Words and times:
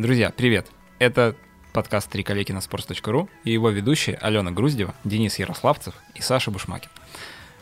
Друзья, 0.00 0.32
привет! 0.34 0.66
Это 0.98 1.36
подкаст 1.74 2.08
«Три 2.08 2.22
коллеги 2.22 2.52
на 2.52 2.60
sports.ru» 2.60 3.28
и 3.44 3.52
его 3.52 3.68
ведущие 3.68 4.16
Алена 4.16 4.50
Груздева, 4.50 4.94
Денис 5.04 5.38
Ярославцев 5.38 5.94
и 6.14 6.22
Саша 6.22 6.50
Бушмакин. 6.50 6.88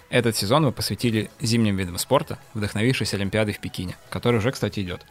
Этот 0.09 0.37
сезон 0.37 0.63
мы 0.63 0.71
посвятили 0.71 1.33
зимним 1.41 1.77
видам 1.77 1.99
спорта, 1.99 2.39
вдохновившись 2.55 3.13
Олимпиадой 3.13 3.55
в 3.55 3.59
Пекине, 3.59 3.97
который 4.09 4.37
уже, 4.37 4.53
кстати, 4.53 4.79
идет. 4.79 5.05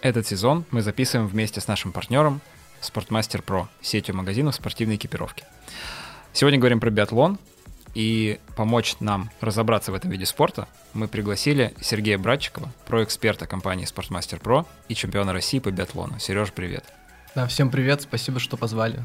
Этот 0.00 0.26
сезон 0.26 0.64
мы 0.70 0.80
записываем 0.80 1.28
вместе 1.28 1.60
с 1.60 1.68
нашим 1.68 1.92
партнером 1.92 2.40
Спортмастер 2.80 3.42
Про, 3.42 3.68
сетью 3.82 4.16
магазинов 4.16 4.54
спортивной 4.54 4.96
экипировки. 4.96 5.44
Сегодня 6.32 6.58
говорим 6.58 6.80
про 6.80 6.88
биатлон, 6.88 7.38
и 7.96 8.38
помочь 8.56 8.96
нам 9.00 9.30
разобраться 9.40 9.90
в 9.90 9.94
этом 9.94 10.10
виде 10.10 10.26
спорта 10.26 10.68
мы 10.92 11.08
пригласили 11.08 11.72
Сергея 11.80 12.18
Братчикова, 12.18 12.70
про-эксперта 12.86 13.46
компании 13.46 13.86
Спортмастер 13.86 14.38
Про 14.38 14.66
и 14.88 14.94
чемпиона 14.94 15.32
России 15.32 15.60
по 15.60 15.70
биатлону. 15.70 16.18
Сереж, 16.18 16.52
привет. 16.52 16.84
Да, 17.34 17.46
всем 17.46 17.70
привет, 17.70 18.02
спасибо, 18.02 18.38
что 18.38 18.58
позвали. 18.58 19.02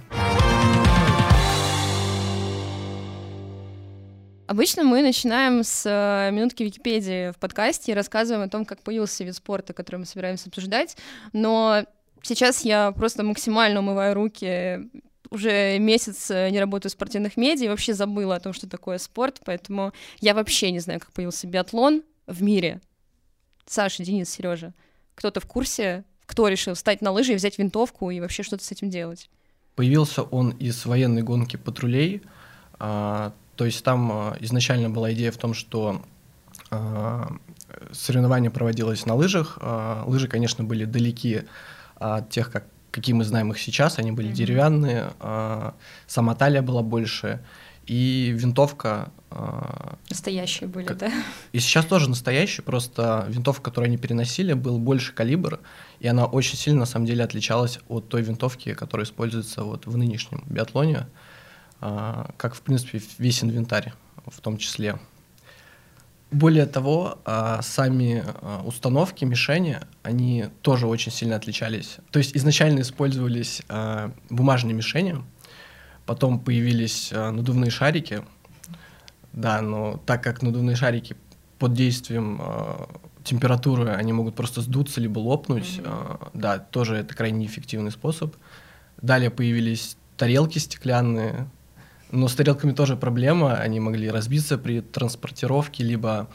Обычно 4.47 4.83
мы 4.83 5.01
начинаем 5.01 5.63
с 5.63 5.85
э, 5.85 6.29
минутки 6.33 6.63
Википедии 6.63 7.31
в 7.31 7.37
подкасте 7.37 7.93
и 7.93 7.95
рассказываем 7.95 8.45
о 8.45 8.49
том, 8.49 8.65
как 8.65 8.83
появился 8.83 9.23
вид 9.23 9.35
спорта, 9.35 9.71
который 9.71 9.97
мы 9.97 10.05
собираемся 10.05 10.49
обсуждать, 10.49 10.97
но 11.31 11.85
сейчас 12.23 12.65
я 12.65 12.91
просто 12.91 13.23
максимально 13.23 13.79
умываю 13.79 14.15
руки 14.15 14.89
уже 15.31 15.79
месяц 15.79 16.29
э, 16.29 16.49
не 16.49 16.59
работаю 16.59 16.89
в 16.89 16.93
спортивных 16.93 17.37
медиа 17.37 17.65
и 17.65 17.69
вообще 17.69 17.93
забыла 17.93 18.35
о 18.35 18.39
том, 18.39 18.53
что 18.53 18.69
такое 18.69 18.97
спорт, 18.97 19.41
поэтому 19.43 19.93
я 20.19 20.33
вообще 20.33 20.71
не 20.71 20.79
знаю, 20.79 20.99
как 20.99 21.11
появился 21.13 21.47
биатлон 21.47 22.03
в 22.27 22.43
мире. 22.43 22.81
Саша, 23.65 24.03
Денис, 24.03 24.29
Сережа, 24.29 24.73
кто-то 25.15 25.39
в 25.39 25.45
курсе, 25.45 26.03
кто 26.25 26.47
решил 26.49 26.73
встать 26.73 27.01
на 27.01 27.11
лыжи 27.11 27.33
и 27.33 27.35
взять 27.35 27.57
винтовку 27.57 28.11
и 28.11 28.19
вообще 28.19 28.43
что-то 28.43 28.63
с 28.63 28.71
этим 28.71 28.89
делать? 28.89 29.29
Появился 29.75 30.23
он 30.23 30.51
из 30.51 30.85
военной 30.85 31.23
гонки 31.23 31.55
патрулей, 31.55 32.21
а, 32.77 33.33
то 33.55 33.65
есть 33.65 33.83
там 33.83 34.11
а, 34.11 34.37
изначально 34.41 34.89
была 34.89 35.13
идея 35.13 35.31
в 35.31 35.37
том, 35.37 35.53
что 35.53 36.01
а, 36.69 37.31
соревнование 37.93 38.51
проводилось 38.51 39.05
на 39.05 39.15
лыжах. 39.15 39.59
Лыжи, 40.05 40.27
конечно, 40.27 40.65
были 40.65 40.83
далеки 40.83 41.43
от 41.95 42.29
тех, 42.29 42.51
как 42.51 42.65
какие 42.91 43.15
мы 43.15 43.23
знаем 43.23 43.51
их 43.51 43.59
сейчас, 43.59 43.99
они 43.99 44.11
были 44.11 44.29
mm-hmm. 44.29 44.33
деревянные, 44.33 45.13
э, 45.19 45.71
сама 46.07 46.35
талия 46.35 46.61
была 46.61 46.81
больше, 46.81 47.39
и 47.87 48.33
винтовка... 48.35 49.11
Э, 49.31 49.95
настоящие 50.09 50.69
были, 50.69 50.85
как, 50.85 50.97
да? 50.97 51.11
И 51.51 51.59
сейчас 51.59 51.85
тоже 51.85 52.09
настоящие, 52.09 52.63
просто 52.63 53.25
винтовка, 53.29 53.63
которую 53.63 53.87
они 53.87 53.97
переносили, 53.97 54.53
был 54.53 54.77
больше 54.77 55.13
калибр, 55.13 55.59
и 55.99 56.07
она 56.07 56.25
очень 56.25 56.57
сильно, 56.57 56.81
на 56.81 56.85
самом 56.85 57.05
деле, 57.05 57.23
отличалась 57.23 57.79
от 57.87 58.09
той 58.09 58.21
винтовки, 58.21 58.73
которая 58.73 59.05
используется 59.05 59.63
вот 59.63 59.87
в 59.87 59.97
нынешнем 59.97 60.43
биатлоне, 60.47 61.07
э, 61.81 62.25
как, 62.37 62.55
в 62.55 62.61
принципе, 62.61 63.01
весь 63.17 63.43
инвентарь 63.43 63.93
в 64.27 64.39
том 64.41 64.57
числе. 64.57 64.99
Более 66.31 66.65
того, 66.65 67.19
а, 67.25 67.61
сами 67.61 68.23
а, 68.25 68.61
установки, 68.63 69.25
мишени, 69.25 69.79
они 70.01 70.45
тоже 70.61 70.87
очень 70.87 71.11
сильно 71.11 71.35
отличались. 71.35 71.97
То 72.09 72.19
есть 72.19 72.37
изначально 72.37 72.79
использовались 72.79 73.61
а, 73.67 74.13
бумажные 74.29 74.73
мишени, 74.73 75.17
потом 76.05 76.39
появились 76.39 77.11
надувные 77.11 77.69
шарики. 77.69 78.23
Да, 79.33 79.61
но 79.61 80.01
так 80.05 80.23
как 80.23 80.41
надувные 80.41 80.77
шарики 80.77 81.17
под 81.59 81.73
действием 81.73 82.41
температуры, 83.23 83.89
они 83.89 84.13
могут 84.13 84.35
просто 84.35 84.61
сдуться 84.61 84.99
либо 84.99 85.19
лопнуть, 85.19 85.79
mm-hmm. 85.79 86.29
да, 86.33 86.59
тоже 86.59 86.95
это 86.95 87.13
крайне 87.13 87.45
эффективный 87.45 87.91
способ. 87.91 88.35
Далее 89.01 89.29
появились 89.29 89.95
тарелки 90.17 90.57
стеклянные, 90.57 91.47
но 92.11 92.27
с 92.27 92.35
тарелками 92.35 92.71
тоже 92.71 92.95
проблема, 92.95 93.55
они 93.55 93.79
могли 93.79 94.09
разбиться 94.09 94.57
при 94.57 94.81
транспортировке, 94.81 95.83
либо 95.83 96.27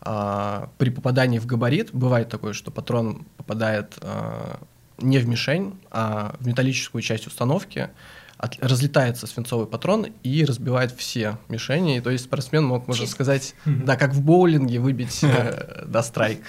а, 0.00 0.70
при 0.78 0.90
попадании 0.90 1.38
в 1.38 1.46
габарит. 1.46 1.90
Бывает 1.92 2.28
такое, 2.28 2.52
что 2.52 2.70
патрон 2.70 3.26
попадает 3.36 3.98
а, 4.00 4.60
не 4.98 5.18
в 5.18 5.28
мишень, 5.28 5.78
а 5.90 6.34
в 6.40 6.46
металлическую 6.46 7.02
часть 7.02 7.26
установки, 7.26 7.90
от, 8.36 8.58
разлетается 8.60 9.26
свинцовый 9.26 9.66
патрон 9.66 10.08
и 10.22 10.44
разбивает 10.44 10.92
все 10.92 11.38
мишени. 11.48 11.98
И, 11.98 12.00
то 12.00 12.10
есть 12.10 12.24
спортсмен 12.24 12.64
мог, 12.64 12.88
можно 12.88 13.04
Чисто. 13.04 13.14
сказать, 13.14 13.54
да, 13.64 13.96
как 13.96 14.12
в 14.12 14.22
боулинге 14.22 14.80
выбить 14.80 15.22
э, 15.22 15.84
до 15.86 16.02
страйк 16.02 16.42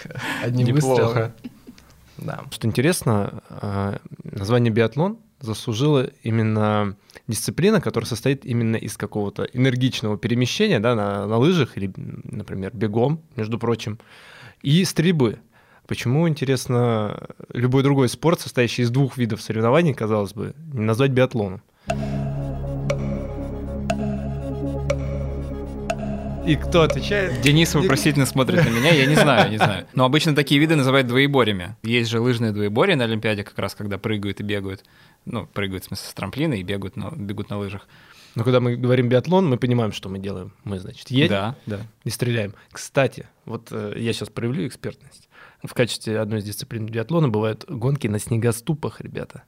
одним 0.44 0.74
выстрелом. 0.74 1.34
Да. 2.18 2.44
Что 2.52 2.68
интересно, 2.68 3.42
а, 3.50 4.00
название 4.24 4.72
биатлон 4.72 5.20
заслужила 5.44 6.10
именно 6.24 6.96
дисциплина, 7.28 7.82
которая 7.82 8.08
состоит 8.08 8.46
именно 8.46 8.78
из 8.78 8.96
какого-то 8.98 9.44
энергичного 9.44 10.18
перемещения 10.18 10.80
да, 10.80 10.96
на, 10.96 11.28
на 11.28 11.38
лыжах 11.38 11.78
или, 11.78 11.92
например, 11.96 12.72
бегом, 12.74 13.22
между 13.36 13.60
прочим, 13.60 14.00
и 14.62 14.84
стрельбы. 14.86 15.40
Почему, 15.86 16.30
интересно, 16.30 17.28
любой 17.50 17.84
другой 17.84 18.08
спорт, 18.08 18.40
состоящий 18.40 18.84
из 18.84 18.90
двух 18.90 19.18
видов 19.18 19.42
соревнований, 19.42 19.94
казалось 19.94 20.34
бы, 20.34 20.56
не 20.72 20.86
назвать 20.86 21.12
биатлоном? 21.12 21.62
И 26.46 26.58
кто 26.58 26.82
отвечает? 26.82 27.40
Денис 27.42 27.74
вопросительно 27.74 28.26
смотрит 28.26 28.66
на 28.66 28.70
меня, 28.70 28.92
я 28.92 29.06
не 29.06 29.16
знаю, 29.16 29.50
не 29.50 29.58
знаю. 29.58 29.88
Но 29.94 30.04
обычно 30.04 30.36
такие 30.36 30.60
виды 30.60 30.76
называют 30.76 31.08
двоеборьями. 31.08 31.78
Есть 31.84 32.10
же 32.10 32.20
лыжные 32.20 32.52
двоеборья 32.52 32.98
на 32.98 33.06
Олимпиаде, 33.06 33.44
как 33.44 33.58
раз 33.58 33.76
когда 33.76 33.98
прыгают 33.98 34.42
и 34.42 34.44
бегают. 34.44 34.84
Ну, 35.26 35.48
прыгают, 35.48 35.84
в 35.84 35.88
смысле, 35.88 36.08
с 36.08 36.14
трамплина 36.14 36.54
и 36.54 36.64
бегают, 36.64 36.96
но 36.96 37.12
бегут 37.12 37.50
на 37.50 37.58
лыжах. 37.58 37.88
Но 38.36 38.44
когда 38.44 38.60
мы 38.60 38.76
говорим 38.76 39.10
биатлон, 39.10 39.48
мы 39.48 39.58
понимаем, 39.58 39.92
что 39.92 40.10
мы 40.10 40.18
делаем. 40.20 40.54
Мы, 40.64 40.80
значит, 40.80 41.12
едем 41.12 41.30
да, 41.30 41.56
да. 41.66 41.80
и 42.04 42.10
стреляем. 42.10 42.56
Кстати, 42.72 43.28
вот 43.46 43.68
э, 43.72 43.94
я 43.98 44.12
сейчас 44.12 44.30
проявлю 44.30 44.68
экспертность. 44.68 45.30
В 45.64 45.74
качестве 45.74 46.20
одной 46.20 46.40
из 46.40 46.44
дисциплин 46.44 46.88
биатлона 46.88 47.30
бывают 47.30 47.66
гонки 47.68 48.08
на 48.08 48.20
снегоступах, 48.20 49.02
ребята. 49.02 49.44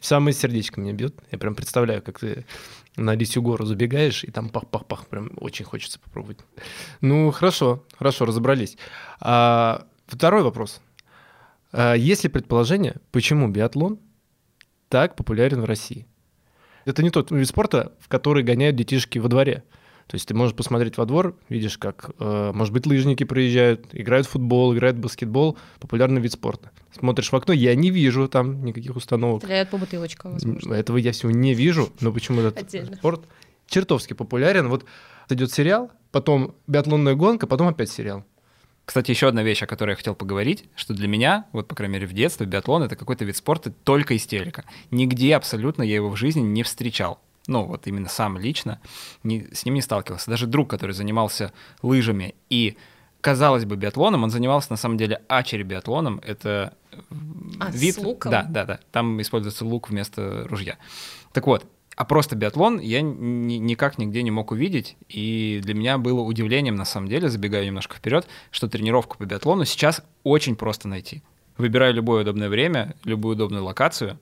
Самое 0.00 0.34
сердечко 0.34 0.80
меня 0.80 0.92
бьет. 0.92 1.14
Я 1.30 1.38
прям 1.38 1.54
представляю, 1.54 2.02
как 2.02 2.18
ты 2.18 2.44
на 2.96 3.14
Лисью 3.14 3.42
гору 3.42 3.64
забегаешь, 3.64 4.24
и 4.24 4.30
там 4.30 4.48
пах-пах-пах, 4.48 5.06
прям 5.06 5.30
очень 5.36 5.64
хочется 5.64 5.98
попробовать. 5.98 6.38
Ну, 7.00 7.30
хорошо, 7.30 7.84
хорошо, 7.96 8.24
разобрались. 8.24 8.76
А, 9.20 9.86
второй 10.06 10.42
вопрос. 10.42 10.80
А, 11.72 11.94
есть 11.94 12.24
ли 12.24 12.30
предположение, 12.30 12.96
почему 13.12 13.48
биатлон 13.48 13.98
так 14.88 15.16
популярен 15.16 15.60
в 15.60 15.64
России? 15.64 16.06
Это 16.84 17.02
не 17.02 17.10
тот 17.10 17.30
вид 17.30 17.48
спорта, 17.48 17.92
в 18.00 18.08
который 18.08 18.42
гоняют 18.42 18.76
детишки 18.76 19.18
во 19.18 19.28
дворе. 19.28 19.64
То 20.06 20.16
есть 20.16 20.28
ты 20.28 20.34
можешь 20.34 20.54
посмотреть 20.54 20.98
во 20.98 21.06
двор, 21.06 21.34
видишь, 21.48 21.78
как, 21.78 22.10
э, 22.18 22.52
может 22.54 22.74
быть, 22.74 22.86
лыжники 22.86 23.24
проезжают, 23.24 23.86
играют 23.92 24.26
в 24.26 24.30
футбол, 24.30 24.74
играют 24.74 24.98
в 24.98 25.00
баскетбол, 25.00 25.56
популярный 25.80 26.20
вид 26.20 26.32
спорта. 26.32 26.72
Смотришь 26.92 27.32
в 27.32 27.36
окно, 27.36 27.54
я 27.54 27.74
не 27.74 27.90
вижу 27.90 28.28
там 28.28 28.64
никаких 28.64 28.96
установок. 28.96 29.42
Стреляют 29.42 29.70
по 29.70 29.78
бутылочкам, 29.78 30.32
возможно. 30.32 30.74
Этого 30.74 30.98
я 30.98 31.12
всего 31.12 31.32
не 31.32 31.54
вижу, 31.54 31.90
но 32.00 32.12
почему 32.12 32.42
этот 32.42 32.58
Отдельно. 32.58 32.96
спорт 32.96 33.24
чертовски 33.66 34.12
популярен. 34.12 34.68
Вот 34.68 34.84
идет 35.30 35.50
сериал, 35.52 35.90
потом 36.12 36.54
биатлонная 36.66 37.14
гонка, 37.14 37.46
потом 37.46 37.68
опять 37.68 37.90
сериал. 37.90 38.24
Кстати, 38.84 39.10
еще 39.10 39.28
одна 39.28 39.42
вещь, 39.42 39.62
о 39.62 39.66
которой 39.66 39.90
я 39.90 39.96
хотел 39.96 40.14
поговорить, 40.14 40.64
что 40.76 40.92
для 40.92 41.08
меня, 41.08 41.46
вот, 41.52 41.68
по 41.68 41.74
крайней 41.74 41.94
мере, 41.94 42.06
в 42.06 42.12
детстве 42.12 42.46
биатлон— 42.46 42.82
это 42.84 42.96
какой-то 42.96 43.24
вид 43.24 43.36
спорта 43.36 43.70
только 43.70 44.14
из 44.14 44.26
телека. 44.26 44.64
Нигде 44.90 45.34
абсолютно 45.36 45.82
я 45.82 45.94
его 45.94 46.10
в 46.10 46.16
жизни 46.16 46.40
не 46.40 46.62
встречал 46.62 47.20
ну 47.46 47.64
вот 47.64 47.86
именно 47.86 48.08
сам 48.08 48.38
лично, 48.38 48.80
не, 49.22 49.48
с 49.52 49.64
ним 49.64 49.74
не 49.74 49.82
сталкивался. 49.82 50.30
Даже 50.30 50.46
друг, 50.46 50.70
который 50.70 50.92
занимался 50.92 51.52
лыжами 51.82 52.34
и, 52.48 52.76
казалось 53.20 53.64
бы, 53.64 53.76
биатлоном, 53.76 54.24
он 54.24 54.30
занимался 54.30 54.68
на 54.70 54.76
самом 54.76 54.96
деле 54.96 55.20
ачери-биатлоном. 55.28 56.20
Это 56.24 56.74
а, 57.60 57.70
вид... 57.70 57.96
С 57.96 57.98
луком? 57.98 58.30
Да, 58.30 58.44
да, 58.48 58.64
да. 58.64 58.80
Там 58.92 59.20
используется 59.20 59.64
лук 59.64 59.90
вместо 59.90 60.46
ружья. 60.48 60.78
Так 61.32 61.46
вот, 61.46 61.66
а 61.96 62.04
просто 62.04 62.36
биатлон 62.36 62.80
я 62.80 63.02
ни, 63.02 63.54
никак 63.54 63.98
нигде 63.98 64.22
не 64.22 64.30
мог 64.30 64.50
увидеть, 64.50 64.96
и 65.08 65.60
для 65.62 65.74
меня 65.74 65.98
было 65.98 66.20
удивлением, 66.20 66.76
на 66.76 66.84
самом 66.84 67.08
деле, 67.08 67.28
забегая 67.28 67.64
немножко 67.66 67.96
вперед, 67.96 68.26
что 68.50 68.68
тренировку 68.68 69.16
по 69.16 69.24
биатлону 69.24 69.64
сейчас 69.64 70.02
очень 70.22 70.56
просто 70.56 70.88
найти. 70.88 71.22
Выбираю 71.56 71.94
любое 71.94 72.22
удобное 72.22 72.48
время, 72.48 72.96
любую 73.04 73.36
удобную 73.36 73.64
локацию, 73.64 74.18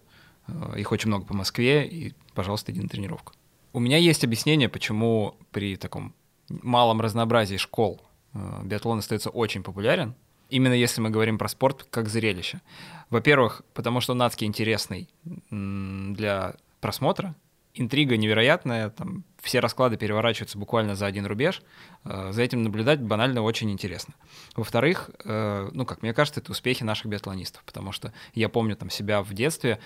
э, 0.49 0.75
их 0.77 0.93
очень 0.93 1.09
много 1.09 1.25
по 1.25 1.35
Москве, 1.35 1.87
и 1.87 2.13
пожалуйста, 2.35 2.73
иди 2.73 2.81
на 2.81 2.89
тренировку. 2.89 3.33
У 3.73 3.81
меня 3.81 3.97
есть 3.97 4.23
объяснение, 4.23 4.69
почему 4.69 5.37
при 5.51 5.77
таком 5.77 6.15
малом 6.49 7.01
разнообразии 7.01 7.57
школ 7.57 8.03
э, 8.35 8.61
биатлон 8.65 8.99
остается 8.99 9.31
очень 9.31 9.63
популярен, 9.63 10.15
именно 10.51 10.75
если 10.75 11.01
мы 11.01 11.09
говорим 11.09 11.39
про 11.39 11.49
спорт 11.49 11.87
как 11.91 12.11
зрелище. 12.11 12.61
Во-первых, 13.09 13.63
потому 13.73 14.01
что 14.03 14.13
он 14.13 14.23
интересный 14.23 15.09
для 15.51 16.55
просмотра, 16.81 17.35
интрига 17.75 18.17
невероятная, 18.17 18.91
там 18.91 19.25
все 19.41 19.61
расклады 19.61 19.97
переворачиваются 19.97 20.59
буквально 20.59 20.95
за 20.95 21.07
один 21.07 21.27
рубеж. 21.27 21.63
Э, 22.05 22.31
за 22.33 22.43
этим 22.43 22.63
наблюдать 22.63 23.01
банально 23.01 23.43
очень 23.43 23.71
интересно. 23.71 24.15
Во-вторых, 24.55 25.11
э, 25.25 25.71
ну, 25.73 25.85
как 25.85 26.03
мне 26.03 26.13
кажется, 26.15 26.41
это 26.41 26.53
успехи 26.53 26.83
наших 26.83 27.07
биатлонистов, 27.07 27.65
потому 27.65 27.93
что 27.93 28.13
я 28.35 28.49
помню 28.49 28.77
там 28.77 28.91
себя 28.91 29.23
в 29.23 29.33
детстве, 29.33 29.79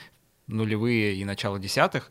нулевые 0.46 1.14
и 1.14 1.24
начало 1.24 1.58
десятых, 1.58 2.10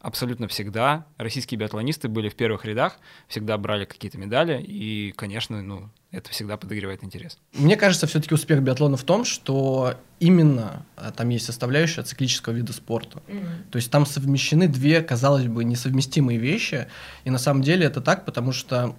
абсолютно 0.00 0.48
всегда 0.48 1.06
российские 1.18 1.58
биатлонисты 1.58 2.08
были 2.08 2.28
в 2.28 2.34
первых 2.34 2.64
рядах, 2.64 2.96
всегда 3.28 3.56
брали 3.58 3.84
какие-то 3.84 4.18
медали, 4.18 4.62
и, 4.62 5.12
конечно, 5.16 5.62
ну, 5.62 5.90
это 6.10 6.30
всегда 6.30 6.56
подогревает 6.56 7.04
интерес. 7.04 7.38
Мне 7.52 7.76
кажется, 7.76 8.06
все-таки 8.06 8.34
успех 8.34 8.62
биатлона 8.62 8.96
в 8.96 9.04
том, 9.04 9.24
что 9.24 9.94
именно 10.18 10.84
а, 10.96 11.12
там 11.12 11.28
есть 11.28 11.44
составляющая 11.44 12.02
циклического 12.02 12.54
вида 12.54 12.72
спорта. 12.72 13.22
Mm-hmm. 13.26 13.70
То 13.70 13.76
есть 13.76 13.90
там 13.90 14.06
совмещены 14.06 14.68
две, 14.68 15.02
казалось 15.02 15.46
бы, 15.46 15.64
несовместимые 15.64 16.38
вещи, 16.38 16.88
и 17.24 17.30
на 17.30 17.38
самом 17.38 17.62
деле 17.62 17.86
это 17.86 18.00
так, 18.00 18.24
потому 18.24 18.52
что 18.52 18.96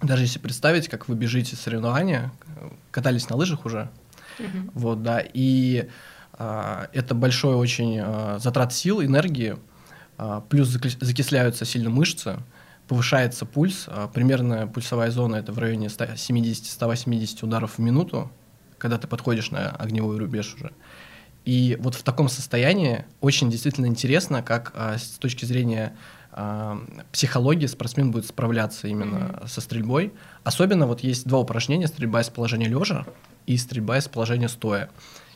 даже 0.00 0.22
если 0.22 0.38
представить, 0.38 0.88
как 0.88 1.08
вы 1.08 1.14
бежите 1.14 1.56
соревнования, 1.56 2.32
катались 2.90 3.28
на 3.28 3.36
лыжах 3.36 3.66
уже, 3.66 3.90
mm-hmm. 4.38 4.70
вот, 4.74 5.02
да, 5.02 5.22
и 5.22 5.88
а, 6.32 6.88
это 6.92 7.14
большой 7.14 7.54
очень 7.54 7.98
а, 8.00 8.38
затрат 8.38 8.72
сил, 8.72 9.02
энергии, 9.02 9.56
плюс 10.48 10.68
закисляются 10.68 11.64
сильно 11.64 11.90
мышцы, 11.90 12.38
повышается 12.88 13.44
пульс, 13.46 13.84
а, 13.86 14.08
примерно 14.08 14.66
пульсовая 14.66 15.10
зона 15.10 15.36
это 15.36 15.52
в 15.52 15.58
районе 15.58 15.88
170-180 15.88 17.44
ударов 17.44 17.74
в 17.76 17.78
минуту, 17.78 18.32
когда 18.78 18.98
ты 18.98 19.06
подходишь 19.06 19.50
на 19.50 19.70
огневой 19.70 20.18
рубеж 20.18 20.54
уже. 20.54 20.72
И 21.44 21.76
вот 21.80 21.94
в 21.94 22.02
таком 22.02 22.28
состоянии 22.28 23.04
очень 23.20 23.50
действительно 23.50 23.86
интересно, 23.86 24.42
как 24.42 24.72
а, 24.74 24.98
с 24.98 25.18
точки 25.18 25.44
зрения 25.44 25.94
психологии 27.10 27.66
спортсмен 27.66 28.12
будет 28.12 28.26
справляться 28.26 28.86
именно 28.86 29.16
mm-hmm. 29.16 29.48
со 29.48 29.60
стрельбой. 29.60 30.12
Особенно 30.44 30.86
вот 30.86 31.00
есть 31.00 31.26
два 31.26 31.40
упражнения: 31.40 31.88
стрельба 31.88 32.20
из 32.20 32.28
положения 32.28 32.68
лежа 32.68 33.06
и 33.46 33.56
стрельба 33.56 33.98
из 33.98 34.06
положения 34.06 34.48
стоя. 34.48 34.88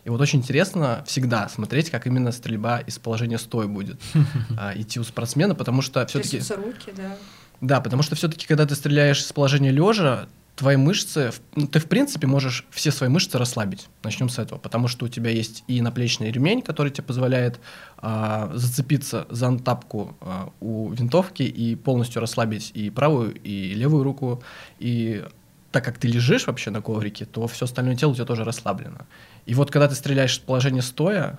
И 0.04 0.10
вот 0.10 0.20
очень 0.20 0.40
интересно 0.40 1.04
всегда 1.06 1.48
смотреть, 1.48 1.90
как 1.90 2.06
именно 2.06 2.32
стрельба 2.32 2.80
из 2.80 2.98
положения 2.98 3.38
стоя 3.38 3.66
будет 3.66 4.00
а, 4.58 4.72
идти 4.74 4.98
у 4.98 5.04
спортсмена, 5.04 5.54
потому 5.54 5.82
что 5.82 6.04
все-таки... 6.06 6.40
руки, 6.54 6.92
да. 6.96 7.16
Да, 7.60 7.80
потому 7.80 8.02
что 8.02 8.16
все-таки, 8.16 8.46
когда 8.46 8.66
ты 8.66 8.74
стреляешь 8.74 9.20
из 9.20 9.32
положения 9.32 9.70
лежа, 9.70 10.26
твои 10.56 10.76
мышцы, 10.76 11.32
ну, 11.54 11.66
ты 11.66 11.78
в 11.78 11.86
принципе 11.86 12.26
можешь 12.26 12.66
все 12.70 12.90
свои 12.90 13.08
мышцы 13.08 13.38
расслабить. 13.38 13.88
Начнем 14.02 14.28
с 14.28 14.38
этого, 14.38 14.58
потому 14.58 14.88
что 14.88 15.06
у 15.06 15.08
тебя 15.08 15.30
есть 15.30 15.64
и 15.66 15.80
наплечный 15.80 16.30
ремень, 16.30 16.62
который 16.62 16.90
тебе 16.90 17.04
позволяет 17.04 17.60
а, 17.98 18.50
зацепиться 18.54 19.26
за 19.30 19.46
антапку 19.46 20.16
а, 20.20 20.52
у 20.60 20.90
винтовки 20.90 21.42
и 21.42 21.74
полностью 21.76 22.20
расслабить 22.20 22.72
и 22.74 22.90
правую, 22.90 23.34
и 23.42 23.74
левую 23.74 24.02
руку, 24.02 24.42
и 24.78 25.24
так 25.70 25.84
как 25.84 25.98
ты 25.98 26.06
лежишь 26.06 26.46
вообще 26.46 26.70
на 26.70 26.82
коврике, 26.82 27.24
то 27.24 27.46
все 27.48 27.64
остальное 27.64 27.96
тело 27.96 28.10
у 28.10 28.14
тебя 28.14 28.26
тоже 28.26 28.44
расслаблено. 28.44 29.06
И 29.46 29.54
вот 29.54 29.70
когда 29.70 29.88
ты 29.88 29.94
стреляешь 29.94 30.38
в 30.38 30.42
положение 30.42 30.82
стоя, 30.82 31.38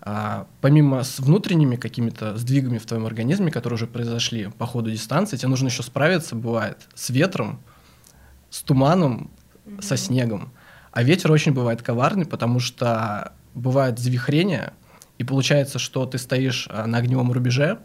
а, 0.00 0.46
помимо 0.60 1.02
с 1.02 1.18
внутренними 1.18 1.76
какими-то 1.76 2.36
сдвигами 2.36 2.78
в 2.78 2.86
твоем 2.86 3.06
организме, 3.06 3.50
которые 3.50 3.76
уже 3.76 3.86
произошли 3.86 4.46
по 4.46 4.66
ходу 4.66 4.90
дистанции, 4.90 5.36
тебе 5.36 5.48
нужно 5.48 5.66
еще 5.66 5.82
справиться, 5.82 6.36
бывает, 6.36 6.86
с 6.94 7.10
ветром, 7.10 7.60
с 8.50 8.62
туманом, 8.62 9.30
mm-hmm. 9.64 9.82
со 9.82 9.96
снегом. 9.96 10.52
А 10.92 11.02
ветер 11.02 11.32
очень 11.32 11.52
бывает 11.52 11.82
коварный, 11.82 12.24
потому 12.24 12.60
что 12.60 13.32
бывает 13.54 13.98
завихрение, 13.98 14.72
и 15.18 15.24
получается, 15.24 15.78
что 15.78 16.06
ты 16.06 16.18
стоишь 16.18 16.68
а, 16.70 16.86
на 16.86 16.98
огневом 16.98 17.32
рубеже, 17.32 17.80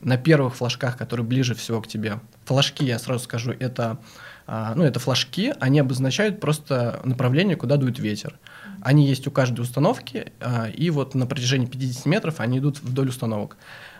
на 0.00 0.16
первых 0.16 0.54
флажках, 0.54 0.96
которые 0.96 1.26
ближе 1.26 1.54
всего 1.54 1.80
к 1.80 1.88
тебе. 1.88 2.20
Флажки, 2.44 2.84
я 2.84 2.98
сразу 2.98 3.24
скажу, 3.24 3.52
это, 3.58 3.98
а, 4.46 4.74
ну, 4.74 4.84
это 4.84 5.00
флажки, 5.00 5.54
они 5.60 5.80
обозначают 5.80 6.40
просто 6.40 7.00
направление, 7.04 7.56
куда 7.56 7.76
дует 7.78 7.98
ветер. 7.98 8.38
Они 8.84 9.08
есть 9.08 9.26
у 9.26 9.30
каждой 9.30 9.62
установки, 9.62 10.32
а, 10.40 10.68
и 10.68 10.90
вот 10.90 11.14
на 11.14 11.26
протяжении 11.26 11.66
50 11.66 12.04
метров 12.06 12.38
они 12.38 12.58
идут 12.58 12.80
вдоль 12.82 13.08
установок. 13.08 13.56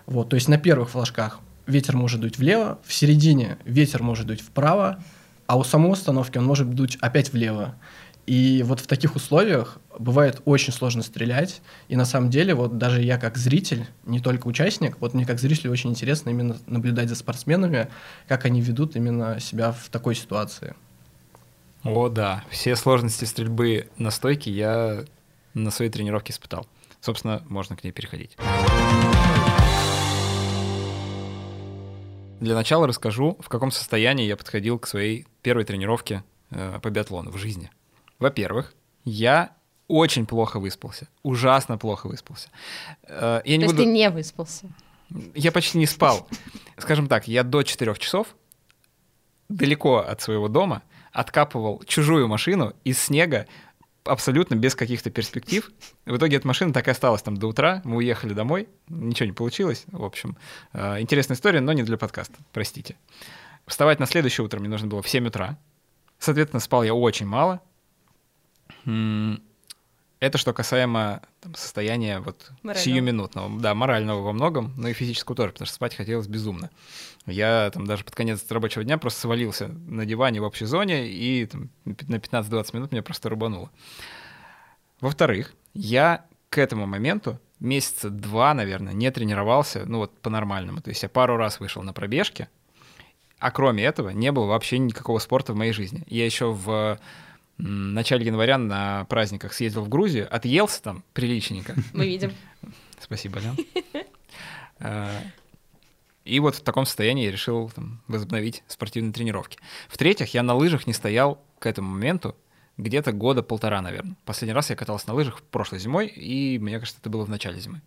Вот, 0.06 0.28
то 0.28 0.36
есть 0.36 0.46
на 0.46 0.58
первых 0.58 0.90
флажках 0.90 1.40
ветер 1.66 1.96
может 1.96 2.20
дуть 2.20 2.36
влево, 2.36 2.78
в 2.84 2.92
середине 2.92 3.56
ветер 3.64 4.02
может 4.02 4.26
дуть 4.26 4.42
вправо, 4.42 5.02
а 5.46 5.56
у 5.56 5.64
самой 5.64 5.92
установки 5.92 6.36
он 6.36 6.44
может 6.44 6.70
дуть 6.74 6.98
опять 7.00 7.32
влево. 7.32 7.74
И 8.26 8.62
вот 8.64 8.80
в 8.80 8.86
таких 8.86 9.16
условиях 9.16 9.78
бывает 9.98 10.40
очень 10.44 10.72
сложно 10.72 11.02
стрелять. 11.02 11.60
И 11.88 11.96
на 11.96 12.04
самом 12.04 12.30
деле, 12.30 12.54
вот 12.54 12.78
даже 12.78 13.02
я 13.02 13.18
как 13.18 13.36
зритель, 13.36 13.86
не 14.04 14.20
только 14.20 14.46
участник, 14.46 14.96
вот 15.00 15.14
мне 15.14 15.26
как 15.26 15.38
зрителю 15.38 15.72
очень 15.72 15.90
интересно 15.90 16.30
именно 16.30 16.56
наблюдать 16.66 17.08
за 17.08 17.16
спортсменами, 17.16 17.88
как 18.28 18.44
они 18.46 18.60
ведут 18.60 18.96
именно 18.96 19.40
себя 19.40 19.72
в 19.72 19.88
такой 19.90 20.14
ситуации. 20.14 20.74
О, 21.84 22.08
да. 22.08 22.44
Все 22.48 22.76
сложности 22.76 23.26
стрельбы 23.26 23.88
на 23.98 24.10
стойке 24.10 24.50
я 24.50 25.04
на 25.52 25.70
своей 25.70 25.90
тренировке 25.90 26.32
испытал. 26.32 26.66
Собственно, 27.00 27.42
можно 27.48 27.76
к 27.76 27.84
ней 27.84 27.92
переходить. 27.92 28.36
Для 32.40 32.54
начала 32.54 32.86
расскажу, 32.86 33.36
в 33.40 33.48
каком 33.48 33.70
состоянии 33.70 34.26
я 34.26 34.36
подходил 34.36 34.78
к 34.78 34.86
своей 34.86 35.26
первой 35.42 35.64
тренировке 35.64 36.24
э, 36.50 36.78
по 36.82 36.90
биатлону 36.90 37.30
в 37.30 37.36
жизни. 37.36 37.70
Во-первых, 38.18 38.74
я 39.04 39.54
очень 39.86 40.24
плохо 40.26 40.58
выспался, 40.58 41.08
ужасно 41.22 41.76
плохо 41.76 42.06
выспался. 42.06 42.48
Э, 43.02 43.42
я 43.44 43.56
не 43.58 43.64
То 43.64 43.70
буду... 43.70 43.82
есть 43.82 43.90
ты 43.90 43.92
не 43.92 44.10
выспался? 44.10 44.66
Я 45.34 45.52
почти 45.52 45.78
не 45.78 45.86
спал. 45.86 46.26
Скажем 46.78 47.08
так, 47.08 47.28
я 47.28 47.44
до 47.44 47.62
4 47.62 47.94
часов 47.96 48.34
далеко 49.48 49.98
от 49.98 50.22
своего 50.22 50.48
дома 50.48 50.82
откапывал 51.14 51.82
чужую 51.86 52.28
машину 52.28 52.74
из 52.84 53.00
снега, 53.00 53.46
абсолютно 54.04 54.56
без 54.56 54.74
каких-то 54.74 55.10
перспектив. 55.10 55.70
В 56.04 56.16
итоге 56.16 56.36
эта 56.36 56.46
машина 56.46 56.74
так 56.74 56.88
и 56.88 56.90
осталась 56.90 57.22
там 57.22 57.36
до 57.38 57.46
утра. 57.46 57.80
Мы 57.84 57.96
уехали 57.96 58.34
домой, 58.34 58.68
ничего 58.88 59.26
не 59.26 59.32
получилось. 59.32 59.84
В 59.86 60.04
общем, 60.04 60.36
э, 60.74 61.00
интересная 61.00 61.36
история, 61.36 61.60
но 61.60 61.72
не 61.72 61.84
для 61.84 61.96
подкаста, 61.96 62.34
простите. 62.52 62.96
Вставать 63.66 64.00
на 64.00 64.06
следующее 64.06 64.44
утро 64.44 64.60
мне 64.60 64.68
нужно 64.68 64.88
было 64.88 65.00
в 65.00 65.08
7 65.08 65.26
утра. 65.28 65.56
Соответственно, 66.18 66.60
спал 66.60 66.82
я 66.82 66.94
очень 66.94 67.26
мало. 67.26 67.62
Это 70.20 70.38
что 70.38 70.52
касаемо 70.52 71.22
там, 71.40 71.54
состояния 71.54 72.20
вот 72.20 72.50
морального. 72.62 72.84
сиюминутного, 72.84 73.60
да, 73.60 73.74
морального 73.74 74.22
во 74.22 74.32
многом, 74.32 74.72
но 74.76 74.88
и 74.88 74.92
физического 74.92 75.36
тоже, 75.36 75.52
потому 75.52 75.66
что 75.66 75.74
спать 75.74 75.94
хотелось 75.94 76.26
безумно. 76.26 76.70
Я 77.26 77.70
там 77.72 77.86
даже 77.86 78.04
под 78.04 78.14
конец 78.14 78.44
рабочего 78.50 78.84
дня 78.84 78.96
просто 78.96 79.20
свалился 79.20 79.68
на 79.68 80.06
диване 80.06 80.40
в 80.40 80.44
общей 80.44 80.64
зоне, 80.64 81.08
и 81.08 81.46
там, 81.46 81.70
на 81.84 82.16
15-20 82.16 82.76
минут 82.76 82.92
меня 82.92 83.02
просто 83.02 83.28
рубануло. 83.28 83.70
Во-вторых, 85.00 85.54
я 85.74 86.24
к 86.48 86.58
этому 86.58 86.86
моменту 86.86 87.40
месяца 87.60 88.10
два, 88.10 88.54
наверное, 88.54 88.92
не 88.92 89.10
тренировался, 89.10 89.84
ну 89.86 89.98
вот 89.98 90.18
по-нормальному. 90.20 90.80
То 90.80 90.90
есть 90.90 91.02
я 91.02 91.08
пару 91.08 91.36
раз 91.36 91.60
вышел 91.60 91.82
на 91.82 91.92
пробежки, 91.92 92.48
а 93.38 93.50
кроме 93.50 93.84
этого 93.84 94.10
не 94.10 94.32
было 94.32 94.46
вообще 94.46 94.78
никакого 94.78 95.18
спорта 95.18 95.52
в 95.52 95.56
моей 95.56 95.72
жизни. 95.72 96.04
Я 96.06 96.24
еще 96.24 96.52
в 96.52 96.98
начале 97.58 98.26
января 98.26 98.58
на 98.58 99.04
праздниках 99.04 99.52
съездил 99.52 99.82
в 99.82 99.88
Грузию, 99.88 100.28
отъелся 100.34 100.82
там 100.82 101.04
приличненько. 101.12 101.74
Мы 101.92 102.06
видим. 102.06 102.32
Спасибо, 102.98 103.40
да. 103.40 104.02
А, 104.80 105.08
и 106.24 106.40
вот 106.40 106.56
в 106.56 106.62
таком 106.62 106.84
состоянии 106.84 107.26
я 107.26 107.30
решил 107.30 107.70
там, 107.70 108.02
возобновить 108.08 108.64
спортивные 108.66 109.12
тренировки. 109.12 109.58
В-третьих, 109.88 110.34
я 110.34 110.42
на 110.42 110.54
лыжах 110.54 110.86
не 110.86 110.92
стоял 110.92 111.40
к 111.58 111.66
этому 111.66 111.90
моменту 111.90 112.34
где-то 112.76 113.12
года 113.12 113.42
полтора, 113.42 113.82
наверное. 113.82 114.16
Последний 114.24 114.54
раз 114.54 114.70
я 114.70 114.76
катался 114.76 115.08
на 115.08 115.14
лыжах 115.14 115.42
прошлой 115.42 115.78
зимой, 115.78 116.08
и 116.08 116.58
мне 116.58 116.80
кажется, 116.80 117.00
это 117.00 117.10
было 117.10 117.24
в 117.24 117.30
начале 117.30 117.60
зимы. 117.60 117.82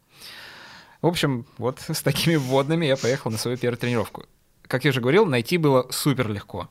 В 1.02 1.08
общем, 1.08 1.46
вот 1.58 1.80
с 1.80 2.02
такими 2.02 2.36
вводными 2.36 2.86
я 2.86 2.96
поехал 2.96 3.32
на 3.32 3.38
свою 3.38 3.58
первую 3.58 3.78
тренировку. 3.78 4.26
Как 4.64 4.84
я 4.84 4.92
уже 4.92 5.02
говорил, 5.02 5.26
найти 5.26 5.58
было 5.58 5.88
супер 5.92 6.30
легко. 6.30 6.70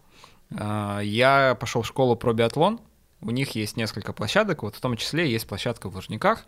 А, 0.55 1.01
я 1.01 1.57
пошел 1.59 1.83
в 1.83 1.87
школу 1.87 2.17
про 2.17 2.33
биатлон. 2.33 2.81
У 3.21 3.31
них 3.31 3.55
есть 3.55 3.77
несколько 3.77 4.13
площадок, 4.13 4.63
вот 4.63 4.77
в 4.77 4.81
том 4.81 4.97
числе 4.97 5.31
есть 5.31 5.47
площадка 5.47 5.89
в 5.89 5.95
Лужниках. 5.95 6.45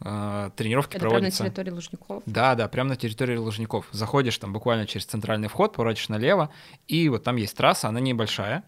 А, 0.00 0.50
тренировки 0.50 0.96
Это 0.96 1.06
проводятся. 1.06 1.38
прямо 1.38 1.48
на 1.48 1.54
территории 1.54 1.74
Лужников? 1.74 2.22
Да, 2.26 2.54
да, 2.54 2.68
прямо 2.68 2.90
на 2.90 2.96
территории 2.96 3.36
Лужников. 3.36 3.86
Заходишь 3.92 4.36
там 4.38 4.52
буквально 4.52 4.86
через 4.86 5.06
центральный 5.06 5.48
вход, 5.48 5.74
поворачиваешь 5.74 6.08
налево, 6.08 6.50
и 6.88 7.08
вот 7.08 7.24
там 7.24 7.36
есть 7.36 7.56
трасса, 7.56 7.88
она 7.88 8.00
небольшая. 8.00 8.64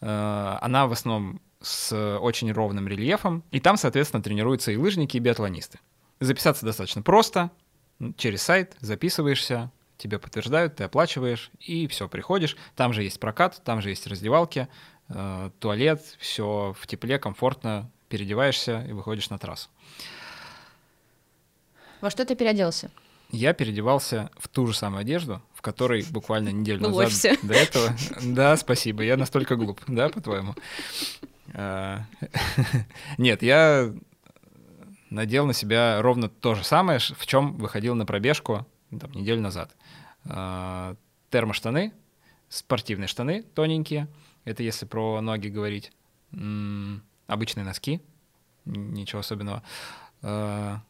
А, 0.00 0.58
она 0.62 0.86
в 0.86 0.92
основном 0.92 1.40
с 1.60 2.18
очень 2.18 2.52
ровным 2.52 2.86
рельефом, 2.86 3.42
и 3.50 3.58
там, 3.58 3.76
соответственно, 3.76 4.22
тренируются 4.22 4.70
и 4.70 4.76
лыжники, 4.76 5.16
и 5.16 5.20
биатлонисты. 5.20 5.80
Записаться 6.20 6.64
достаточно 6.64 7.02
просто, 7.02 7.50
через 8.16 8.42
сайт 8.42 8.76
записываешься, 8.80 9.72
тебе 9.98 10.18
подтверждают, 10.18 10.76
ты 10.76 10.84
оплачиваешь, 10.84 11.50
и 11.60 11.86
все, 11.88 12.08
приходишь. 12.08 12.56
Там 12.76 12.92
же 12.92 13.02
есть 13.02 13.20
прокат, 13.20 13.60
там 13.64 13.82
же 13.82 13.90
есть 13.90 14.06
раздевалки, 14.06 14.68
э, 15.08 15.50
туалет, 15.60 16.02
все 16.18 16.74
в 16.78 16.86
тепле, 16.86 17.18
комфортно, 17.18 17.90
переодеваешься 18.08 18.84
и 18.88 18.92
выходишь 18.92 19.28
на 19.28 19.38
трассу. 19.38 19.68
Во 22.00 22.10
что 22.10 22.24
ты 22.24 22.34
переоделся? 22.34 22.90
я 23.30 23.52
переодевался 23.52 24.30
в 24.38 24.48
ту 24.48 24.66
же 24.66 24.74
самую 24.74 25.00
одежду, 25.00 25.42
в 25.54 25.62
которой 25.62 26.04
буквально 26.10 26.50
неделю 26.50 26.80
Ну, 26.82 26.88
назад 26.88 27.04
ловься. 27.04 27.36
до 27.42 27.54
этого. 27.54 27.96
Да, 28.22 28.56
спасибо, 28.56 29.02
я 29.02 29.16
настолько 29.16 29.56
глуп, 29.56 29.80
да, 29.86 30.08
по-твоему? 30.08 30.54
А, 31.54 32.04
Нет, 33.18 33.42
я 33.42 33.92
надел 35.10 35.46
на 35.46 35.52
себя 35.52 36.00
ровно 36.02 36.28
то 36.28 36.54
же 36.54 36.64
самое, 36.64 36.98
в 36.98 37.26
чем 37.26 37.56
выходил 37.56 37.94
на 37.94 38.06
пробежку 38.06 38.66
там, 38.98 39.12
неделю 39.12 39.40
назад. 39.40 39.74
А, 40.28 40.96
Термоштаны, 41.30 41.92
спортивные 42.48 43.08
штаны 43.08 43.42
тоненькие, 43.54 44.08
это 44.44 44.62
если 44.62 44.86
про 44.86 45.20
ноги 45.20 45.48
говорить. 45.48 45.92
М, 46.32 47.02
Обычные 47.26 47.64
носки, 47.64 48.00
ничего 48.64 49.20
особенного. 49.20 49.62
А, 50.22 50.80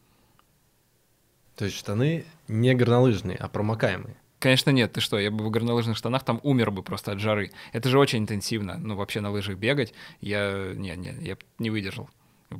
То 1.56 1.64
есть 1.64 1.76
штаны 1.76 2.24
не 2.46 2.74
горнолыжные, 2.74 3.36
а 3.36 3.48
промокаемые. 3.48 4.16
Конечно, 4.38 4.70
нет, 4.70 4.92
ты 4.92 5.00
что, 5.00 5.18
я 5.18 5.32
бы 5.32 5.44
в 5.44 5.50
горнолыжных 5.50 5.96
штанах 5.96 6.22
там 6.22 6.38
умер 6.44 6.70
бы 6.70 6.84
просто 6.84 7.10
от 7.10 7.18
жары. 7.18 7.50
Это 7.72 7.88
же 7.88 7.98
очень 7.98 8.20
интенсивно, 8.20 8.78
ну, 8.78 8.94
вообще 8.94 9.20
на 9.20 9.30
лыжах 9.32 9.56
бегать. 9.58 9.92
Я, 10.20 10.72
не, 10.76 10.94
не, 10.94 11.12
я 11.20 11.36
не 11.58 11.70
выдержал. 11.70 12.08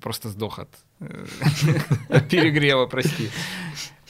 Просто 0.02 0.28
сдох 0.28 0.58
от 0.58 0.68
э, 0.99 1.26
от 2.08 2.28
перегрева, 2.30 2.87
прости. 2.87 3.30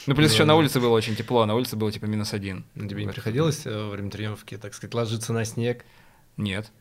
Ну, 0.09 0.15
плюс 0.15 0.33
еще 0.33 0.43
на 0.43 0.55
улице 0.55 0.79
было 0.79 0.95
очень 0.95 1.15
тепло, 1.15 1.45
на 1.45 1.53
улице 1.53 1.75
было 1.75 1.91
типа 1.91 2.05
минус 2.05 2.33
один. 2.33 2.65
Ну, 2.73 2.87
Тебе 2.87 3.05
не 3.05 3.11
приходилось 3.11 3.67
э, 3.67 3.69
во 3.69 3.91
время 3.91 4.09
тренировки, 4.09 4.57
так 4.57 4.73
сказать, 4.73 4.95
ложиться 4.95 5.33
на 5.33 5.45
снег? 5.45 5.85
Нет, 6.35 6.71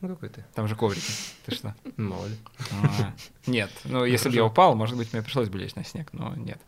Ну, 0.00 0.08
какой 0.08 0.30
ты? 0.30 0.46
там 0.54 0.66
же 0.66 0.74
коврики. 0.76 1.12
Ты 1.44 1.54
что? 1.54 1.74
Мало 1.98 2.24
ли. 2.24 2.36
А, 2.72 3.12
Нет, 3.46 3.70
ну 3.84 4.06
если 4.06 4.30
бы 4.30 4.34
я 4.34 4.46
упал, 4.46 4.74
может 4.76 4.96
быть, 4.96 5.12
мне 5.12 5.20
пришлось 5.20 5.50
бы 5.50 5.58
лечь 5.58 5.74
на 5.74 5.84
снег, 5.84 6.08
но 6.14 6.34
нет. 6.36 6.58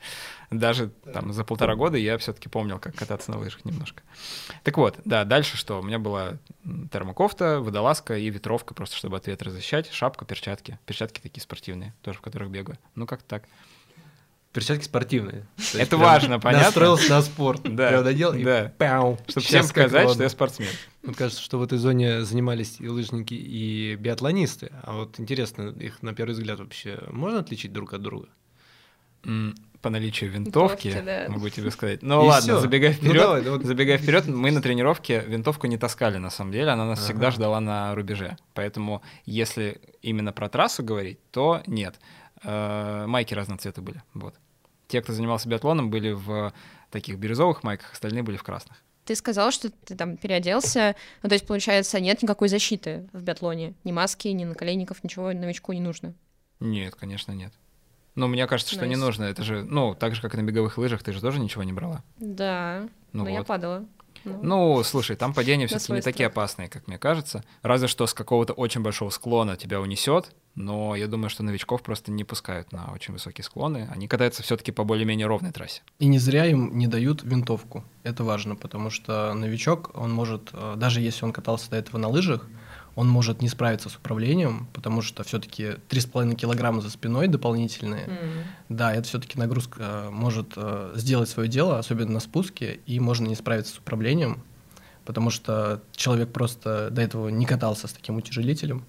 Даже 0.50 0.88
там 1.14 1.32
за 1.32 1.44
полтора 1.44 1.76
года 1.76 1.96
я 1.96 2.18
все-таки 2.18 2.50
помнил, 2.50 2.78
как 2.78 2.94
кататься 2.94 3.30
на 3.30 3.38
лыжах 3.38 3.64
немножко. 3.64 4.02
Так 4.64 4.76
вот, 4.76 4.98
да, 5.06 5.24
дальше 5.24 5.56
что? 5.56 5.80
У 5.80 5.82
меня 5.82 5.98
была 5.98 6.36
термокофта, 6.92 7.60
водолазка 7.60 8.18
и 8.18 8.28
ветровка, 8.28 8.74
просто 8.74 8.96
чтобы 8.96 9.16
от 9.16 9.28
ветра 9.28 9.48
защищать, 9.48 9.90
шапка, 9.90 10.26
перчатки. 10.26 10.78
Перчатки 10.84 11.22
такие 11.22 11.40
спортивные, 11.40 11.94
тоже 12.02 12.18
в 12.18 12.20
которых 12.20 12.50
бегаю. 12.50 12.78
Ну, 12.96 13.06
как 13.06 13.22
так. 13.22 13.44
Перчатки 14.52 14.84
спортивные. 14.84 15.46
Это 15.74 15.96
прям 15.96 16.00
важно, 16.00 16.38
понятно? 16.38 16.66
Настроился 16.66 17.08
на 17.10 17.22
спорт. 17.22 17.62
Да, 17.64 17.88
Прям 17.88 18.04
надел 18.04 18.34
и 18.34 18.44
да. 18.44 18.64
пяу. 18.76 19.18
Чтобы 19.26 19.46
всем 19.46 19.62
сказать, 19.64 20.10
что 20.10 20.22
я 20.22 20.28
спортсмен. 20.28 20.68
Вот 21.02 21.16
кажется, 21.16 21.42
что 21.42 21.58
в 21.58 21.62
этой 21.62 21.78
зоне 21.78 22.22
занимались 22.22 22.76
и 22.78 22.86
лыжники, 22.88 23.32
и 23.34 23.96
биатлонисты. 23.96 24.70
А 24.82 24.92
вот 24.94 25.18
интересно, 25.18 25.70
их 25.80 26.02
на 26.02 26.12
первый 26.14 26.32
взгляд 26.32 26.58
вообще 26.60 26.98
можно 27.10 27.38
отличить 27.38 27.72
друг 27.72 27.94
от 27.94 28.02
друга? 28.02 28.28
По 29.80 29.90
наличию 29.90 30.30
винтовки, 30.30 30.88
Винтовки, 30.88 31.04
да. 31.06 31.24
могу 31.28 31.48
тебе 31.48 31.70
сказать. 31.72 32.02
Ну 32.02 32.22
И 32.24 32.28
ладно, 32.28 32.52
всё. 32.54 32.60
забегая 32.60 32.90
Ну 32.90 32.96
вперед, 33.08 33.22
давай, 33.22 33.42
вот. 33.42 33.64
забегая 33.64 33.98
вперед, 33.98 34.26
мы 34.28 34.52
на 34.52 34.62
тренировке 34.62 35.24
винтовку 35.26 35.66
не 35.66 35.76
таскали 35.76 36.18
на 36.18 36.30
самом 36.30 36.52
деле, 36.52 36.68
она 36.70 36.84
нас 36.84 36.98
Ага. 37.00 37.06
всегда 37.06 37.30
ждала 37.32 37.58
на 37.60 37.92
рубеже. 37.96 38.36
Поэтому, 38.54 39.02
если 39.26 39.80
именно 40.02 40.32
про 40.32 40.48
трассу 40.48 40.84
говорить, 40.84 41.18
то 41.32 41.62
нет. 41.66 41.96
Э, 42.44 43.06
Майки 43.06 43.34
разного 43.34 43.60
цвета 43.60 43.82
были. 43.82 44.02
Вот. 44.14 44.34
Те, 44.88 45.00
кто 45.02 45.12
занимался 45.12 45.48
биатлоном, 45.48 45.90
были 45.90 46.12
в 46.12 46.52
таких 46.90 47.18
бирюзовых 47.18 47.62
майках, 47.62 47.92
остальные 47.92 48.22
были 48.22 48.36
в 48.36 48.42
красных. 48.42 48.82
Ты 49.04 49.16
сказал, 49.16 49.50
что 49.50 49.70
ты 49.70 49.96
там 49.96 50.16
переоделся. 50.16 50.94
Ну, 51.22 51.28
то 51.28 51.34
есть, 51.34 51.46
получается, 51.46 51.98
нет 51.98 52.22
никакой 52.22 52.48
защиты 52.48 53.08
в 53.12 53.22
биатлоне. 53.22 53.74
Ни 53.84 53.90
маски, 53.92 54.28
ни 54.28 54.44
наколенников, 54.44 55.02
ничего 55.02 55.32
новичку 55.32 55.72
не 55.72 55.80
нужно. 55.80 56.14
Нет, 56.60 56.94
конечно, 56.94 57.32
нет. 57.32 57.52
Ну, 58.14 58.28
мне 58.28 58.46
кажется, 58.46 58.74
что 58.74 58.86
не 58.86 58.94
Найс. 58.94 59.00
нужно. 59.06 59.24
Это 59.24 59.42
же, 59.42 59.64
ну, 59.64 59.94
так 59.94 60.14
же, 60.14 60.22
как 60.22 60.34
и 60.34 60.36
на 60.36 60.42
беговых 60.42 60.78
лыжах, 60.78 61.02
ты 61.02 61.12
же 61.12 61.20
тоже 61.20 61.40
ничего 61.40 61.64
не 61.64 61.72
брала. 61.72 62.04
Да, 62.18 62.88
Ну 63.12 63.24
но 63.24 63.30
я 63.30 63.38
вот. 63.38 63.46
падала. 63.46 63.84
Ну, 64.24 64.38
Ну, 64.42 64.82
слушай, 64.84 65.16
там 65.16 65.34
падения 65.34 65.66
все-таки 65.66 65.92
не 65.92 66.00
такие 66.00 66.26
опасные, 66.26 66.68
как 66.68 66.86
мне 66.88 66.98
кажется. 66.98 67.44
Разве 67.62 67.88
что 67.88 68.06
с 68.06 68.14
какого-то 68.14 68.52
очень 68.52 68.82
большого 68.82 69.10
склона 69.10 69.56
тебя 69.56 69.80
унесет. 69.80 70.32
Но 70.54 70.94
я 70.94 71.06
думаю, 71.06 71.30
что 71.30 71.42
новичков 71.42 71.82
просто 71.82 72.12
не 72.12 72.24
пускают 72.24 72.72
на 72.72 72.92
очень 72.92 73.14
высокие 73.14 73.42
склоны. 73.44 73.88
Они 73.90 74.06
катаются 74.06 74.42
все-таки 74.42 74.70
по 74.70 74.84
более-менее 74.84 75.26
ровной 75.26 75.50
трассе. 75.50 75.80
И 75.98 76.06
не 76.06 76.18
зря 76.18 76.44
им 76.46 76.76
не 76.76 76.86
дают 76.86 77.22
винтовку. 77.22 77.84
Это 78.02 78.22
важно, 78.22 78.54
потому 78.54 78.90
что 78.90 79.32
новичок, 79.32 79.90
он 79.94 80.12
может, 80.12 80.50
э, 80.52 80.74
даже 80.76 81.00
если 81.00 81.24
он 81.24 81.32
катался 81.32 81.70
до 81.70 81.76
этого 81.76 81.96
на 81.98 82.08
лыжах, 82.08 82.46
он 82.94 83.08
может 83.08 83.40
не 83.40 83.48
справиться 83.48 83.88
с 83.88 83.96
управлением, 83.96 84.68
потому 84.72 85.02
что 85.02 85.22
все-таки 85.24 85.76
3,5 85.88 86.34
килограмма 86.34 86.80
за 86.80 86.90
спиной 86.90 87.28
дополнительные. 87.28 88.04
м. 88.06 88.44
Да, 88.68 88.94
это 88.94 89.08
все-таки 89.08 89.38
нагрузка 89.38 89.80
э, 89.80 90.10
может 90.10 90.52
э, 90.56 90.92
сделать 90.96 91.28
свое 91.28 91.48
дело, 91.48 91.78
особенно 91.78 92.12
на 92.12 92.20
спуске, 92.20 92.80
и 92.86 93.00
можно 93.00 93.26
не 93.26 93.34
справиться 93.34 93.74
с 93.74 93.78
управлением, 93.78 94.42
потому 95.04 95.30
что 95.30 95.82
человек 95.94 96.32
просто 96.32 96.88
до 96.90 97.02
этого 97.02 97.28
не 97.28 97.46
катался 97.46 97.88
с 97.88 97.92
таким 97.92 98.16
утяжелителем, 98.16 98.84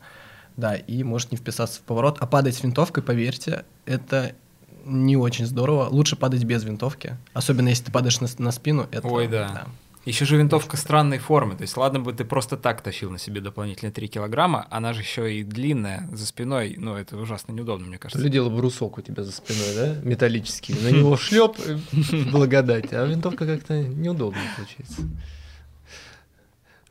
да, 0.57 0.75
и 0.75 1.03
может 1.03 1.31
не 1.31 1.37
вписаться 1.37 1.79
в 1.79 1.83
поворот. 1.83 2.17
А 2.19 2.27
падать 2.27 2.55
с 2.55 2.63
винтовкой, 2.63 3.03
поверьте, 3.03 3.65
это 3.85 4.35
не 4.85 5.15
очень 5.17 5.45
здорово. 5.45 5.87
Лучше 5.89 6.15
падать 6.15 6.43
без 6.43 6.63
винтовки, 6.63 7.17
особенно 7.33 7.69
если 7.69 7.85
ты 7.85 7.91
падаешь 7.91 8.19
на, 8.19 8.27
на 8.37 8.51
спину. 8.51 8.87
Это, 8.91 9.07
Ой, 9.07 9.27
да. 9.27 9.67
Еще 10.05 10.25
же 10.25 10.35
винтовка 10.35 10.75
странной 10.75 11.17
формы. 11.17 11.55
То 11.55 11.61
есть, 11.61 11.77
ладно 11.77 11.99
бы 12.01 12.11
ты 12.11 12.25
просто 12.25 12.57
так 12.57 12.81
тащил 12.81 13.09
на 13.09 13.17
себе 13.17 13.39
дополнительные 13.39 13.93
3 13.93 14.07
килограмма, 14.09 14.67
она 14.69 14.91
же 14.91 14.99
еще 15.01 15.33
и 15.33 15.43
длинная 15.43 16.09
за 16.11 16.25
спиной. 16.25 16.75
Ну, 16.77 16.95
это 16.95 17.15
ужасно 17.15 17.53
неудобно, 17.53 17.87
мне 17.87 17.97
кажется. 17.97 18.21
ли 18.21 18.29
дело 18.29 18.49
брусок 18.49 18.97
у 18.97 19.01
тебя 19.01 19.23
за 19.23 19.31
спиной, 19.31 19.73
да? 19.75 20.01
Металлический. 20.03 20.73
На 20.73 20.89
него 20.91 21.15
шлеп 21.15 21.57
благодать, 22.31 22.91
а 22.91 23.05
винтовка 23.05 23.45
как-то 23.45 23.81
неудобно 23.81 24.41
получается. 24.57 25.03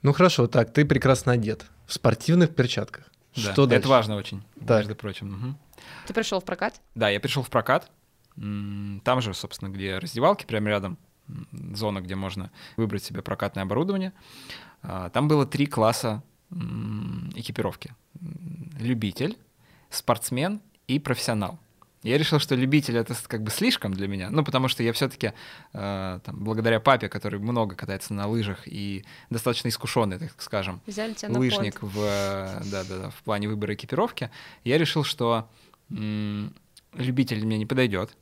Ну 0.02 0.12
хорошо, 0.12 0.46
так, 0.46 0.72
ты 0.72 0.84
прекрасно 0.84 1.32
одет. 1.32 1.66
В 1.86 1.92
спортивных 1.92 2.54
перчатках. 2.54 3.04
Да, 3.36 3.52
Что 3.52 3.66
дальше? 3.66 3.80
Это 3.80 3.88
важно 3.88 4.16
очень, 4.16 4.42
Так. 4.66 4.78
между 4.80 4.94
прочим. 4.94 5.32
Мгм. 5.32 5.58
Ты 6.06 6.14
пришел 6.14 6.40
в 6.40 6.44
прокат? 6.44 6.80
Да, 6.94 7.08
я 7.08 7.20
пришел 7.20 7.42
в 7.42 7.50
прокат. 7.50 7.90
Там 8.36 9.20
же, 9.20 9.34
собственно, 9.34 9.68
где 9.68 9.98
раздевалки, 9.98 10.44
прямо 10.46 10.68
рядом, 10.70 10.98
зона, 11.74 12.00
где 12.00 12.14
можно 12.14 12.50
выбрать 12.76 13.04
себе 13.04 13.22
прокатное 13.22 13.64
оборудование. 13.64 14.12
А, 14.82 15.10
Там 15.10 15.28
было 15.28 15.46
три 15.46 15.66
класса 15.66 16.22
экипировки. 17.34 17.94
Любитель, 18.78 19.38
спортсмен 19.90 20.60
и 20.86 20.98
профессионал. 20.98 21.58
Я 22.02 22.18
решил, 22.18 22.40
что 22.40 22.56
любитель 22.56 22.96
это 22.96 23.14
как 23.28 23.42
бы 23.44 23.50
слишком 23.50 23.94
для 23.94 24.08
меня, 24.08 24.28
ну 24.28 24.44
потому 24.44 24.66
что 24.66 24.82
я 24.82 24.92
все-таки 24.92 25.32
благодаря 26.26 26.80
папе, 26.80 27.08
который 27.08 27.38
много 27.38 27.76
катается 27.76 28.12
на 28.12 28.26
лыжах 28.26 28.66
и 28.66 29.04
достаточно 29.30 29.68
искушенный, 29.68 30.18
так 30.18 30.32
скажем, 30.42 30.80
лыжник 31.38 31.80
в, 31.80 31.98
э, 32.00 32.62
да, 32.72 32.84
да, 32.84 32.98
да, 32.98 33.10
в 33.10 33.22
плане 33.22 33.48
выбора 33.48 33.74
экипировки, 33.74 34.30
я 34.64 34.78
решил, 34.78 35.04
что 35.04 35.48
м, 35.90 36.52
любитель 36.94 37.44
мне 37.46 37.56
не 37.56 37.66
подойдет. 37.66 38.16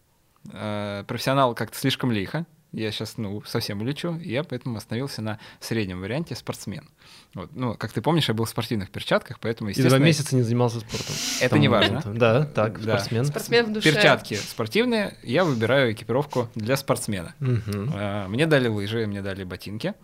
Э, 0.53 1.03
профессионал 1.09 1.55
как-то 1.55 1.79
слишком 1.79 2.13
лихо. 2.13 2.47
Я 2.73 2.93
сейчас, 2.93 3.17
ну, 3.17 3.43
совсем 3.43 3.81
улечу, 3.81 4.17
и 4.23 4.31
я 4.31 4.45
поэтому 4.45 4.77
остановился 4.77 5.23
на 5.23 5.41
среднем 5.59 6.01
варианте 6.01 6.37
спортсмен. 6.37 6.89
Вот. 7.35 7.51
Ну, 7.55 7.75
как 7.75 7.93
ты 7.93 8.01
помнишь, 8.01 8.29
я 8.29 8.35
был 8.35 8.45
в 8.45 8.49
спортивных 8.49 8.91
перчатках, 8.91 9.41
поэтому, 9.41 9.71
И 9.71 9.75
два 9.75 9.81
естественно, 9.83 10.05
месяца 10.05 10.37
не 10.37 10.43
занимался 10.43 10.79
спортом. 10.81 11.15
Это 11.41 11.59
не 11.59 11.67
важно. 11.69 12.01
Да, 12.07 12.45
так, 12.47 12.81
Да. 12.81 12.99
спортсмен. 12.99 13.25
Спортсмен 13.25 13.67
в 13.67 13.73
душе. 13.73 13.93
перчатки 13.93 14.35
спортивные, 14.35 15.17
я 15.25 15.45
выбираю 15.45 15.93
экипировку 15.93 16.49
для 16.55 16.77
спортсмена. 16.77 17.35
Э, 17.41 18.27
Мне 18.29 18.47
дали 18.47 18.69
лыжи, 18.69 19.05
мне 19.07 19.21
дали 19.23 19.43
ботинки, 19.43 19.95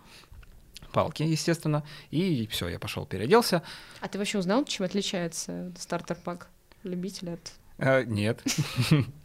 палки, 0.91 1.23
естественно, 1.23 1.83
и 2.11 2.47
все, 2.47 2.67
я 2.67 2.79
пошел, 2.79 3.05
переоделся. 3.05 3.61
А 4.01 4.09
ты 4.09 4.17
вообще 4.17 4.39
узнал, 4.39 4.65
чем 4.65 4.85
отличается 4.85 5.71
стартер-пак 5.79 6.49
любителя 6.83 7.33
от... 7.35 7.51
Э, 7.77 8.03
Нет. 8.03 8.43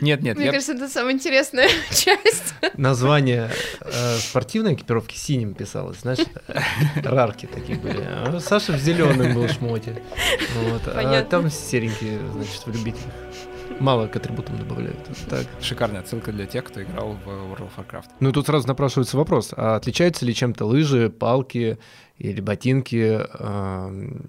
Нет, 0.00 0.22
нет, 0.22 0.36
Мне 0.36 0.46
я 0.46 0.52
кажется, 0.52 0.72
это 0.72 0.88
самая 0.88 1.14
интересная 1.14 1.68
часть. 1.90 2.54
Название 2.76 3.50
э, 3.80 4.16
спортивной 4.18 4.74
экипировки 4.74 5.16
синим 5.16 5.54
писалось, 5.54 6.00
знаешь, 6.00 6.18
рарки 7.02 7.46
такие 7.46 7.78
были. 7.78 8.02
А 8.02 8.38
Саша 8.40 8.72
в 8.72 8.78
зеленом 8.78 9.34
был 9.34 9.48
шмоте. 9.48 10.02
Вот, 10.56 10.82
а 10.86 11.22
там 11.24 11.50
серенькие, 11.50 12.18
значит, 12.32 12.66
в 12.66 12.72
любителях. 12.72 13.12
Мало 13.80 14.06
к 14.06 14.16
атрибутам 14.16 14.58
добавляют. 14.58 14.98
Так. 15.28 15.46
шикарная 15.60 16.00
отсылка 16.00 16.30
для 16.30 16.46
тех, 16.46 16.64
кто 16.64 16.82
играл 16.82 17.16
в 17.24 17.28
World 17.28 17.68
of 17.68 17.70
Warcraft. 17.76 18.06
Ну 18.20 18.30
и 18.30 18.32
тут 18.32 18.46
сразу 18.46 18.68
напрашивается 18.68 19.16
вопрос, 19.16 19.52
а 19.56 19.76
отличаются 19.76 20.24
ли 20.24 20.34
чем-то 20.34 20.64
лыжи, 20.64 21.10
палки 21.10 21.78
или 22.18 22.40
ботинки 22.40 23.20
э, 23.22 24.20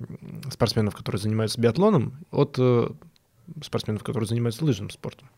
спортсменов, 0.52 0.96
которые 0.96 1.22
занимаются 1.22 1.60
биатлоном, 1.60 2.26
от 2.32 2.56
э, 2.58 2.90
спортсменов, 3.64 4.04
которые 4.04 4.28
занимаются 4.28 4.64
лыжным 4.66 4.90
спортом? 4.90 5.30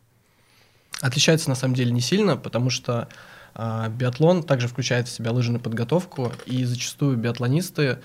Отличается 1.02 1.50
на 1.50 1.56
самом 1.56 1.76
деле 1.76 1.92
не 1.92 2.02
сильно, 2.02 2.38
потому 2.38 2.70
что 2.70 3.10
а, 3.54 3.90
биатлон 3.90 4.44
также 4.44 4.68
включает 4.68 5.08
в 5.08 5.12
себя 5.12 5.32
лыжную 5.32 5.60
подготовку, 5.60 6.32
и 6.46 6.64
зачастую 6.66 7.18
биатлонисты 7.18 8.00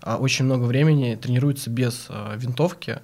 а, 0.00 0.18
очень 0.18 0.44
много 0.44 0.64
времени 0.64 1.14
тренируются 1.14 1.70
без 1.70 2.06
а, 2.08 2.34
винтовки, 2.36 3.00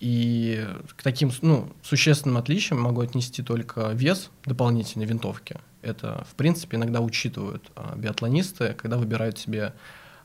И 0.00 0.66
к 0.96 1.02
таким 1.02 1.30
ну, 1.42 1.70
существенным 1.82 2.38
отличиям 2.38 2.80
могу 2.80 3.00
отнести 3.02 3.42
только 3.42 3.90
вес 3.92 4.30
дополнительной 4.44 5.06
винтовки. 5.06 5.58
Это, 5.82 6.24
в 6.30 6.34
принципе, 6.34 6.76
иногда 6.76 7.00
учитывают 7.00 7.70
а, 7.76 7.94
биатлонисты, 7.96 8.74
когда 8.74 8.96
выбирают 8.96 9.38
себе 9.38 9.74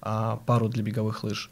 а, 0.02 0.38
пару 0.46 0.70
для 0.70 0.84
беговых 0.84 1.24
лыж. 1.24 1.50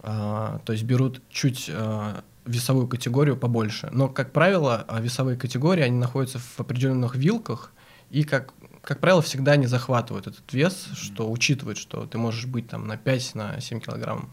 А, 0.00 0.60
то 0.66 0.72
есть 0.72 0.84
берут 0.84 1.22
чуть 1.30 1.70
а, 1.72 2.22
весовую 2.44 2.88
категорию 2.88 3.36
побольше. 3.36 3.88
Но, 3.92 4.08
как 4.08 4.32
правило, 4.32 4.84
а, 4.88 5.00
весовые 5.00 5.36
категории, 5.36 5.82
они 5.82 5.98
находятся 5.98 6.38
в 6.38 6.60
определенных 6.60 7.16
вилках, 7.16 7.72
и, 8.10 8.22
как, 8.24 8.52
как 8.82 9.00
правило, 9.00 9.22
всегда 9.22 9.56
не 9.56 9.66
захватывают 9.66 10.26
этот 10.26 10.52
вес, 10.52 10.88
что 10.94 11.30
учитывает, 11.30 11.78
что 11.78 12.06
ты 12.06 12.18
можешь 12.18 12.46
быть 12.46 12.68
там 12.68 12.86
на 12.86 12.94
5-7 12.94 13.30
на 13.34 13.60
7 13.60 13.80
килограмм 13.80 14.30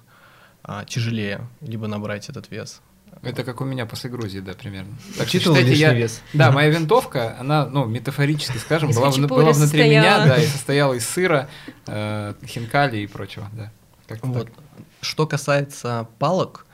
а, 0.64 0.86
тяжелее, 0.86 1.48
либо 1.62 1.88
набрать 1.88 2.30
этот 2.30 2.52
вес. 2.52 2.82
Это 3.24 3.44
как 3.44 3.62
у 3.62 3.66
меня 3.66 3.86
после 3.86 4.10
Грузии, 4.10 4.40
да, 4.40 4.54
примерно. 4.54 4.96
Так 5.18 5.28
что, 5.28 5.40
считайте, 5.40 5.64
лишний 5.64 5.82
я... 5.82 5.94
вес. 5.94 6.22
Да, 6.34 6.52
моя 6.52 6.70
винтовка, 6.70 7.38
она, 7.40 7.68
ну, 7.68 7.86
метафорически, 7.86 8.58
скажем, 8.58 8.92
была, 8.92 9.12
была 9.12 9.52
внутри 9.52 9.54
состояла. 9.54 9.88
меня, 9.90 10.26
да, 10.26 10.38
и 10.42 10.48
состояла 10.48 10.94
из 10.94 11.08
сыра, 11.08 11.50
э, 11.88 12.34
хинкали 12.46 12.98
и 12.98 13.08
прочего, 13.08 13.48
да. 13.54 13.72
Как-то 14.08 14.28
Вот. 14.28 14.48
так. 14.48 14.56
Что 15.02 15.28
касается 15.28 16.08
палок, 16.20 16.66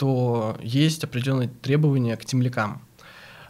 то 0.00 0.56
есть 0.62 1.04
определенные 1.04 1.48
требования 1.50 2.16
к 2.16 2.24
темлякам. 2.24 2.80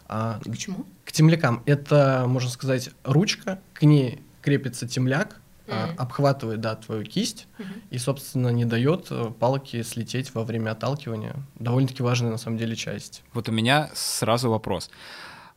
А, 0.09 0.41
К 0.43 0.57
чему? 0.57 0.85
К 1.05 1.13
темлякам 1.13 1.63
это, 1.65 2.25
можно 2.27 2.49
сказать, 2.49 2.89
ручка, 3.05 3.61
к 3.73 3.83
ней 3.83 4.21
крепится 4.41 4.85
темляк, 4.85 5.39
Мгм. 5.67 5.95
обхватывает, 5.97 6.59
да, 6.59 6.75
твою 6.75 7.05
кисть 7.05 7.47
и, 7.91 7.97
собственно, 7.97 8.49
не 8.49 8.65
дает 8.65 9.07
э, 9.11 9.31
палке 9.39 9.81
слететь 9.85 10.35
во 10.35 10.43
время 10.43 10.71
отталкивания. 10.71 11.35
Довольно-таки 11.55 12.03
важная, 12.03 12.31
на 12.31 12.37
самом 12.37 12.57
деле, 12.57 12.75
часть. 12.75 13.23
Вот 13.31 13.47
у 13.47 13.53
меня 13.53 13.89
сразу 13.93 14.49
вопрос. 14.49 14.89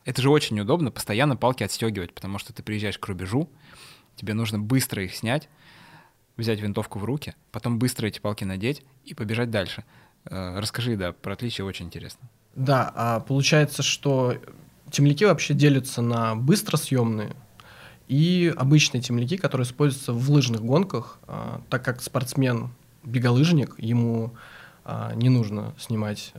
Это 0.04 0.22
же 0.22 0.30
очень 0.30 0.60
удобно 0.60 0.92
постоянно 0.92 1.36
палки 1.36 1.64
отстегивать, 1.64 2.14
потому 2.14 2.38
что 2.38 2.52
ты 2.52 2.62
приезжаешь 2.62 2.98
к 2.98 3.06
рубежу, 3.08 3.50
тебе 4.14 4.34
нужно 4.34 4.60
быстро 4.60 5.02
их 5.02 5.16
снять, 5.16 5.48
взять 6.36 6.60
винтовку 6.60 7.00
в 7.00 7.04
руки, 7.04 7.34
потом 7.50 7.80
быстро 7.80 8.06
эти 8.06 8.20
палки 8.20 8.44
надеть 8.44 8.84
и 9.04 9.14
побежать 9.14 9.50
дальше. 9.50 9.82
Э, 10.26 10.58
Расскажи, 10.58 10.96
да, 10.96 11.12
про 11.12 11.34
отличия 11.34 11.64
очень 11.64 11.86
интересно. 11.86 12.28
Да, 12.54 12.90
а 12.94 13.20
получается, 13.20 13.82
что 13.82 14.36
темляки 14.90 15.24
вообще 15.24 15.54
делятся 15.54 16.02
на 16.02 16.36
быстросъемные 16.36 17.34
и 18.06 18.52
обычные 18.56 19.00
темляки, 19.00 19.36
которые 19.36 19.66
используются 19.66 20.12
в 20.12 20.30
лыжных 20.30 20.62
гонках, 20.62 21.18
а, 21.26 21.62
так 21.70 21.84
как 21.84 22.02
спортсмен 22.02 22.70
беголыжник, 23.02 23.74
ему 23.78 24.34
а, 24.84 25.14
не 25.14 25.30
нужно 25.30 25.74
снимать 25.78 26.32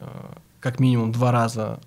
как 0.60 0.80
минимум 0.80 1.12
два 1.12 1.32
раза 1.32 1.80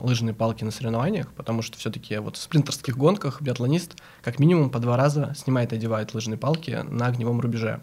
лыжные 0.00 0.34
палки 0.34 0.64
на 0.64 0.72
соревнованиях, 0.72 1.32
потому 1.34 1.62
что 1.62 1.78
все-таки 1.78 2.16
вот 2.18 2.36
в 2.36 2.40
спринтерских 2.40 2.96
гонках 2.96 3.40
биатлонист 3.40 3.94
как 4.22 4.40
минимум 4.40 4.70
по 4.70 4.80
два 4.80 4.96
раза 4.96 5.34
снимает 5.36 5.72
и 5.72 5.76
одевает 5.76 6.14
лыжные 6.14 6.36
палки 6.36 6.84
на 6.88 7.06
огневом 7.06 7.40
рубеже. 7.40 7.80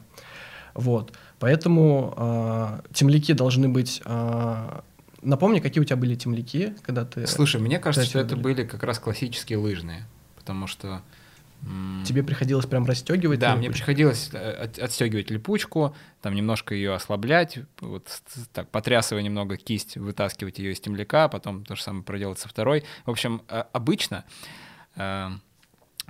Вот. 0.74 1.14
Поэтому 1.39 2.13
э, 2.15 2.82
темляки 2.94 3.34
должны 3.34 3.68
быть. 3.70 4.01
э, 4.06 4.82
напомни, 5.22 5.60
какие 5.60 5.82
у 5.82 5.86
тебя 5.86 5.98
были 5.98 6.15
темляки, 6.15 6.75
когда 6.82 7.06
ты. 7.06 7.27
Слушай, 7.27 7.60
мне 7.62 7.80
кажется, 7.80 8.08
что 8.08 8.20
это 8.20 8.36
были. 8.36 8.63
как 8.63 8.84
раз 8.84 9.00
классические 9.00 9.58
лыжные, 9.58 10.06
потому 10.36 10.68
что... 10.68 11.01
Тебе 12.06 12.22
приходилось 12.22 12.68
прям 12.68 12.86
расстегивать. 12.86 13.39
Да, 13.39 13.56
мне 13.56 13.72
приходилось 13.72 14.30
э, 14.34 14.51
от- 14.65 14.77
отстегивать 14.77 15.32
липучку, 15.32 15.96
там 16.22 16.36
немножко 16.36 16.75
ее 16.75 16.94
ослаблять, 16.94 17.58
вот 17.80 18.08
так 18.54 18.70
потрясывая 18.70 19.24
немного 19.24 19.58
кисть, 19.58 19.98
вытаскивать 19.98 20.60
ее 20.60 20.74
из 20.74 20.80
темляка, 20.80 21.27
потом 21.27 21.65
то 21.65 21.75
же 21.75 21.82
самое 21.82 22.04
проделать 22.04 22.38
со 22.38 22.48
второй. 22.48 22.84
В 23.06 23.10
общем, 23.10 23.42
э, 23.50 23.63
обычно, 23.74 24.25
э, 24.96 25.30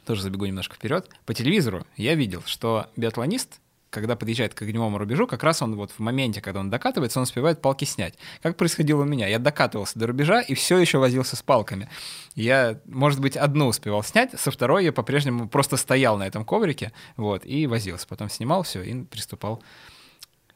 тоже 0.06 0.24
забегу 0.24 0.46
немножко 0.46 0.76
вперед, 0.76 1.10
по 1.26 1.34
телевизору 1.34 1.86
я 1.96 2.16
видел, 2.16 2.44
что 2.46 2.88
биатлонист, 2.98 3.62
когда 3.96 4.16
подъезжает 4.16 4.54
к 4.54 4.62
огневому 4.62 4.98
рубежу, 4.98 5.26
как 5.26 5.44
раз 5.44 5.62
он 5.62 5.76
вот 5.76 5.92
в 5.92 6.00
моменте, 6.00 6.42
когда 6.42 6.60
он 6.60 6.70
докатывается, 6.70 7.20
он 7.20 7.24
успевает 7.24 7.62
палки 7.62 7.86
снять. 7.86 8.16
Как 8.42 8.58
происходило 8.58 9.02
у 9.02 9.06
меня? 9.06 9.28
Я 9.28 9.40
докатывался 9.40 9.98
до 9.98 10.08
рубежа 10.08 10.42
и 10.42 10.54
все 10.54 10.78
еще 10.78 10.98
возился 10.98 11.36
с 11.36 11.42
палками. 11.42 11.90
Я, 12.36 12.80
может 12.86 13.20
быть, 13.22 13.38
одну 13.38 13.68
успевал 13.68 14.04
снять, 14.04 14.40
со 14.40 14.52
второй 14.52 14.84
я 14.84 14.92
по-прежнему 14.92 15.48
просто 15.48 15.78
стоял 15.78 16.18
на 16.18 16.28
этом 16.28 16.44
коврике, 16.46 16.92
вот, 17.18 17.46
и 17.46 17.68
возился. 17.68 18.06
Потом 18.08 18.30
снимал 18.30 18.64
все 18.64 18.82
и 18.84 19.04
приступал 19.04 19.64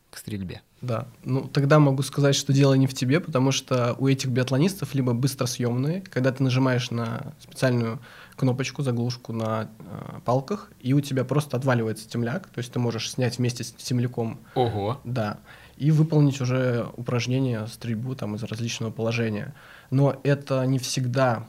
к 0.10 0.18
стрельбе. 0.18 0.62
Да. 0.82 1.08
Ну, 1.24 1.48
тогда 1.48 1.80
могу 1.80 2.04
сказать, 2.04 2.36
что 2.36 2.54
дело 2.54 2.74
не 2.74 2.88
в 2.88 2.94
тебе, 2.94 3.20
потому 3.20 3.52
что 3.52 3.96
у 4.00 4.08
этих 4.08 4.30
биатлонистов 4.30 4.94
либо 4.94 5.14
быстросъемные, 5.14 6.02
когда 6.02 6.32
ты 6.32 6.44
нажимаешь 6.44 6.92
на 6.92 7.34
специальную 7.40 8.00
кнопочку, 8.40 8.82
заглушку 8.82 9.34
на 9.34 9.70
э, 9.80 10.20
палках, 10.24 10.72
и 10.80 10.94
у 10.94 11.02
тебя 11.02 11.26
просто 11.26 11.58
отваливается 11.58 12.10
темляк, 12.10 12.48
то 12.48 12.60
есть 12.60 12.72
ты 12.72 12.80
можешь 12.80 13.12
снять 13.12 13.38
вместе 13.38 13.64
с 13.64 13.72
темляком 13.72 14.40
Ого. 14.56 15.00
Да, 15.04 15.38
и 15.78 15.92
выполнить 15.92 16.40
уже 16.42 16.88
упражнение, 16.96 17.68
стрельбу 17.68 18.16
там 18.16 18.36
из 18.36 18.44
различного 18.44 18.92
положения. 18.92 19.54
Но 19.92 20.16
это 20.24 20.66
не 20.66 20.80
всегда 20.80 21.46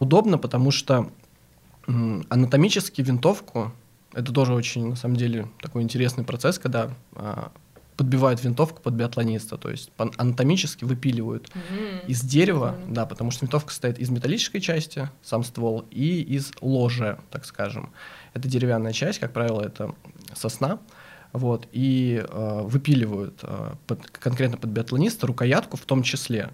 удобно, 0.00 0.38
потому 0.38 0.70
что 0.72 1.10
м, 1.86 2.26
анатомически 2.28 3.00
винтовку, 3.00 3.72
это 4.12 4.32
тоже 4.32 4.54
очень, 4.54 4.88
на 4.88 4.96
самом 4.96 5.16
деле, 5.16 5.48
такой 5.60 5.82
интересный 5.82 6.24
процесс, 6.24 6.58
когда 6.58 6.90
а, 7.14 7.52
подбивают 7.98 8.42
винтовку 8.44 8.80
под 8.80 8.94
биатлониста, 8.94 9.58
то 9.58 9.70
есть 9.70 9.90
анатомически 9.96 10.84
выпиливают 10.84 11.50
из 12.06 12.22
дерева, 12.22 12.70
Прикольно. 12.70 12.94
да, 12.94 13.06
потому 13.06 13.32
что 13.32 13.44
винтовка 13.44 13.70
состоит 13.70 13.98
из 13.98 14.08
металлической 14.08 14.60
части, 14.60 15.10
сам 15.20 15.42
ствол, 15.42 15.84
и 15.90 16.22
из 16.22 16.52
ложа, 16.60 17.18
так 17.30 17.44
скажем. 17.44 17.90
Это 18.34 18.48
деревянная 18.48 18.92
часть, 18.92 19.18
как 19.18 19.32
правило, 19.32 19.62
это 19.62 19.96
сосна, 20.32 20.78
вот, 21.32 21.66
и 21.72 22.24
э, 22.26 22.60
выпиливают 22.62 23.40
э, 23.42 23.74
под- 23.88 24.06
конкретно 24.12 24.56
под 24.58 24.70
биатлониста 24.70 25.26
рукоятку 25.26 25.76
в 25.76 25.84
том 25.84 26.04
числе. 26.04 26.50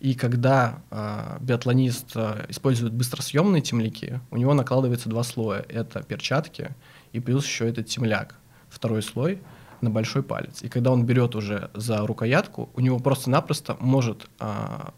И 0.00 0.14
когда 0.14 0.82
э, 0.90 1.38
биатлонист 1.40 2.10
э, 2.16 2.46
использует 2.48 2.92
быстросъемные 2.92 3.62
темляки, 3.62 4.20
у 4.32 4.36
него 4.36 4.52
накладывается 4.52 5.08
два 5.08 5.22
слоя. 5.22 5.64
Это 5.68 6.02
перчатки 6.02 6.70
и 7.12 7.20
плюс 7.20 7.46
еще 7.46 7.68
этот 7.68 7.86
темляк. 7.86 8.34
Второй 8.68 9.02
слой 9.02 9.40
на 9.80 9.90
большой 9.90 10.22
палец. 10.22 10.62
И 10.62 10.68
когда 10.68 10.90
он 10.90 11.04
берет 11.04 11.34
уже 11.34 11.70
за 11.74 12.06
рукоятку, 12.06 12.70
у 12.74 12.80
него 12.80 12.98
просто-напросто 12.98 13.76
может 13.80 14.28
а, 14.38 14.92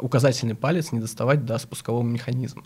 указательный 0.00 0.54
палец 0.54 0.92
не 0.92 1.00
доставать 1.00 1.44
до 1.44 1.58
спускового 1.58 2.02
механизма. 2.02 2.64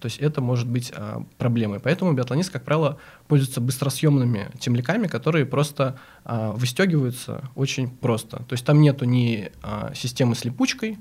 То 0.00 0.06
есть 0.06 0.18
это 0.18 0.40
может 0.40 0.68
быть 0.68 0.92
а, 0.94 1.24
проблемой. 1.38 1.80
Поэтому 1.80 2.12
биатлонист, 2.12 2.50
как 2.50 2.64
правило, 2.64 2.98
пользуется 3.28 3.60
быстросъемными 3.60 4.50
темляками, 4.58 5.06
которые 5.06 5.46
просто 5.46 5.98
а, 6.24 6.52
выстегиваются 6.52 7.50
очень 7.54 7.88
просто. 7.88 8.38
То 8.38 8.52
есть 8.52 8.64
там 8.64 8.80
нету 8.80 9.04
ни 9.04 9.50
а, 9.62 9.92
системы 9.94 10.34
с 10.34 10.44
липучкой, 10.44 10.98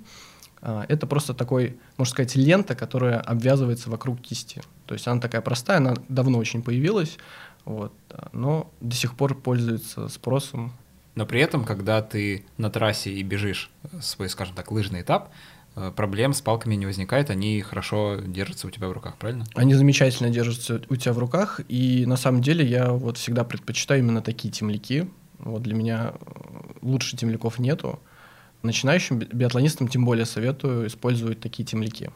это 0.88 1.08
просто 1.08 1.34
такой, 1.34 1.78
можно 1.97 2.10
сказать, 2.13 2.38
лента, 2.38 2.73
которая 2.73 3.19
обвязывается 3.19 3.89
вокруг 3.89 4.21
кисти. 4.21 4.62
То 4.86 4.93
есть 4.93 5.06
она 5.10 5.19
такая 5.19 5.41
простая, 5.41 5.80
она 5.80 5.93
давно 6.08 6.38
очень 6.38 6.63
появилась, 6.63 7.17
вот, 7.65 7.93
но 8.32 8.71
до 8.82 8.95
сих 8.95 9.15
пор 9.15 9.36
пользуется 9.36 10.08
спросом. 10.10 10.73
Но 11.15 11.26
при 11.26 11.39
этом, 11.41 11.63
когда 11.63 12.02
ты 12.02 12.45
на 12.58 12.69
трассе 12.69 13.12
и 13.12 13.23
бежишь 13.23 13.69
свой, 14.02 14.30
скажем 14.30 14.56
так, 14.56 14.71
лыжный 14.71 15.02
этап, 15.02 15.30
э, 15.76 15.91
проблем 15.95 16.34
с 16.34 16.41
палками 16.41 16.76
не 16.76 16.86
возникает, 16.86 17.30
они 17.30 17.62
хорошо 17.62 18.19
держатся 18.26 18.67
у 18.67 18.71
тебя 18.71 18.88
в 18.88 18.91
руках, 18.91 19.17
правильно? 19.17 19.45
Они 19.54 19.76
замечательно 19.76 20.30
держатся 20.30 20.82
у 20.89 20.95
тебя 20.95 21.13
в 21.13 21.19
руках, 21.19 21.62
и 21.67 22.06
на 22.08 22.17
самом 22.17 22.41
деле 22.41 22.65
я 22.65 22.91
вот 22.91 23.17
всегда 23.17 23.43
предпочитаю 23.43 24.02
именно 24.02 24.21
такие 24.21 24.52
темляки. 24.52 25.08
Вот 25.38 25.62
для 25.62 25.76
меня 25.76 26.13
э, 26.19 26.26
лучше 26.82 27.15
темляков 27.15 27.60
нету. 27.60 27.99
Начинающим 28.63 29.19
би- 29.19 29.28
биатлонистам 29.32 29.88
тем 29.88 30.06
более 30.06 30.26
советую 30.26 30.88
использовать 30.88 31.39
такие 31.39 31.63
темляки. 31.63 32.10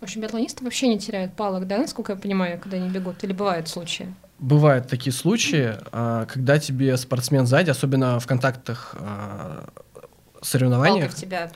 В 0.00 0.04
общем, 0.04 0.22
биатлонисты 0.22 0.64
вообще 0.64 0.88
не 0.88 0.98
теряют 0.98 1.34
палок, 1.34 1.66
да, 1.66 1.78
насколько 1.78 2.14
я 2.14 2.18
понимаю, 2.18 2.58
когда 2.58 2.78
они 2.78 2.88
бегут? 2.88 3.22
Или 3.22 3.34
бывают 3.34 3.68
случаи? 3.68 4.12
Бывают 4.40 4.88
такие 4.88 5.12
случаи, 5.12 5.76
а, 5.92 6.24
когда 6.24 6.58
тебе 6.58 6.96
спортсмен 6.96 7.46
сзади, 7.46 7.68
особенно 7.68 8.18
в 8.18 8.26
контактах 8.26 8.94
а, 8.98 9.66
Палка 10.40 10.46
соревнованиях, 10.46 11.12
в 11.12 11.14
тебя. 11.14 11.52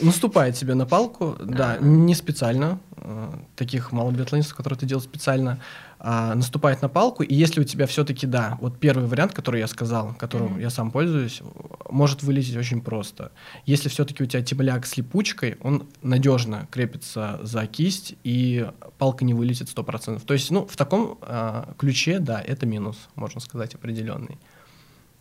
наступает 0.00 0.54
тебе 0.54 0.74
на 0.74 0.84
палку, 0.84 1.36
да, 1.40 1.78
не 1.80 2.14
специально, 2.14 2.78
э, 2.96 3.32
таких 3.56 3.90
мало 3.90 4.10
биатлонистов, 4.10 4.54
которые 4.54 4.76
это 4.76 4.84
делают 4.84 5.04
специально, 5.04 5.58
а, 6.04 6.34
наступает 6.34 6.82
на 6.82 6.88
палку, 6.88 7.22
и 7.22 7.32
если 7.32 7.60
у 7.60 7.64
тебя 7.64 7.86
все-таки, 7.86 8.26
да, 8.26 8.58
вот 8.60 8.80
первый 8.80 9.06
вариант, 9.06 9.34
который 9.34 9.60
я 9.60 9.68
сказал, 9.68 10.14
которым 10.18 10.54
Мгм. 10.54 10.60
я 10.60 10.68
сам 10.68 10.90
пользуюсь, 10.90 11.40
может 11.88 12.24
вылететь 12.24 12.56
очень 12.56 12.80
просто. 12.80 13.30
Если 13.66 13.88
все-таки 13.88 14.24
у 14.24 14.26
тебя 14.26 14.42
темляк 14.42 14.84
с 14.84 14.96
липучкой, 14.96 15.58
он 15.60 15.86
надежно 16.02 16.66
крепится 16.72 17.38
за 17.44 17.68
кисть, 17.68 18.16
и 18.24 18.68
палка 18.98 19.24
не 19.24 19.32
вылетит 19.32 19.68
100%. 19.68 20.24
То 20.26 20.34
есть, 20.34 20.50
ну, 20.50 20.66
в 20.66 20.76
таком 20.76 21.18
а, 21.22 21.72
ключе, 21.78 22.18
да, 22.18 22.40
это 22.40 22.66
минус, 22.66 22.96
можно 23.14 23.40
сказать, 23.40 23.76
определенный. 23.76 24.38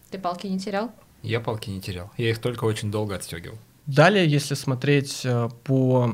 Ты 0.10 0.18
палки 0.18 0.48
не 0.48 0.60
терял? 0.60 0.92
Я 1.22 1.42
палки 1.42 1.70
не 1.70 1.80
терял. 1.80 2.10
Я 2.18 2.32
их 2.32 2.40
только 2.40 2.64
очень 2.64 2.90
долго 2.90 3.14
отстегивал. 3.14 3.60
Далее, 3.86 4.28
если 4.28 4.56
смотреть 4.56 5.22
э, 5.26 5.48
по 5.64 6.12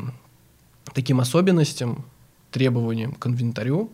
таким 0.93 1.21
особенностям, 1.21 2.03
требованиям 2.51 3.13
к 3.13 3.27
инвентарю, 3.27 3.91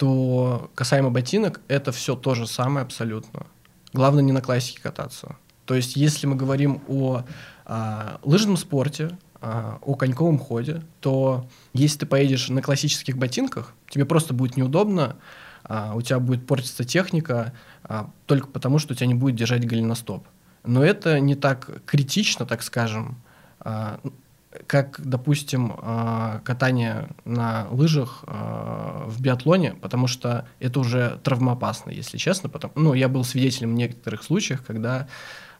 то 0.00 0.70
касаемо 0.74 1.10
ботинок, 1.10 1.60
это 1.68 1.92
все 1.92 2.16
то 2.16 2.34
же 2.34 2.46
самое 2.46 2.84
абсолютно. 2.84 3.46
Главное 3.92 4.22
не 4.22 4.32
на 4.32 4.40
классике 4.40 4.80
кататься. 4.80 5.36
То 5.66 5.74
есть, 5.74 5.94
если 5.94 6.26
мы 6.26 6.36
говорим 6.36 6.80
о 6.88 7.24
а, 7.66 8.18
лыжном 8.22 8.56
спорте, 8.56 9.18
а, 9.42 9.78
о 9.82 9.96
коньковом 9.96 10.38
ходе, 10.38 10.80
то 11.00 11.46
если 11.74 11.98
ты 11.98 12.06
поедешь 12.06 12.48
на 12.48 12.62
классических 12.62 13.18
ботинках, 13.18 13.74
тебе 13.90 14.06
просто 14.06 14.32
будет 14.32 14.56
неудобно, 14.56 15.16
а, 15.64 15.92
у 15.94 16.00
тебя 16.00 16.18
будет 16.18 16.46
портиться 16.46 16.84
техника 16.84 17.52
а, 17.84 18.08
только 18.24 18.46
потому, 18.46 18.78
что 18.78 18.94
у 18.94 18.96
тебя 18.96 19.06
не 19.06 19.14
будет 19.14 19.36
держать 19.36 19.66
голеностоп. 19.66 20.26
Но 20.64 20.82
это 20.82 21.20
не 21.20 21.34
так 21.34 21.84
критично, 21.84 22.46
так 22.46 22.62
скажем, 22.62 23.20
а, 23.58 24.00
как, 24.66 25.00
допустим, 25.00 25.74
а, 25.78 26.40
катание 26.44 27.08
на 27.24 27.68
лыжах 27.70 28.24
а, 28.26 29.04
в 29.06 29.20
биатлоне, 29.20 29.74
потому 29.74 30.08
что 30.08 30.46
это 30.58 30.80
уже 30.80 31.20
травмоопасно, 31.22 31.90
если 31.90 32.18
честно. 32.18 32.48
Потому, 32.48 32.72
ну, 32.76 32.94
я 32.94 33.08
был 33.08 33.22
свидетелем 33.24 33.74
некоторых 33.74 34.22
случаев, 34.24 34.62
когда 34.66 35.06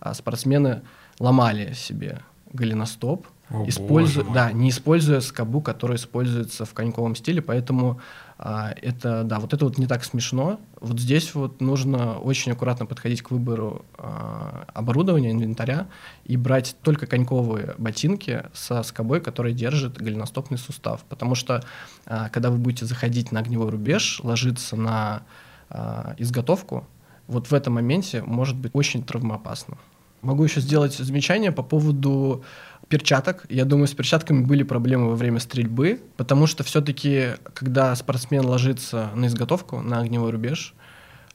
а, 0.01 0.13
спортсмены 0.13 0.83
ломали 1.21 1.73
себе 1.73 2.21
голеностоп, 2.53 3.29
О, 3.49 3.65
используя, 3.69 4.25
да, 4.25 4.51
не 4.51 4.71
используя 4.71 5.21
скобу, 5.21 5.61
которая 5.61 5.97
используется 5.97 6.65
в 6.65 6.75
коньковом 6.75 7.15
стиле, 7.15 7.41
поэтому 7.43 8.01
а, 8.43 8.73
это, 8.81 9.23
да, 9.23 9.39
вот 9.39 9.53
это 9.53 9.67
вот 9.67 9.77
не 9.77 9.87
так 9.87 10.03
смешно. 10.03 10.61
Вот 10.81 10.99
здесь 10.99 11.35
вот 11.35 11.61
нужно 11.61 12.19
очень 12.19 12.53
аккуратно 12.53 12.87
подходить 12.87 13.21
к 13.21 13.31
выбору 13.31 13.85
а, 13.99 14.65
оборудования, 14.73 15.31
инвентаря 15.31 15.89
и 16.25 16.39
брать 16.39 16.75
только 16.83 17.07
коньковые 17.07 17.75
ботинки 17.77 18.45
со 18.55 18.83
скобой, 18.83 19.21
которая 19.21 19.53
держит 19.53 19.99
голеностопный 19.99 20.57
сустав, 20.57 21.03
потому 21.11 21.35
что 21.35 21.63
а, 22.07 22.31
когда 22.31 22.51
вы 22.51 22.57
будете 22.57 22.87
заходить 22.87 23.31
на 23.31 23.41
огневой 23.41 23.69
рубеж, 23.69 24.21
ложиться 24.23 24.75
на 24.75 25.23
а, 25.69 26.15
изготовку, 26.17 26.87
вот 27.27 27.51
в 27.51 27.53
этом 27.53 27.75
моменте 27.75 28.23
может 28.23 28.57
быть 28.57 28.71
очень 28.73 29.05
травмоопасно. 29.05 29.77
Могу 30.23 30.45
еще 30.45 30.63
сделать 30.63 30.95
замечание 30.95 31.53
по 31.53 31.63
поводу 31.63 32.43
перчаток. 32.91 33.47
Я 33.49 33.65
думаю, 33.65 33.87
с 33.87 33.95
перчатками 33.95 34.45
были 34.45 34.65
проблемы 34.65 35.09
во 35.09 35.15
время 35.15 35.39
стрельбы, 35.39 36.03
потому 36.17 36.47
что 36.47 36.65
все-таки, 36.65 37.29
когда 37.55 37.95
спортсмен 37.95 38.45
ложится 38.45 39.11
на 39.15 39.27
изготовку, 39.27 39.81
на 39.81 40.01
огневой 40.01 40.33
рубеж, 40.33 40.75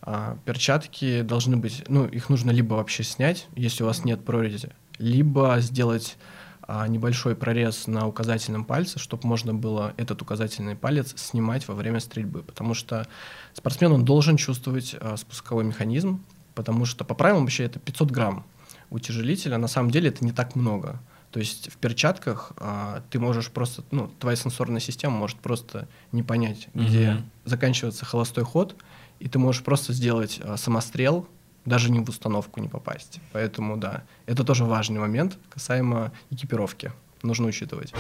а, 0.01 0.37
перчатки 0.45 1.21
должны 1.21 1.57
быть, 1.57 1.83
ну, 1.87 2.05
их 2.05 2.29
нужно 2.29 2.51
либо 2.51 2.75
вообще 2.75 3.03
снять, 3.03 3.47
если 3.55 3.83
у 3.83 3.87
вас 3.87 4.03
нет 4.03 4.23
прорези, 4.23 4.73
либо 4.99 5.55
сделать 5.59 6.17
а, 6.61 6.87
небольшой 6.87 7.35
прорез 7.35 7.87
на 7.87 8.05
указательном 8.05 8.65
пальце, 8.65 8.99
чтобы 8.99 9.25
можно 9.25 9.53
было 9.53 9.93
этот 9.95 10.21
указательный 10.21 10.75
палец 10.75 11.13
снимать 11.15 11.67
во 11.69 11.73
время 11.73 12.01
стрельбы, 12.01 12.43
потому 12.43 12.73
что 12.73 13.07
спортсмен 13.53 13.93
он 13.93 14.03
должен 14.03 14.35
чувствовать 14.35 14.93
а, 14.99 15.15
спусковой 15.15 15.63
механизм, 15.63 16.21
потому 16.53 16.85
что 16.85 17.05
по 17.05 17.15
правилам 17.15 17.43
вообще 17.43 17.63
это 17.63 17.79
500 17.79 18.11
грамм 18.11 18.45
утяжелителя, 18.89 19.57
на 19.57 19.67
самом 19.67 19.89
деле 19.89 20.09
это 20.09 20.25
не 20.25 20.33
так 20.33 20.55
много. 20.55 20.99
То 21.35 21.39
есть 21.39 21.69
в 21.69 21.75
перчатках 21.75 22.53
а, 22.55 23.03
ты 23.09 23.19
можешь 23.19 23.51
просто, 23.51 23.83
ну, 23.91 24.07
твоя 24.07 24.37
сенсорная 24.37 24.79
система 24.79 25.17
может 25.17 25.37
просто 25.39 25.89
не 26.13 26.23
понять, 26.23 26.69
где 26.73 27.11
Мгм. 27.11 27.29
заканчивается 27.43 28.05
холостой 28.05 28.45
ход, 28.45 28.77
и 29.19 29.27
ты 29.27 29.37
можешь 29.37 29.61
просто 29.61 29.91
сделать 29.91 30.39
а, 30.41 30.55
самострел, 30.55 31.27
даже 31.65 31.91
не 31.91 31.99
в 31.99 32.07
установку 32.07 32.61
не 32.61 32.69
попасть. 32.69 33.19
Поэтому, 33.33 33.75
да, 33.75 34.05
это 34.27 34.45
тоже 34.45 34.63
важный 34.63 35.01
момент 35.01 35.37
касаемо 35.49 36.13
экипировки. 36.31 36.93
Нужно 37.21 37.47
учитывать. 37.47 37.91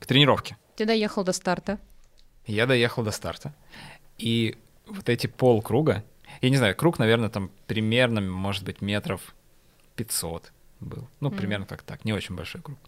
К 0.00 0.06
тренировке. 0.06 0.56
Ты 0.74 0.86
доехал 0.86 1.22
до 1.22 1.32
старта. 1.32 1.78
Я 2.48 2.66
доехал 2.66 3.04
до 3.04 3.12
старта. 3.12 3.54
И 4.18 4.56
вот 4.88 5.08
эти 5.08 5.28
полкруга, 5.28 6.02
я 6.42 6.50
не 6.50 6.56
знаю, 6.56 6.76
круг, 6.76 6.98
наверное, 6.98 7.30
там 7.30 7.50
примерно, 7.66 8.20
может 8.20 8.64
быть, 8.64 8.82
метров 8.82 9.34
500 9.96 10.52
был. 10.80 11.08
Ну, 11.20 11.28
Мгм. 11.28 11.38
примерно 11.38 11.66
как 11.66 11.82
так, 11.82 12.04
не 12.04 12.12
очень 12.12 12.34
большой 12.34 12.60
круг. 12.60 12.78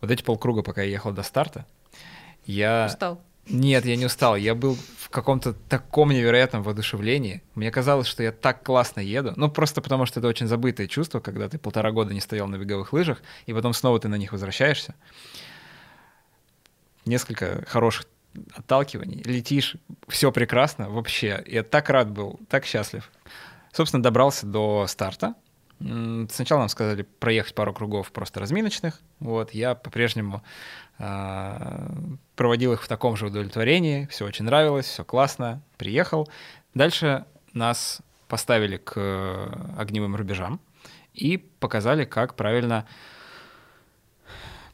Вот 0.00 0.10
эти 0.10 0.22
полкруга, 0.22 0.62
пока 0.62 0.82
я 0.82 0.90
ехал 0.90 1.12
до 1.12 1.22
старта, 1.22 1.64
я... 2.44 2.86
Устал. 2.90 3.22
Нет, 3.50 3.86
я 3.86 3.96
не 3.96 4.04
устал. 4.04 4.36
Я 4.36 4.54
был 4.54 4.76
в 4.98 5.08
каком-то 5.08 5.54
таком 5.54 6.10
невероятном 6.10 6.62
воодушевлении. 6.62 7.42
Мне 7.54 7.70
казалось, 7.70 8.06
что 8.06 8.22
я 8.22 8.30
так 8.30 8.62
классно 8.62 9.00
еду. 9.00 9.32
Ну, 9.36 9.50
просто 9.50 9.80
потому 9.80 10.04
что 10.04 10.20
это 10.20 10.28
очень 10.28 10.46
забытое 10.46 10.86
чувство, 10.86 11.20
когда 11.20 11.48
ты 11.48 11.58
полтора 11.58 11.90
года 11.92 12.12
не 12.12 12.20
стоял 12.20 12.46
на 12.46 12.56
беговых 12.58 12.92
лыжах, 12.92 13.22
и 13.46 13.54
потом 13.54 13.72
снова 13.72 13.98
ты 14.00 14.08
на 14.08 14.16
них 14.16 14.32
возвращаешься. 14.32 14.94
Несколько 17.06 17.64
хороших 17.66 18.06
отталкиваний, 18.54 19.22
летишь, 19.24 19.76
все 20.08 20.32
прекрасно 20.32 20.88
вообще. 20.90 21.42
Я 21.46 21.62
так 21.62 21.88
рад 21.90 22.10
был, 22.10 22.40
так 22.48 22.64
счастлив. 22.64 23.10
Собственно, 23.72 24.02
добрался 24.02 24.46
до 24.46 24.86
старта. 24.86 25.34
Сначала 25.78 26.60
нам 26.60 26.68
сказали 26.68 27.02
проехать 27.02 27.54
пару 27.54 27.72
кругов 27.72 28.10
просто 28.10 28.40
разминочных. 28.40 29.00
Вот, 29.20 29.52
я 29.52 29.76
по-прежнему 29.76 30.42
а, 30.98 31.92
проводил 32.34 32.72
их 32.72 32.82
в 32.82 32.88
таком 32.88 33.16
же 33.16 33.26
удовлетворении. 33.26 34.06
Все 34.10 34.26
очень 34.26 34.44
нравилось, 34.44 34.86
все 34.86 35.04
классно. 35.04 35.62
Приехал. 35.76 36.28
Дальше 36.74 37.24
нас 37.52 38.00
поставили 38.26 38.76
к 38.76 38.94
э, 38.96 39.48
огневым 39.78 40.16
рубежам 40.16 40.60
и 41.14 41.38
показали, 41.38 42.04
как 42.04 42.34
правильно 42.34 42.86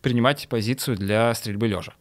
принимать 0.02 0.48
позицию 0.48 0.96
для 0.96 1.32
стрельбы 1.34 1.68
лежа. 1.68 1.94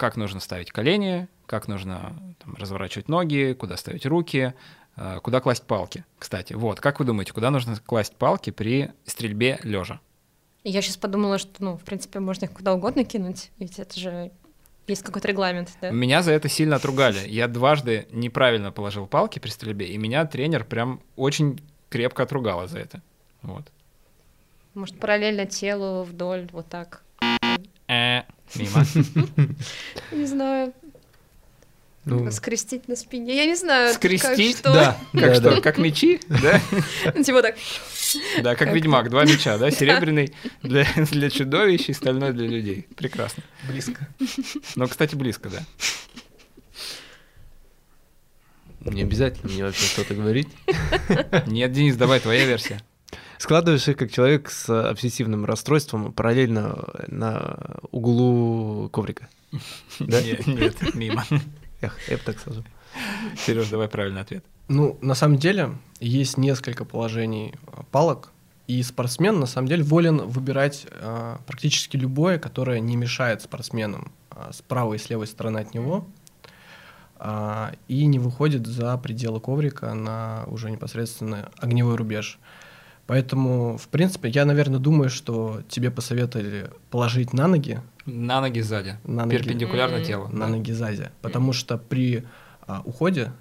Как 0.00 0.16
нужно 0.16 0.40
ставить 0.40 0.70
колени, 0.70 1.28
как 1.44 1.68
нужно 1.68 2.16
там, 2.42 2.54
разворачивать 2.54 3.08
ноги, 3.10 3.52
куда 3.52 3.76
ставить 3.76 4.06
руки, 4.06 4.54
э, 4.96 5.20
куда 5.22 5.40
класть 5.42 5.64
палки. 5.64 6.06
Кстати, 6.18 6.54
вот, 6.54 6.80
как 6.80 7.00
вы 7.00 7.04
думаете, 7.04 7.34
куда 7.34 7.50
нужно 7.50 7.76
класть 7.84 8.16
палки 8.16 8.48
при 8.48 8.92
стрельбе 9.04 9.60
лежа? 9.62 10.00
Я 10.64 10.80
сейчас 10.80 10.96
подумала, 10.96 11.36
что, 11.36 11.62
ну, 11.62 11.76
в 11.76 11.82
принципе, 11.82 12.18
можно 12.18 12.46
их 12.46 12.52
куда 12.52 12.72
угодно 12.72 13.04
кинуть, 13.04 13.50
ведь 13.58 13.78
это 13.78 14.00
же 14.00 14.30
есть 14.86 15.02
какой-то 15.02 15.28
регламент, 15.28 15.68
да? 15.82 15.90
Меня 15.90 16.22
за 16.22 16.32
это 16.32 16.48
сильно 16.48 16.76
отругали. 16.76 17.28
Я 17.28 17.46
дважды 17.46 18.08
неправильно 18.10 18.72
положил 18.72 19.06
палки 19.06 19.38
при 19.38 19.50
стрельбе, 19.50 19.84
и 19.84 19.98
меня 19.98 20.24
тренер 20.24 20.64
прям 20.64 21.02
очень 21.16 21.60
крепко 21.90 22.22
отругала 22.22 22.68
за 22.68 22.78
это. 22.78 23.02
Вот. 23.42 23.70
Может, 24.72 24.98
параллельно 24.98 25.44
телу, 25.44 26.04
вдоль, 26.04 26.48
вот 26.52 26.70
так. 26.70 27.02
Э, 27.86 28.22
мимо. 28.54 28.84
Не 30.12 30.26
знаю, 30.26 30.72
Ну, 32.04 32.30
скрестить 32.30 32.88
на 32.88 32.96
спине. 32.96 33.36
Я 33.36 33.46
не 33.46 33.54
знаю, 33.56 33.94
Скрестить? 33.94 34.60
как 34.62 34.72
что. 34.72 34.72
да, 34.72 34.96
Как 35.20 35.34
что, 35.34 35.60
как 35.60 35.78
мечи? 35.78 36.20
Да? 36.28 36.60
Ну, 37.14 37.22
Типа 37.22 37.42
так. 37.42 37.56
Да, 38.42 38.54
как 38.56 38.68
Как 38.68 38.74
Ведьмак, 38.74 39.10
два 39.10 39.24
меча, 39.26 39.58
да? 39.58 39.70
Серебряный 39.70 40.34
для, 40.62 40.86
для 41.10 41.30
чудовищ 41.30 41.88
и 41.88 41.92
стальной 41.92 42.32
для 42.32 42.46
людей. 42.48 42.86
Прекрасно. 42.96 43.42
Близко. 43.68 44.08
Но, 44.76 44.88
кстати, 44.88 45.14
близко, 45.14 45.50
да. 45.50 45.62
Не 48.80 49.02
обязательно 49.02 49.52
мне 49.52 49.62
вообще 49.64 49.84
что-то 49.84 50.14
говорить. 50.14 50.48
Нет, 51.46 51.70
Денис, 51.72 51.96
давай, 51.96 52.18
твоя 52.18 52.46
версия. 52.46 52.80
Складываешь 53.40 53.88
их 53.88 53.96
как 53.96 54.12
человек 54.12 54.50
с 54.50 54.68
обсессивным 54.68 55.46
расстройством 55.46 56.12
параллельно 56.12 56.84
на 57.08 57.78
углу 57.90 58.90
коврика. 58.90 59.28
Да? 59.98 60.20
Нет, 60.20 60.46
нет, 60.46 60.94
мимо. 60.94 61.24
Эх, 61.80 61.96
я 62.10 62.18
бы 62.18 62.22
так 62.22 62.38
скажу. 62.38 62.62
Сереж, 63.38 63.68
давай 63.68 63.88
правильный 63.88 64.20
ответ. 64.20 64.44
Ну, 64.68 64.98
на 65.00 65.14
самом 65.14 65.38
деле, 65.38 65.70
есть 66.00 66.36
несколько 66.36 66.84
положений 66.84 67.54
а, 67.66 67.82
палок, 67.90 68.30
и 68.66 68.82
спортсмен, 68.82 69.40
на 69.40 69.46
самом 69.46 69.68
деле, 69.68 69.84
волен 69.84 70.18
выбирать 70.18 70.86
а, 70.92 71.40
практически 71.46 71.96
любое, 71.96 72.38
которое 72.38 72.78
не 72.78 72.94
мешает 72.94 73.40
спортсменам 73.40 74.12
а, 74.28 74.52
с 74.52 74.60
правой 74.60 74.98
и 74.98 75.00
с 75.00 75.08
левой 75.08 75.26
стороны 75.26 75.58
от 75.58 75.72
него, 75.72 76.06
а, 77.16 77.72
и 77.88 78.04
не 78.04 78.18
выходит 78.18 78.66
за 78.66 78.96
пределы 78.98 79.40
коврика 79.40 79.94
на 79.94 80.44
уже 80.46 80.70
непосредственно 80.70 81.50
огневой 81.56 81.96
рубеж. 81.96 82.38
Поэтому, 83.10 83.76
в 83.76 83.88
принципе, 83.88 84.28
я, 84.28 84.44
наверное, 84.44 84.78
думаю, 84.78 85.10
что 85.10 85.62
тебе 85.68 85.90
посоветовали 85.90 86.70
положить 86.90 87.32
на 87.32 87.48
ноги, 87.48 87.80
На 88.06 88.40
ноги 88.40 88.60
сзади. 88.60 88.98
на 89.02 89.26
ноги, 89.26 89.36
Перпендикулярно 89.36 89.96
Мгм. 89.96 90.04
телу. 90.06 90.28
на 90.28 90.46
да. 90.46 90.46
ноги 90.46 90.70
сзади. 90.70 91.10
Потому 91.20 91.52
что 91.52 91.76
при 91.76 92.24
а, 92.68 92.82
уходе, 92.84 93.32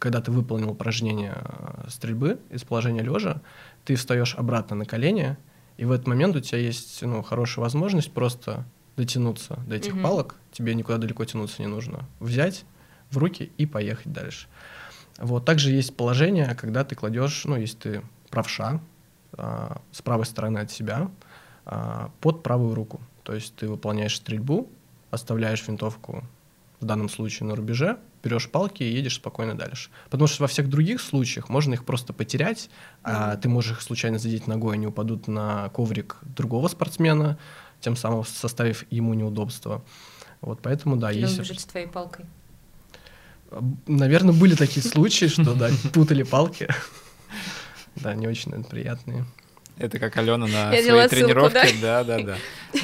когда 0.00 0.20
ты 0.20 0.32
выполнил 0.32 0.70
упражнение 0.70 1.30
а, 1.32 1.86
стрельбы 1.90 2.40
из 2.50 2.64
положения 2.64 3.02
лежа, 3.02 3.40
ты 3.84 3.94
встаешь 3.94 4.34
обратно 4.34 4.74
на 4.74 4.84
колени, 4.84 5.36
и 5.76 5.84
в 5.84 5.92
этот 5.92 6.08
момент 6.08 6.34
у 6.34 6.40
тебя 6.40 6.58
есть 6.58 7.02
ну, 7.02 7.22
хорошая 7.22 7.62
возможность 7.62 8.10
просто 8.12 8.64
дотянуться 8.96 9.60
до 9.64 9.76
этих 9.76 9.92
Мгм. 9.94 10.02
палок, 10.02 10.34
тебе 10.50 10.74
никуда 10.74 10.98
далеко 10.98 11.24
тянуться 11.24 11.62
не 11.62 11.68
нужно, 11.68 12.00
взять 12.18 12.64
в 13.12 13.18
руки 13.18 13.52
и 13.58 13.64
поехать 13.64 14.12
дальше. 14.12 14.48
Вот 15.18 15.44
также 15.44 15.70
есть 15.70 15.94
положение, 15.96 16.56
когда 16.56 16.82
ты 16.82 16.96
кладешь, 16.96 17.44
ну, 17.44 17.54
если 17.54 17.76
ты 17.76 18.02
правша 18.32 18.80
а, 19.34 19.80
с 19.92 20.02
правой 20.02 20.26
стороны 20.26 20.58
от 20.58 20.72
себя 20.72 21.08
а, 21.64 22.10
под 22.20 22.42
правую 22.42 22.74
руку. 22.74 23.00
То 23.22 23.34
есть 23.34 23.54
ты 23.54 23.68
выполняешь 23.68 24.16
стрельбу, 24.16 24.68
оставляешь 25.10 25.66
винтовку 25.68 26.24
в 26.80 26.84
данном 26.84 27.08
случае 27.08 27.48
на 27.48 27.54
рубеже, 27.54 27.98
берешь 28.24 28.50
палки 28.50 28.82
и 28.82 28.90
едешь 28.90 29.16
спокойно 29.16 29.54
дальше. 29.54 29.90
Потому 30.10 30.26
что 30.26 30.42
во 30.42 30.48
всех 30.48 30.68
других 30.68 31.00
случаях 31.00 31.48
можно 31.48 31.74
их 31.74 31.84
просто 31.84 32.12
потерять, 32.12 32.70
а 33.04 33.36
ты 33.36 33.48
можешь 33.48 33.72
их 33.72 33.82
случайно 33.82 34.18
задеть 34.18 34.48
ногой, 34.48 34.74
они 34.74 34.88
упадут 34.88 35.28
на 35.28 35.68
коврик 35.68 36.16
другого 36.22 36.66
спортсмена, 36.68 37.38
тем 37.80 37.94
самым 37.94 38.24
составив 38.24 38.84
ему 38.90 39.14
неудобство. 39.14 39.84
Вот 40.40 40.60
поэтому, 40.62 40.96
да, 40.96 41.10
есть... 41.10 41.38
он 41.38 41.44
бежит 41.44 41.60
с 41.60 41.64
твоей 41.64 41.86
палкой. 41.86 42.24
Наверное, 43.86 44.34
были 44.34 44.54
такие 44.54 44.82
случаи, 44.84 45.26
что, 45.26 45.54
да, 45.54 45.68
путали 45.92 46.22
палки. 46.22 46.68
Да, 48.02 48.14
не 48.14 48.26
очень, 48.28 48.50
наверное, 48.50 48.70
приятные. 48.70 49.24
Это 49.78 49.98
как 49.98 50.16
Алена 50.18 50.46
на 50.46 50.46
Я 50.46 50.66
своей 50.68 50.84
делала 50.84 51.08
ссылку, 51.08 51.16
тренировке, 51.16 51.74
да, 51.80 52.04
да, 52.04 52.18
да. 52.20 52.36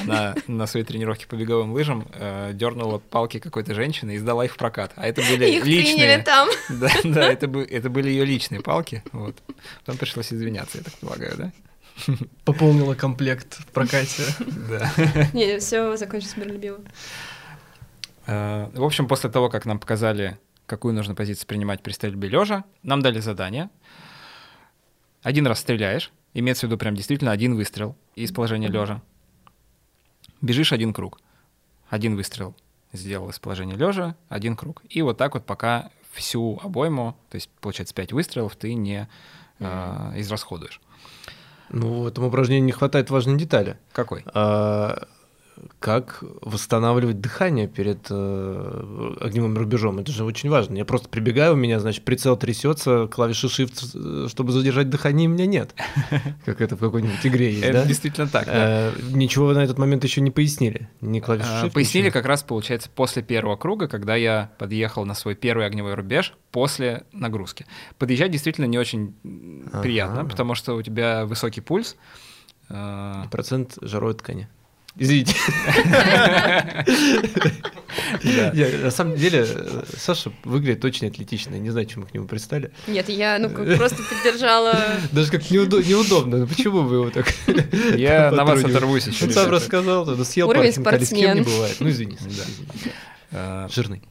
На, 0.05 0.35
на 0.47 0.65
своей 0.67 0.85
тренировке 0.85 1.27
по 1.27 1.35
беговым 1.35 1.71
лыжам 1.71 2.07
э, 2.13 2.51
дернула 2.53 2.97
палки 2.97 3.39
какой-то 3.39 3.75
женщины 3.75 4.15
и 4.15 4.17
сдала 4.17 4.43
их 4.45 4.53
в 4.53 4.57
прокат. 4.57 4.91
А 4.95 5.07
это 5.07 5.21
были 5.21 5.45
Их 5.51 5.65
личные. 5.65 6.17
там. 6.23 6.49
Да, 6.69 6.89
да, 7.03 7.31
это, 7.31 7.45
это 7.59 7.89
были 7.91 8.09
ее 8.09 8.25
личные 8.25 8.61
палки. 8.61 9.03
Вот. 9.11 9.35
Потом 9.85 9.97
пришлось 9.99 10.33
извиняться, 10.33 10.79
я 10.79 10.83
так 10.83 10.93
полагаю, 10.95 11.33
да? 11.37 11.51
Пополнила 12.43 12.95
комплект 12.95 13.59
в 13.59 13.67
прокате. 13.67 14.23
Да. 14.69 14.91
Не, 15.33 15.59
все 15.59 15.95
закончилось 15.95 16.37
миролюбиво. 16.37 16.79
Э, 18.25 18.67
В 18.73 18.83
общем, 18.83 19.07
после 19.07 19.29
того, 19.29 19.49
как 19.49 19.65
нам 19.65 19.79
показали, 19.79 20.37
какую 20.65 20.93
нужно 20.95 21.13
позицию 21.15 21.47
принимать 21.47 21.81
при 21.83 21.91
стрельбе 21.91 22.29
лежа, 22.29 22.63
нам 22.83 23.01
дали 23.01 23.19
задание. 23.19 23.69
Один 25.21 25.47
раз 25.47 25.59
стреляешь, 25.59 26.11
имеется 26.33 26.65
в 26.65 26.69
виду 26.69 26.77
прям 26.77 26.95
действительно 26.95 27.31
один 27.31 27.55
выстрел 27.55 27.95
из 28.15 28.31
положения 28.31 28.67
лежа. 28.67 29.01
Бежишь 30.41 30.71
один 30.71 30.93
круг. 30.93 31.19
Один 31.89 32.15
выстрел 32.15 32.55
сделал 32.93 33.29
из 33.29 33.39
положения 33.39 33.75
лежа, 33.75 34.15
один 34.29 34.55
круг. 34.55 34.83
И 34.89 35.01
вот 35.01 35.17
так 35.17 35.33
вот 35.33 35.45
пока 35.45 35.91
всю 36.11 36.59
обойму, 36.63 37.15
то 37.29 37.35
есть 37.35 37.49
получается 37.61 37.93
5 37.93 38.13
выстрелов, 38.13 38.55
ты 38.55 38.73
не 38.73 39.07
э, 39.59 40.11
израсходуешь. 40.15 40.79
Ну, 41.69 42.03
в 42.03 42.07
этом 42.07 42.23
упражнении 42.23 42.65
не 42.65 42.71
хватает 42.71 43.09
важной 43.09 43.37
детали. 43.37 43.77
Какой? 43.91 44.23
А, 44.33 45.07
как 45.79 46.23
восстанавливать 46.41 47.19
дыхание 47.21 47.67
перед 47.67 48.07
э, 48.09 49.13
огневым 49.21 49.57
рубежом? 49.57 49.99
Это 49.99 50.11
же 50.11 50.23
очень 50.23 50.49
важно. 50.49 50.75
Я 50.77 50.85
просто 50.85 51.09
прибегаю, 51.09 51.53
у 51.53 51.55
меня, 51.55 51.79
значит, 51.79 52.03
прицел 52.05 52.35
трясется, 52.37 53.07
клавиши 53.07 53.47
Shift, 53.47 54.25
э, 54.25 54.27
чтобы 54.29 54.51
задержать 54.51 54.89
дыхание, 54.89 55.29
у 55.29 55.31
меня 55.33 55.45
нет. 55.45 55.73
Как 56.45 56.61
это 56.61 56.75
в 56.75 56.79
какой-нибудь 56.79 57.25
игре 57.25 57.51
есть, 57.51 57.63
Это 57.63 57.81
да? 57.81 57.85
действительно 57.85 58.27
так. 58.27 58.45
Э, 58.47 58.91
Ничего 59.11 59.53
на 59.53 59.59
этот 59.63 59.77
момент 59.77 60.03
еще 60.03 60.21
не 60.21 60.31
пояснили. 60.31 60.89
Ни 61.01 61.19
клавиши 61.19 61.47
А, 61.49 61.65
Shift, 61.65 61.71
Пояснили 61.73 62.09
как 62.09 62.25
раз, 62.25 62.43
получается, 62.43 62.89
после 62.93 63.21
первого 63.23 63.55
круга, 63.55 63.87
когда 63.87 64.15
я 64.15 64.51
подъехал 64.57 65.05
на 65.05 65.13
свой 65.13 65.35
первый 65.35 65.65
огневой 65.65 65.93
рубеж 65.93 66.35
после 66.51 67.03
нагрузки. 67.13 67.65
Подъезжать 67.97 68.31
действительно 68.31 68.65
не 68.65 68.77
очень 68.77 69.13
приятно, 69.81 70.25
потому 70.25 70.55
что 70.55 70.75
у 70.75 70.81
тебя 70.81 71.25
высокий 71.25 71.61
пульс. 71.61 71.95
э, 72.69 73.23
Процент 73.31 73.77
жировой 73.81 74.13
ткани. 74.15 74.47
Извините. 74.99 75.35
Да. 78.23 78.51
Я, 78.53 78.77
На 78.83 78.91
самом 78.91 79.15
деле, 79.15 79.47
Саша 79.97 80.31
выглядит 80.43 80.83
очень 80.85 81.07
атлетично. 81.07 81.53
Я 81.55 81.59
не 81.59 81.69
знаю, 81.69 81.87
чем 81.87 82.01
мы 82.01 82.07
к 82.07 82.13
нему 82.13 82.27
пристали. 82.27 82.71
Нет, 82.87 83.09
я 83.09 83.39
ну 83.39 83.49
как 83.49 83.77
просто 83.77 83.97
поддержала. 84.03 84.75
Даже 85.11 85.31
как 85.31 85.41
неудо- 85.49 85.83
неудобно. 85.83 86.37
Ну 86.37 86.47
Почему 86.47 86.81
вы 86.81 86.95
его 86.97 87.09
так... 87.09 87.33
Я 87.95 88.31
на 88.31 88.45
вас 88.45 88.63
оторвусь 88.63 89.07
еще. 89.07 89.25
Он 89.25 89.31
сам 89.31 89.49
рассказал, 89.49 90.05
да, 90.05 90.23
съел 90.23 90.49
Уровень 90.49 90.83
пару 90.83 90.97
хинкали, 90.99 91.03
с 91.05 91.09
кем 91.09 91.17
не 91.17 91.43
спортсмен. 91.43 91.43
бывает. 91.43 91.75
Ну, 91.79 91.89
извини. 91.89 92.17
Э, 93.31 93.67
Жирный. 93.71 94.01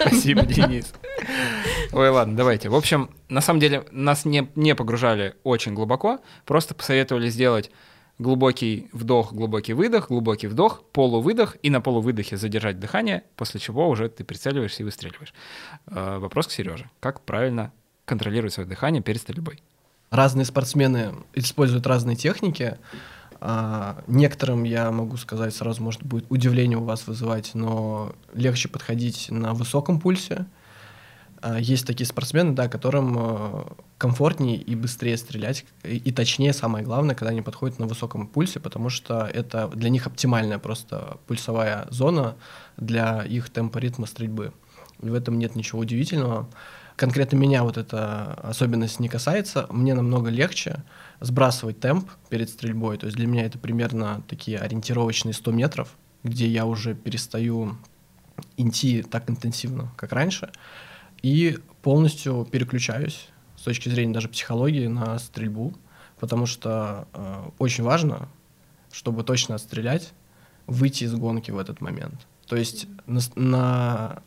Спасибо, 0.00 0.42
Денис. 0.42 0.92
Ой, 1.92 2.08
ладно, 2.10 2.36
давайте. 2.36 2.68
В 2.68 2.74
общем, 2.74 3.10
на 3.28 3.40
самом 3.40 3.60
деле 3.60 3.84
нас 3.92 4.24
не, 4.24 4.48
не 4.56 4.74
погружали 4.74 5.34
очень 5.44 5.74
глубоко, 5.74 6.18
просто 6.44 6.74
посоветовали 6.74 7.28
сделать 7.30 7.70
глубокий 8.18 8.88
вдох, 8.92 9.32
глубокий 9.32 9.74
выдох, 9.74 10.08
глубокий 10.08 10.48
вдох, 10.48 10.82
полувыдох 10.92 11.56
и 11.62 11.70
на 11.70 11.80
полувыдохе 11.80 12.36
задержать 12.36 12.80
дыхание, 12.80 13.24
после 13.36 13.60
чего 13.60 13.88
уже 13.88 14.08
ты 14.08 14.24
прицеливаешься 14.24 14.82
и 14.82 14.84
выстреливаешь. 14.84 15.34
Э, 15.86 16.18
Вопрос 16.18 16.46
к 16.46 16.50
Сереже. 16.50 16.90
Как 17.00 17.20
правильно 17.20 17.72
контролировать 18.04 18.54
свое 18.54 18.68
дыхание 18.68 19.02
перед 19.02 19.20
стрельбой? 19.20 19.62
Разные 20.10 20.44
спортсмены 20.44 21.14
используют 21.34 21.86
разные 21.86 22.16
техники. 22.16 22.78
А, 23.40 24.02
некоторым, 24.06 24.64
я 24.64 24.90
могу 24.90 25.16
сказать, 25.16 25.54
сразу 25.54 25.82
может 25.82 26.02
будет 26.02 26.26
удивление 26.30 26.78
у 26.78 26.84
вас 26.84 27.06
вызывать, 27.06 27.50
но 27.54 28.14
легче 28.32 28.68
подходить 28.68 29.26
на 29.30 29.52
высоком 29.52 30.00
пульсе. 30.00 30.46
А, 31.42 31.58
есть 31.58 31.86
такие 31.86 32.06
спортсмены, 32.06 32.52
да, 32.52 32.68
которым 32.68 33.16
э, 33.18 33.64
комфортнее 33.98 34.56
и 34.56 34.74
быстрее 34.74 35.16
стрелять, 35.16 35.64
и, 35.82 35.96
и 35.96 36.12
точнее, 36.12 36.52
самое 36.52 36.84
главное, 36.84 37.14
когда 37.14 37.30
они 37.30 37.42
подходят 37.42 37.78
на 37.78 37.86
высоком 37.86 38.26
пульсе, 38.26 38.60
потому 38.60 38.88
что 38.88 39.28
это 39.32 39.68
для 39.68 39.90
них 39.90 40.06
оптимальная 40.06 40.58
просто 40.58 41.18
пульсовая 41.26 41.86
зона 41.90 42.36
для 42.76 43.22
их 43.22 43.50
темпа 43.50 43.78
ритма 43.78 44.06
стрельбы. 44.06 44.52
И 45.02 45.08
в 45.08 45.14
этом 45.14 45.38
нет 45.38 45.56
ничего 45.56 45.80
удивительного. 45.80 46.48
Конкретно 46.96 47.36
меня 47.36 47.62
вот 47.62 47.76
эта 47.76 48.32
особенность 48.42 49.00
не 49.00 49.10
касается. 49.10 49.66
Мне 49.68 49.92
намного 49.92 50.30
легче 50.30 50.82
сбрасывать 51.20 51.78
темп 51.78 52.10
перед 52.30 52.48
стрельбой. 52.48 52.96
То 52.96 53.04
есть 53.06 53.18
для 53.18 53.26
меня 53.26 53.44
это 53.44 53.58
примерно 53.58 54.22
такие 54.26 54.58
ориентировочные 54.58 55.34
100 55.34 55.52
метров, 55.52 55.90
где 56.22 56.46
я 56.46 56.64
уже 56.64 56.94
перестаю 56.94 57.76
идти 58.56 59.02
так 59.02 59.28
интенсивно, 59.28 59.92
как 59.96 60.12
раньше, 60.12 60.50
и 61.22 61.58
полностью 61.82 62.46
переключаюсь 62.50 63.28
с 63.56 63.62
точки 63.62 63.88
зрения 63.88 64.12
даже 64.12 64.28
психологии 64.28 64.86
на 64.86 65.18
стрельбу, 65.18 65.74
потому 66.18 66.46
что 66.46 67.08
э, 67.12 67.50
очень 67.58 67.84
важно, 67.84 68.28
чтобы 68.92 69.24
точно 69.24 69.54
отстрелять, 69.54 70.12
выйти 70.66 71.04
из 71.04 71.14
гонки 71.14 71.50
в 71.50 71.58
этот 71.58 71.80
момент. 71.80 72.26
То 72.46 72.56
есть 72.56 72.86
на, 73.06 73.20
на 73.34 74.22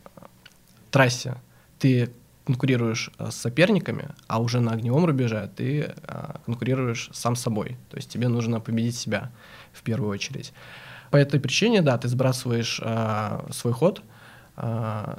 трассе 0.90 1.36
ты 1.78 2.10
конкурируешь 2.44 3.10
э, 3.18 3.30
с 3.30 3.36
соперниками, 3.36 4.08
а 4.26 4.40
уже 4.40 4.60
на 4.60 4.72
огневом 4.72 5.04
рубеже 5.04 5.50
ты 5.56 5.92
э, 5.94 6.34
конкурируешь 6.46 7.10
сам 7.12 7.36
с 7.36 7.40
собой. 7.40 7.76
То 7.90 7.96
есть 7.96 8.10
тебе 8.10 8.28
нужно 8.28 8.60
победить 8.60 8.96
себя 8.96 9.30
в 9.72 9.82
первую 9.82 10.10
очередь. 10.10 10.52
По 11.10 11.16
этой 11.16 11.40
причине, 11.40 11.82
да, 11.82 11.98
ты 11.98 12.08
сбрасываешь 12.08 12.80
э, 12.82 13.40
свой 13.52 13.72
ход, 13.72 14.02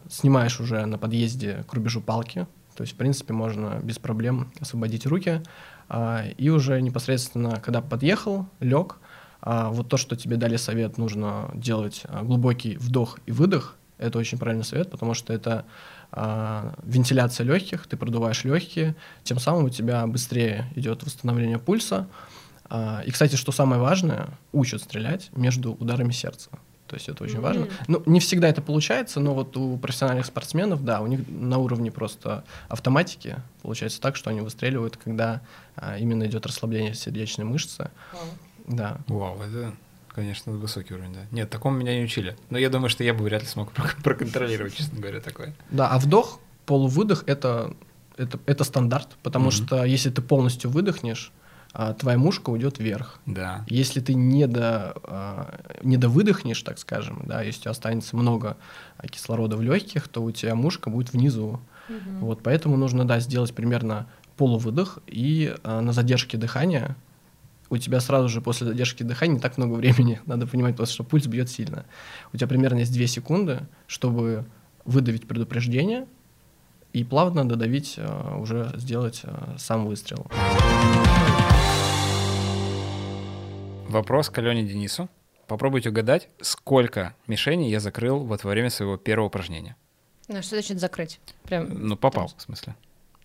снимаешь 0.10 0.60
уже 0.60 0.86
на 0.86 0.97
подъезде 0.97 1.65
к 1.67 1.73
рубежу 1.73 2.01
палки, 2.01 2.45
то 2.75 2.84
есть, 2.84 2.93
в 2.93 2.97
принципе, 2.97 3.34
можно 3.34 3.80
без 3.84 3.99
проблем 3.99 4.51
освободить 4.60 5.06
руки, 5.06 5.41
а, 5.89 6.23
и 6.38 6.49
уже 6.49 6.82
непосредственно, 6.82 7.60
когда 7.60 7.82
подъехал, 7.82 8.47
лег, 8.60 8.97
а, 9.41 9.69
вот 9.69 9.89
то, 9.89 9.97
что 9.97 10.15
тебе 10.15 10.38
дали 10.38 10.56
совет, 10.56 10.97
нужно 10.97 11.51
делать 11.54 12.04
а, 12.06 12.23
глубокий 12.23 12.77
вдох 12.77 13.19
и 13.25 13.32
выдох, 13.32 13.75
это 13.97 14.17
очень 14.17 14.38
правильный 14.38 14.63
совет, 14.63 14.89
потому 14.89 15.13
что 15.13 15.34
это 15.34 15.65
а, 16.12 16.73
вентиляция 16.84 17.45
легких, 17.45 17.88
ты 17.88 17.97
продуваешь 17.97 18.43
легкие, 18.45 18.95
тем 19.23 19.39
самым 19.39 19.65
у 19.65 19.69
тебя 19.69 20.08
быстрее 20.08 20.71
идет 20.75 21.04
восстановление 21.04 21.60
пульса. 21.60 22.08
А, 22.65 23.04
и, 23.06 23.12
кстати, 23.12 23.36
что 23.36 23.51
самое 23.51 23.82
важное, 23.82 24.30
учат 24.54 24.82
стрелять 24.82 25.30
между 25.36 25.73
ударами 25.73 26.12
сердца. 26.12 26.49
То 26.91 26.95
есть 26.95 27.08
это 27.08 27.23
очень 27.23 27.39
важно. 27.39 27.69
Ну, 27.88 28.04
не 28.06 28.19
всегда 28.19 28.49
это 28.49 28.62
получается, 28.62 29.21
но 29.21 29.34
вот 29.34 29.56
у 29.56 29.77
профессиональных 29.77 30.25
спортсменов, 30.25 30.84
да, 30.84 30.99
у 30.99 31.08
них 31.08 31.21
на 31.30 31.58
уровне 31.58 31.89
просто 31.89 32.43
автоматики 32.67 33.38
получается 33.62 34.01
так, 34.01 34.17
что 34.17 34.30
они 34.30 34.41
выстреливают, 34.41 34.97
когда 34.97 35.39
а, 35.77 35.97
именно 35.97 36.25
идет 36.25 36.45
расслабление 36.45 36.93
сердечной 36.93 37.45
мышцы. 37.45 37.91
Да. 38.67 38.97
Вау, 39.08 39.39
это, 39.41 39.73
конечно, 40.10 40.51
высокий 40.51 40.93
уровень, 40.93 41.13
да. 41.13 41.21
Нет, 41.32 41.49
такому 41.49 41.77
меня 41.77 41.97
не 41.97 42.04
учили. 42.04 42.36
Но 42.49 42.58
я 42.58 42.69
думаю, 42.69 42.89
что 42.89 43.06
я 43.06 43.13
бы 43.13 43.23
вряд 43.23 43.41
ли 43.43 43.47
смог 43.47 43.71
прок- 43.71 43.95
проконтролировать, 44.04 44.75
честно 44.75 44.99
говоря, 44.99 45.21
такое. 45.21 45.56
Да, 45.69 45.88
а 45.88 45.97
вдох, 45.97 46.41
полувыдох 46.65 47.23
это, 47.25 47.73
это, 48.17 48.38
это 48.47 48.65
стандарт, 48.65 49.15
потому 49.23 49.45
Мгм. 49.45 49.51
что 49.54 49.86
если 49.86 50.10
ты 50.10 50.21
полностью 50.21 50.69
выдохнешь, 50.69 51.32
а, 51.73 51.93
твоя 51.93 52.17
мушка 52.17 52.49
уйдет 52.49 52.79
вверх. 52.79 53.19
Да. 53.25 53.63
Если 53.67 54.01
ты 54.01 54.13
не, 54.13 54.47
до, 54.47 54.93
а, 55.03 55.62
не 55.84 55.97
довыдохнешь, 55.97 56.62
так 56.63 56.77
скажем, 56.77 57.23
да, 57.25 57.41
если 57.41 57.60
у 57.60 57.62
тебя 57.63 57.71
останется 57.71 58.15
много 58.17 58.57
кислорода 59.10 59.55
в 59.55 59.62
легких, 59.62 60.07
то 60.07 60.21
у 60.21 60.31
тебя 60.31 60.55
мушка 60.55 60.89
будет 60.89 61.13
внизу. 61.13 61.60
Вот 62.19 62.41
поэтому 62.41 62.77
нужно, 62.77 63.05
да, 63.05 63.19
сделать 63.19 63.53
примерно 63.53 64.07
полувыдох, 64.38 64.99
и 65.07 65.55
а, 65.63 65.81
на 65.81 65.93
задержке 65.93 66.38
дыхания 66.38 66.95
у 67.69 67.77
тебя 67.77 68.01
сразу 68.01 68.27
же 68.27 68.41
после 68.41 68.67
задержки 68.67 69.03
дыхания 69.03 69.36
не 69.36 69.39
так 69.39 69.57
много 69.57 69.75
времени. 69.75 70.19
Надо 70.25 70.47
понимать 70.47 70.75
просто, 70.75 70.93
что 70.93 71.03
пульс 71.03 71.25
бьет 71.27 71.49
сильно. 71.49 71.86
У 72.34 72.38
тебя 72.38 72.47
примерно 72.47 72.79
есть 72.79 72.93
2 72.93 73.07
секунды, 73.07 73.62
чтобы 73.88 74.45
выдавить 74.84 75.27
предупреждение 75.27 76.05
и 76.91 77.03
плавно 77.05 77.47
додавить, 77.47 77.97
уже 78.38 78.73
сделать 78.75 79.21
сам 79.57 79.86
выстрел. 79.86 80.25
Вопрос 83.91 84.30
к 84.30 84.38
Алене 84.38 84.63
Денису. 84.63 85.10
Попробуйте 85.47 85.89
угадать, 85.89 86.30
сколько 86.39 87.13
мишеней 87.27 87.69
я 87.69 87.82
закрыл 87.82 88.19
вот 88.23 88.43
во 88.45 88.51
время 88.51 88.69
своего 88.69 88.95
первого 88.95 89.27
упражнения. 89.27 89.75
Ну, 90.30 90.41
что 90.41 90.56
значит 90.56 90.80
закрыть? 90.80 91.19
Прям. 91.43 91.67
Ну, 91.89 91.97
попал, 91.97 92.32
в 92.38 92.41
смысле. 92.41 92.75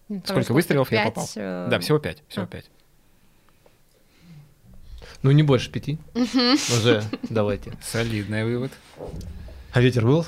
ну, 0.09 0.17
там 0.23 0.35
Сколько 0.35 0.53
выстрелов 0.53 0.91
я 0.91 1.05
Пять, 1.05 1.15
попал? 1.15 1.29
э, 1.37 1.69
Да, 1.71 1.79
всего 1.79 2.01
пять, 2.01 2.25
всего 2.27 2.45
а. 2.45 2.49
пять. 2.49 2.69
Ну, 5.23 5.31
не 5.31 5.45
больше 5.45 5.71
пяти. 5.71 5.99
Уже 6.15 7.05
давайте. 7.31 7.73
Солидный 7.81 8.45
вывод. 8.45 8.73
А 9.73 9.81
ветер 9.81 10.05
был? 10.05 10.27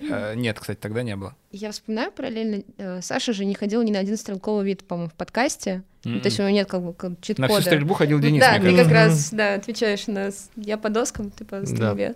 Э, 0.00 0.34
Нет, 0.34 0.58
кстати, 0.60 0.78
тогда 0.78 1.02
не 1.02 1.16
было. 1.16 1.34
Я 1.52 1.70
вспоминаю 1.72 2.10
параллельно, 2.12 2.62
э, 2.76 3.00
Саша 3.02 3.32
же 3.32 3.44
не 3.44 3.54
ходил 3.54 3.82
ни 3.82 3.90
на 3.90 3.98
один 4.00 4.16
стрелковый 4.16 4.64
вид, 4.66 4.84
по-моему, 4.84 5.10
в 5.10 5.14
подкасте. 5.14 5.82
Ну, 6.04 6.20
то 6.20 6.26
есть 6.26 6.38
у 6.38 6.42
него 6.42 6.50
нет 6.52 6.68
как 6.68 6.82
бы 6.82 6.92
как 6.94 7.10
На 7.10 7.16
чит-кода. 7.20 7.52
всю 7.54 7.62
стрельбу 7.62 7.94
ходил 7.94 8.18
Денис, 8.20 8.40
да, 8.40 8.58
ты 8.58 8.74
как 8.76 8.88
раз, 8.90 9.30
да, 9.32 9.54
отвечаешь 9.54 10.06
на... 10.06 10.30
Я 10.56 10.78
по 10.78 10.88
доскам, 10.90 11.30
ты 11.30 11.44
по 11.44 11.64
стрельбе. 11.66 12.14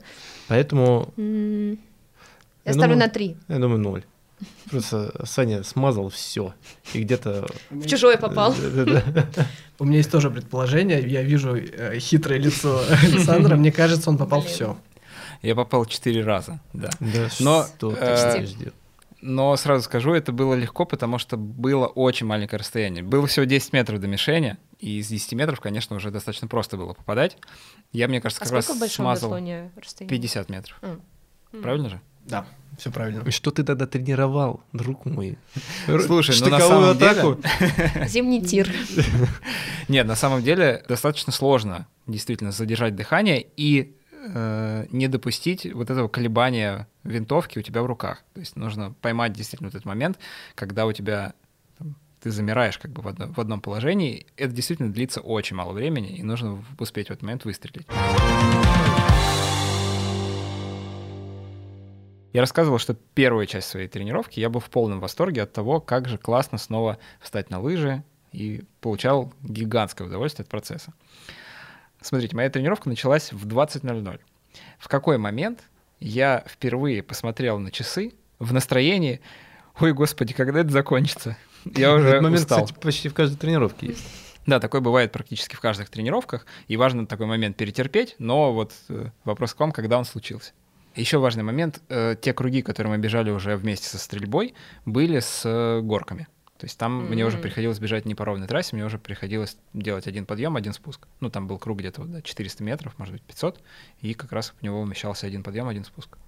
Поэтому, 0.49 1.13
М, 1.17 1.73
Я 1.73 1.77
Я 2.67 2.73
ставлю 2.75 2.95
думаю- 2.95 2.99
на 2.99 3.09
три. 3.09 3.37
я 3.49 3.59
думаю, 3.59 3.79
ноль. 3.81 4.05
Просто 4.71 5.13
Саня 5.25 5.63
смазал 5.63 6.09
все. 6.09 6.55
И 6.95 7.03
где-то... 7.03 7.47
В 7.71 7.87
чужой 7.87 8.19
попал. 8.19 8.55
У 9.79 9.85
меня 9.85 9.99
есть 9.99 10.11
тоже 10.11 10.31
предположение. 10.31 11.01
Я 11.01 11.23
вижу 11.23 11.57
э, 11.57 11.99
хитрое 11.99 12.39
лицо 12.39 12.83
Александра. 13.03 13.57
Мне 13.57 13.71
кажется, 13.73 14.11
он 14.11 14.19
попал 14.19 14.43
все. 14.43 14.77
Я 15.43 15.55
попал 15.55 15.85
четыре 15.87 16.25
раза, 16.25 16.61
да. 16.73 16.91
Да 17.01 17.29
Но, 17.41 17.65
что 17.65 17.91
ты 17.91 17.97
э? 18.01 18.47
Но 19.21 19.57
сразу 19.57 19.85
скажу, 19.85 20.13
это 20.15 20.33
было 20.33 20.55
легко, 20.55 20.85
потому 20.85 21.19
что 21.19 21.37
было 21.37 21.87
очень 21.87 22.27
маленькое 22.27 22.59
расстояние. 22.59 23.05
Было 23.05 23.29
всего 23.29 23.45
10 23.45 23.73
метров 23.73 24.01
до 24.01 24.09
мишени, 24.09 24.57
и 24.81 24.99
из 24.99 25.09
10 25.09 25.35
метров, 25.35 25.61
конечно, 25.61 25.95
уже 25.95 26.11
достаточно 26.11 26.49
просто 26.49 26.77
было 26.77 26.93
попадать. 26.93 27.37
Я, 27.93 28.09
мне 28.09 28.21
кажется, 28.21 28.43
А 28.45 28.49
как 28.49 28.63
сколько 28.63 28.67
в 28.67 28.73
раз 28.73 28.81
большом 28.81 29.05
смазал 29.05 29.31
биатлоне 29.31 29.71
расстояние? 29.77 30.19
50 30.19 30.49
метров. 30.49 30.79
М. 30.83 31.01
М. 31.53 31.63
Правильно 31.63 31.89
же? 31.89 32.01
Да, 32.25 32.47
все 32.79 32.91
правильно. 32.91 33.23
И 33.27 33.31
Что 33.31 33.53
ты 33.53 33.63
тогда 33.63 33.87
тренировал, 33.87 34.61
друг 34.73 35.05
мой? 35.05 35.39
Слушай, 35.87 36.37
ну 36.41 36.49
на 36.49 36.59
самом 36.59 36.91
атаку? 36.91 37.41
Зимний 38.07 38.43
тир. 38.45 38.69
Нет, 39.89 40.07
на 40.07 40.17
самом 40.17 40.43
деле 40.43 40.85
достаточно 40.89 41.33
сложно 41.33 41.87
действительно 42.07 42.51
задержать 42.51 42.97
дыхание 42.97 43.47
и 43.57 43.95
э, 44.23 44.87
не 44.91 45.09
допустить 45.09 45.73
вот 45.73 45.91
этого 45.91 46.09
колебания 46.09 46.89
винтовки 47.05 47.59
у 47.59 47.63
тебя 47.63 47.83
в 47.83 47.87
руках. 47.87 48.23
То 48.35 48.41
есть 48.41 48.57
нужно 48.57 48.95
поймать 49.01 49.33
действительно 49.33 49.69
этот 49.69 49.85
момент, 49.85 50.19
когда 50.55 50.87
у 50.87 50.93
тебя 50.93 51.35
там, 51.79 51.97
ты 52.21 52.31
замираешь 52.31 52.79
как 52.79 52.93
бы 52.93 53.03
в, 53.03 53.09
одно- 53.09 53.33
в 53.33 53.39
одном 53.39 53.61
положении. 53.61 54.27
Это 54.37 54.53
действительно 54.53 54.93
длится 54.93 55.21
очень 55.21 55.57
мало 55.57 55.73
времени, 55.73 56.17
и 56.17 56.23
нужно 56.23 56.65
успеть 56.79 57.09
в 57.09 57.11
этот 57.11 57.23
момент 57.23 57.45
выстрелить. 57.45 57.87
Я 62.33 62.41
рассказывал, 62.41 62.79
что 62.79 62.95
первую 62.95 63.45
часть 63.47 63.69
своей 63.69 63.89
тренировки 63.89 64.41
я 64.41 64.49
был 64.49 64.61
в 64.61 64.71
полном 64.71 65.01
восторге 65.01 65.43
от 65.43 65.53
того, 65.53 65.81
как 65.81 66.09
же 66.09 66.17
классно 66.17 66.57
снова 66.57 66.99
встать 67.21 67.51
на 67.51 67.61
лыжи 67.61 68.03
и 68.33 68.65
получал 68.81 69.35
гигантское 69.43 70.09
удовольствие 70.09 70.45
от 70.45 70.49
процесса. 70.49 70.95
Смотрите, 72.03 72.37
моя 72.37 72.51
тренировка 72.51 72.89
началась 72.89 73.33
в 73.33 73.47
20.00. 73.47 74.21
В 74.79 74.89
какой 74.89 75.19
момент 75.19 75.61
я 76.01 76.45
впервые 76.49 77.03
посмотрел 77.03 77.59
на 77.59 77.71
часы 77.71 78.13
в 78.39 78.53
настроении 78.53 79.21
«Ой, 79.81 79.93
господи, 79.93 80.35
когда 80.35 80.61
это 80.61 80.71
закончится?» 80.71 81.37
Я 81.65 81.95
уже 81.95 82.09
Этот 82.09 82.23
момент, 82.23 82.43
устал. 82.43 82.65
кстати, 82.65 82.81
почти 82.81 83.09
в 83.09 83.15
каждой 83.15 83.37
тренировке 83.37 83.89
есть. 83.89 84.05
Да, 84.47 84.59
такое 84.59 84.81
бывает 84.81 85.13
практически 85.13 85.55
в 85.55 85.61
каждых 85.61 85.89
тренировках, 85.89 86.47
и 86.67 86.77
важно 86.77 87.07
такой 87.07 87.27
момент 87.27 87.57
перетерпеть, 87.57 88.17
но 88.19 88.53
вот 88.53 88.73
э, 88.89 89.11
вопрос 89.25 89.55
к 89.55 89.61
вам, 89.61 89.71
когда 89.71 89.97
он 89.99 90.05
случился. 90.05 90.53
Еще 90.97 91.19
важный 91.19 91.45
момент, 91.45 91.81
э, 91.89 92.17
те 92.21 92.35
круги, 92.35 92.61
которые 92.63 92.91
мы 92.97 92.99
бежали 92.99 93.31
уже 93.31 93.57
вместе 93.57 93.87
со 93.89 93.99
стрельбой, 93.99 94.55
были 94.85 95.21
с 95.21 95.43
э, 95.45 95.81
горками. 95.81 96.27
То 96.63 96.67
есть 96.67 96.79
там 96.79 97.07
мне 97.07 97.27
уже 97.27 97.39
приходилось 97.39 97.81
бежать 97.81 98.05
не 98.05 98.15
по 98.15 98.25
ровной 98.25 98.47
трассе, 98.47 98.77
мне 98.77 98.85
уже 98.85 98.97
приходилось 98.97 99.57
делать 99.73 100.07
один 100.07 100.27
подъем, 100.27 100.55
один 100.55 100.73
спуск. 100.73 101.09
Ну, 101.19 101.29
там 101.29 101.49
был 101.49 101.59
круг 101.59 101.81
где-то 101.81 102.03
вот, 102.03 102.13
да, 102.13 102.23
400 102.23 102.63
метров, 102.63 102.97
может 102.99 103.13
быть, 103.13 103.23
500, 103.23 103.61
и 104.01 104.15
как 104.15 104.31
раз 104.31 104.55
в 104.57 104.63
него 104.63 104.81
умещался 104.81 105.27
один 105.27 105.43
подъем, 105.43 105.67
один 105.67 105.85
спуск. 105.85 106.19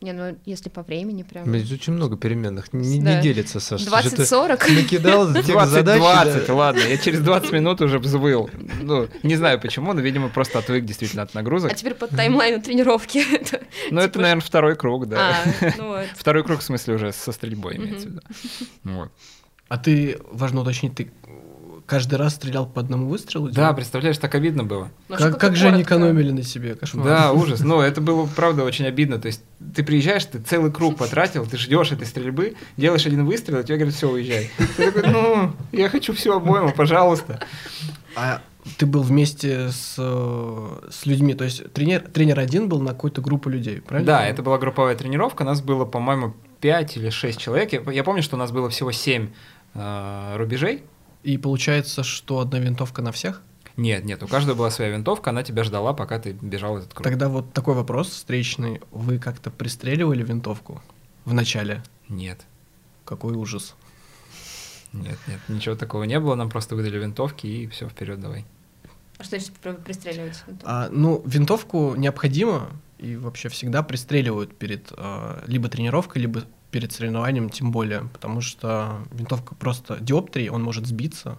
Не, 0.00 0.12
ну 0.12 0.36
если 0.44 0.68
по 0.68 0.82
времени 0.82 1.24
прям... 1.24 1.44
Здесь 1.58 1.72
очень 1.72 1.92
много 1.92 2.16
переменных. 2.16 2.72
Не, 2.72 3.00
Да. 3.00 3.16
не 3.16 3.22
делится, 3.22 3.58
Саша. 3.58 3.82
Что-то 3.82 4.22
20-40. 4.24 4.74
Накидал 4.74 5.34
тех 5.34 5.46
20, 5.46 5.70
задач. 5.72 5.98
20, 5.98 6.46
да. 6.46 6.54
ладно, 6.54 6.80
я 6.80 6.96
через 6.98 7.20
20 7.20 7.50
минут 7.52 7.80
уже 7.80 7.98
взвыл. 7.98 8.48
Ну, 8.80 9.08
не 9.24 9.34
знаю 9.34 9.60
почему, 9.60 9.92
но, 9.94 10.00
видимо, 10.00 10.28
просто 10.28 10.60
отвык 10.60 10.84
действительно 10.84 11.22
от 11.22 11.34
нагрузок. 11.34 11.72
А 11.72 11.74
теперь 11.74 11.94
по 11.94 12.06
таймлайну 12.06 12.62
тренировки. 12.62 13.18
Это- 13.34 13.60
Ну, 13.90 14.00
это, 14.00 14.10
типа- 14.10 14.20
наверное, 14.22 14.42
второй 14.42 14.76
круг, 14.76 15.08
да. 15.08 15.34
А, 15.44 15.72
ну 15.78 15.88
вот. 15.88 16.06
Второй 16.16 16.44
круг, 16.44 16.60
в 16.60 16.62
смысле, 16.62 16.94
уже 16.94 17.12
со 17.12 17.32
стрельбой 17.32 17.76
имеется 17.76 18.06
в 18.08 18.10
виду. 18.12 19.10
А 19.68 19.76
ты, 19.78 20.18
важно 20.30 20.60
уточнить, 20.62 20.94
ты 20.94 21.10
каждый 21.88 22.16
раз 22.16 22.34
стрелял 22.34 22.66
по 22.66 22.80
одному 22.80 23.08
выстрелу? 23.08 23.48
Да, 23.48 23.72
представляешь, 23.72 24.18
так 24.18 24.34
обидно 24.34 24.62
было. 24.62 24.90
Ну, 25.08 25.16
Как, 25.16 25.40
как 25.40 25.56
же 25.56 25.68
они 25.68 25.82
экономили 25.82 26.30
на 26.30 26.42
себе, 26.42 26.74
кошмар. 26.74 27.06
Да, 27.06 27.32
ужас. 27.32 27.60
Ну, 27.60 27.80
это 27.80 28.00
было, 28.02 28.28
правда, 28.36 28.62
очень 28.62 28.86
обидно. 28.86 29.18
То 29.18 29.26
есть 29.26 29.42
ты 29.74 29.82
приезжаешь, 29.82 30.26
ты 30.26 30.38
целый 30.38 30.70
круг 30.70 30.98
потратил, 30.98 31.46
ты 31.46 31.56
ждешь 31.56 31.90
этой 31.90 32.06
стрельбы, 32.06 32.56
делаешь 32.76 33.06
один 33.06 33.24
выстрел, 33.24 33.60
и 33.60 33.64
тебе 33.64 33.78
говорят, 33.78 33.94
все, 33.94 34.10
уезжай. 34.10 34.50
Ты 34.76 34.92
такой, 34.92 35.10
ну, 35.10 35.52
я 35.72 35.88
хочу 35.88 36.12
всю 36.12 36.34
обойму, 36.34 36.72
пожалуйста. 36.72 37.40
А 38.14 38.42
ты 38.76 38.84
был 38.84 39.02
вместе 39.02 39.70
с, 39.70 39.94
э, 39.96 40.88
с 40.90 41.06
людьми, 41.06 41.32
то 41.32 41.44
есть 41.44 41.72
тренер, 41.72 42.00
тренер 42.00 42.38
один 42.38 42.68
был 42.68 42.80
на 42.80 42.90
какую-то 42.90 43.22
группу 43.22 43.48
людей, 43.48 43.80
правильно? 43.80 44.06
Да, 44.06 44.26
это 44.26 44.42
была 44.42 44.58
групповая 44.58 44.94
тренировка, 44.94 45.42
нас 45.42 45.62
было, 45.62 45.86
по-моему, 45.86 46.34
5 46.60 46.98
или 46.98 47.08
6 47.08 47.40
человек. 47.40 47.72
Я, 47.72 47.92
я 47.92 48.04
помню, 48.04 48.22
что 48.22 48.36
у 48.36 48.38
нас 48.38 48.52
было 48.52 48.68
всего 48.68 48.92
7 48.92 49.28
рубежей. 49.74 50.82
И 51.22 51.36
получается, 51.38 52.02
что 52.02 52.40
одна 52.40 52.58
винтовка 52.58 53.02
на 53.02 53.12
всех? 53.12 53.42
Нет, 53.76 54.04
нет, 54.04 54.22
у 54.22 54.26
каждого 54.28 54.56
была 54.56 54.70
своя 54.70 54.90
винтовка, 54.90 55.30
она 55.30 55.42
тебя 55.44 55.62
ждала, 55.62 55.92
пока 55.92 56.18
ты 56.18 56.32
бежал 56.32 56.78
этот 56.78 56.92
круг. 56.94 57.04
Тогда 57.04 57.28
вот 57.28 57.52
такой 57.52 57.74
вопрос 57.74 58.08
встречный. 58.08 58.80
Вы 58.90 59.18
как-то 59.18 59.50
пристреливали 59.50 60.22
винтовку 60.24 60.82
в 61.24 61.32
начале? 61.32 61.82
Нет, 62.08 62.44
Какой 63.04 63.34
ужас. 63.34 63.76
нет, 64.92 65.18
нет, 65.28 65.38
ничего 65.48 65.74
такого 65.76 66.04
не 66.04 66.18
было, 66.18 66.34
нам 66.34 66.48
просто 66.50 66.74
выдали 66.74 66.98
винтовки 66.98 67.46
и 67.46 67.66
все, 67.68 67.88
вперед 67.88 68.20
давай. 68.20 68.44
А 69.18 69.24
что 69.24 69.36
значит 69.38 69.52
при- 69.62 69.72
пристреливать? 69.72 70.42
А, 70.64 70.88
ну, 70.90 71.22
винтовку 71.26 71.94
необходимо 71.96 72.70
и 72.98 73.16
вообще 73.16 73.48
всегда 73.48 73.82
пристреливают 73.82 74.56
перед 74.56 74.92
э, 74.96 75.44
либо 75.46 75.68
тренировкой, 75.68 76.22
либо 76.22 76.44
перед 76.70 76.92
соревнованием, 76.92 77.48
тем 77.50 77.70
более, 77.70 78.02
потому 78.12 78.40
что 78.40 78.98
винтовка 79.10 79.54
просто 79.54 79.98
диоптрий, 80.00 80.48
он 80.48 80.62
может 80.62 80.86
сбиться. 80.86 81.38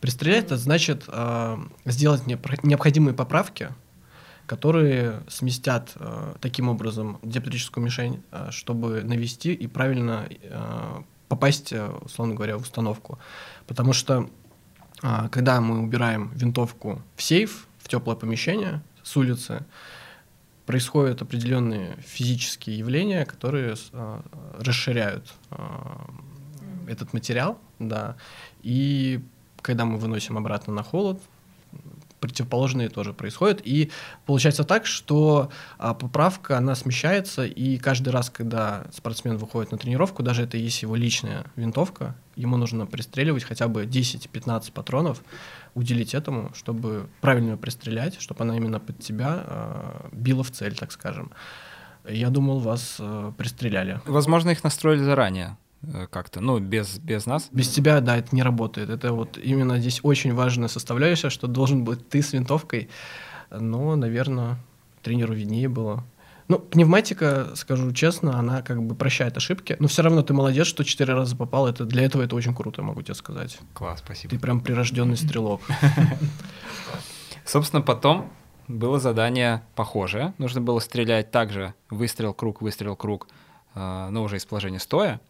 Пристрелять 0.00 0.44
это 0.44 0.56
значит 0.56 1.04
э, 1.08 1.58
сделать 1.84 2.26
необходимые 2.26 3.14
поправки, 3.14 3.70
которые 4.46 5.22
сместят 5.28 5.92
э, 5.96 6.34
таким 6.40 6.68
образом 6.68 7.18
диоптрическую 7.22 7.84
мишень, 7.84 8.22
э, 8.30 8.48
чтобы 8.50 9.02
навести 9.02 9.52
и 9.54 9.66
правильно 9.66 10.26
э, 10.28 11.02
попасть, 11.28 11.72
э, 11.72 11.88
условно 12.02 12.34
говоря, 12.34 12.58
в 12.58 12.62
установку. 12.62 13.18
Потому 13.66 13.92
что 13.92 14.28
а, 15.02 15.28
когда 15.28 15.60
мы 15.60 15.80
убираем 15.80 16.30
винтовку 16.34 17.02
в 17.16 17.22
сейф, 17.22 17.66
в 17.78 17.88
теплое 17.88 18.16
помещение 18.16 18.82
с 19.02 19.16
улицы, 19.16 19.64
происходят 20.66 21.22
определенные 21.22 21.96
физические 22.04 22.78
явления, 22.78 23.24
которые 23.24 23.74
а, 23.92 24.22
расширяют 24.58 25.32
а, 25.50 26.10
этот 26.86 27.12
материал, 27.12 27.58
да, 27.78 28.16
и 28.62 29.20
когда 29.62 29.84
мы 29.84 29.98
выносим 29.98 30.36
обратно 30.36 30.72
на 30.72 30.82
холод, 30.82 31.20
противоположные 32.24 32.88
тоже 32.88 33.12
происходят. 33.12 33.60
И 33.64 33.90
получается 34.24 34.64
так, 34.64 34.86
что 34.86 35.50
а, 35.76 35.92
поправка, 35.92 36.56
она 36.56 36.74
смещается, 36.74 37.44
и 37.44 37.76
каждый 37.76 38.08
раз, 38.08 38.30
когда 38.30 38.86
спортсмен 38.94 39.36
выходит 39.36 39.72
на 39.72 39.78
тренировку, 39.78 40.22
даже 40.22 40.44
это 40.44 40.56
есть 40.56 40.80
его 40.80 40.96
личная 40.96 41.44
винтовка, 41.54 42.14
ему 42.34 42.56
нужно 42.56 42.86
пристреливать 42.86 43.44
хотя 43.44 43.68
бы 43.68 43.84
10-15 43.84 44.72
патронов, 44.72 45.22
уделить 45.74 46.14
этому, 46.14 46.52
чтобы 46.54 47.08
правильно 47.20 47.50
ее 47.50 47.56
пристрелять, 47.56 48.20
чтобы 48.20 48.42
она 48.42 48.56
именно 48.56 48.80
под 48.80 48.98
тебя 48.98 49.44
а, 49.46 50.08
била 50.12 50.42
в 50.42 50.50
цель, 50.50 50.76
так 50.76 50.92
скажем. 50.92 51.32
Я 52.08 52.30
думал, 52.30 52.60
вас 52.60 52.96
а, 52.98 53.32
пристреляли. 53.32 54.00
Возможно, 54.06 54.50
их 54.50 54.62
настроили 54.64 55.02
заранее 55.02 55.56
э, 55.82 56.06
как-то, 56.10 56.40
ну, 56.40 56.58
без, 56.58 56.98
без 56.98 57.26
нас. 57.26 57.48
Без 57.50 57.68
тебя, 57.68 58.00
да, 58.00 58.16
это 58.16 58.34
не 58.34 58.42
работает. 58.42 58.90
Это 58.90 59.12
вот 59.12 59.38
именно 59.38 59.78
здесь 59.78 60.00
очень 60.02 60.34
важная 60.34 60.68
составляющая, 60.68 61.30
что 61.30 61.46
должен 61.46 61.84
быть 61.84 62.08
ты 62.08 62.22
с 62.22 62.32
винтовкой. 62.32 62.88
Но, 63.50 63.96
наверное, 63.96 64.58
тренеру 65.02 65.34
виднее 65.34 65.68
было. 65.68 66.04
Ну, 66.46 66.58
пневматика, 66.58 67.52
скажу 67.54 67.90
честно, 67.92 68.38
она 68.38 68.60
как 68.60 68.82
бы 68.82 68.94
прощает 68.94 69.36
ошибки, 69.36 69.76
но 69.78 69.88
все 69.88 70.02
равно 70.02 70.22
ты 70.22 70.34
молодец, 70.34 70.66
что 70.66 70.84
четыре 70.84 71.14
раза 71.14 71.36
попал. 71.36 71.66
Это 71.66 71.86
для 71.86 72.04
этого 72.04 72.22
это 72.22 72.36
очень 72.36 72.54
круто, 72.54 72.82
могу 72.82 73.00
тебе 73.02 73.14
сказать. 73.14 73.58
Класс, 73.72 74.00
спасибо. 74.04 74.30
Ты 74.30 74.38
прям 74.38 74.60
прирожденный 74.60 75.16
стрелок. 75.16 75.62
Собственно, 77.46 77.80
потом 77.80 78.30
было 78.68 78.98
задание 78.98 79.62
похожее. 79.74 80.34
Нужно 80.38 80.60
было 80.60 80.80
стрелять 80.80 81.30
также 81.30 81.74
выстрел, 81.90 82.34
круг, 82.34 82.60
выстрел, 82.60 82.96
круг, 82.96 83.28
э, 83.74 84.08
но 84.10 84.22
уже 84.22 84.36
из 84.36 84.44
положения 84.44 84.80
стоя. 84.80 85.20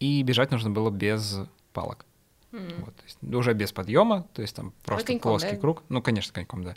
И 0.00 0.22
бежать 0.22 0.50
нужно 0.50 0.70
было 0.70 0.90
без 0.90 1.40
палок. 1.72 2.06
М. 2.52 2.68
Вот, 2.84 2.96
то 2.96 3.04
есть 3.04 3.18
уже 3.22 3.54
без 3.54 3.70
подъема, 3.70 4.26
то 4.34 4.42
есть 4.42 4.56
там 4.56 4.72
просто 4.84 5.06
коньком, 5.06 5.30
плоский 5.30 5.52
да? 5.52 5.58
круг. 5.58 5.82
Ну, 5.88 6.02
конечно, 6.02 6.32
коньком, 6.32 6.64
да. 6.64 6.74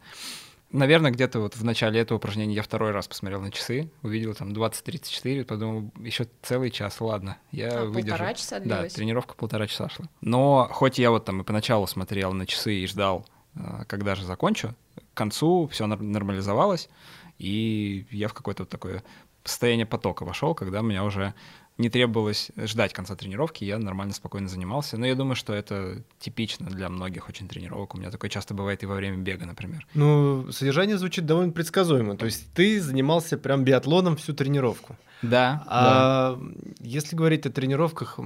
Наверное, 0.73 1.11
где-то 1.11 1.39
вот 1.39 1.55
в 1.55 1.63
начале 1.63 1.99
этого 2.01 2.17
упражнения 2.17 2.55
я 2.55 2.63
второй 2.63 2.91
раз 2.91 3.07
посмотрел 3.07 3.39
на 3.41 3.51
часы, 3.51 3.91
увидел 4.01 4.33
там 4.33 4.49
20-34, 4.49 5.45
подумал, 5.45 5.91
еще 5.99 6.27
целый 6.41 6.71
час, 6.71 6.99
ладно, 6.99 7.37
я 7.51 7.81
А, 7.81 7.85
выдержу. 7.85 8.09
полтора 8.17 8.33
часа 8.33 8.59
Да, 8.59 8.65
длилась? 8.77 8.93
тренировка 8.93 9.35
полтора 9.35 9.67
часа 9.67 9.87
шла. 9.89 10.07
Но 10.21 10.67
хоть 10.71 10.97
я 10.97 11.11
вот 11.11 11.25
там 11.25 11.41
и 11.41 11.43
поначалу 11.43 11.85
смотрел 11.87 12.33
на 12.33 12.45
часы 12.47 12.73
и 12.73 12.87
ждал, 12.87 13.25
э, 13.55 13.85
когда 13.87 14.15
же 14.15 14.25
закончу, 14.25 14.73
к 15.13 15.17
концу 15.17 15.67
все 15.71 15.85
нормализовалось, 15.85 16.89
и 17.37 18.07
я 18.09 18.27
в 18.27 18.33
какое-то 18.33 18.63
вот 18.63 18.69
такое 18.69 19.03
состояние 19.43 19.85
потока 19.85 20.23
вошел, 20.25 20.55
когда 20.55 20.79
у 20.79 20.83
меня 20.83 21.03
уже 21.03 21.33
не 21.77 21.89
требовалось 21.89 22.51
ждать 22.57 22.93
конца 22.93 23.15
тренировки, 23.15 23.63
я 23.63 23.77
нормально, 23.77 24.13
спокойно 24.13 24.47
занимался. 24.47 24.97
Но 24.97 25.05
я 25.05 25.15
думаю, 25.15 25.35
что 25.35 25.53
это 25.53 26.03
типично 26.19 26.69
для 26.69 26.89
многих 26.89 27.29
очень 27.29 27.47
тренировок. 27.47 27.95
У 27.95 27.97
меня 27.97 28.11
такое 28.11 28.29
часто 28.29 28.53
бывает 28.53 28.83
и 28.83 28.85
во 28.85 28.95
время 28.95 29.17
бега, 29.17 29.45
например. 29.45 29.85
Ну, 29.93 30.51
содержание 30.51 30.97
звучит 30.97 31.25
довольно 31.25 31.51
предсказуемо. 31.51 32.15
То 32.15 32.25
есть 32.25 32.53
ты 32.53 32.79
занимался 32.79 33.37
прям 33.37 33.63
биатлоном 33.63 34.17
всю 34.17 34.33
тренировку. 34.33 34.95
Да, 35.21 35.63
А 35.67 36.39
если 36.81 37.15
говорить 37.15 37.45
о 37.45 37.49
тренировках 37.49 38.19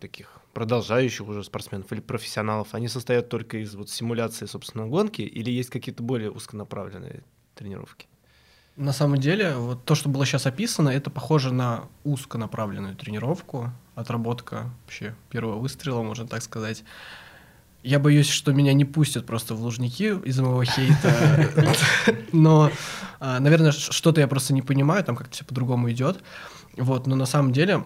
таких 0.00 0.38
продолжающих 0.54 1.26
уже 1.28 1.44
спортсменов 1.44 1.92
или 1.92 2.00
профессионалов, 2.00 2.68
они 2.72 2.88
состоят 2.88 3.28
только 3.28 3.58
из 3.58 3.74
вот 3.74 3.90
симуляции, 3.90 4.46
собственно, 4.46 4.86
гонки 4.86 5.22
или 5.22 5.50
есть 5.50 5.70
какие-то 5.70 6.02
более 6.02 6.30
узконаправленные 6.30 7.22
тренировки? 7.54 8.06
На 8.76 8.92
самом 8.92 9.18
деле, 9.18 9.54
вот 9.56 9.84
то, 9.84 9.94
что 9.94 10.08
было 10.08 10.24
сейчас 10.24 10.46
описано, 10.46 10.88
это 10.88 11.10
похоже 11.10 11.52
на 11.52 11.84
узконаправленную 12.04 12.96
тренировку, 12.96 13.70
отработка 13.94 14.70
вообще 14.84 15.14
первого 15.28 15.58
выстрела, 15.58 16.02
можно 16.02 16.26
так 16.26 16.42
сказать. 16.42 16.82
Я 17.82 17.98
боюсь, 17.98 18.28
что 18.28 18.52
меня 18.52 18.72
не 18.72 18.84
пустят 18.84 19.26
просто 19.26 19.54
в 19.54 19.60
лужники 19.60 20.16
из-за 20.24 20.42
моего 20.42 20.64
хейта. 20.64 21.50
Но, 22.32 22.70
а, 23.20 23.40
наверное, 23.40 23.72
что-то 23.72 24.20
я 24.20 24.28
просто 24.28 24.54
не 24.54 24.62
понимаю, 24.62 25.04
там 25.04 25.16
как-то 25.16 25.34
все 25.34 25.44
по-другому 25.44 25.90
идет. 25.90 26.22
Вот, 26.76 27.06
но 27.06 27.16
на 27.16 27.26
самом 27.26 27.52
деле, 27.52 27.84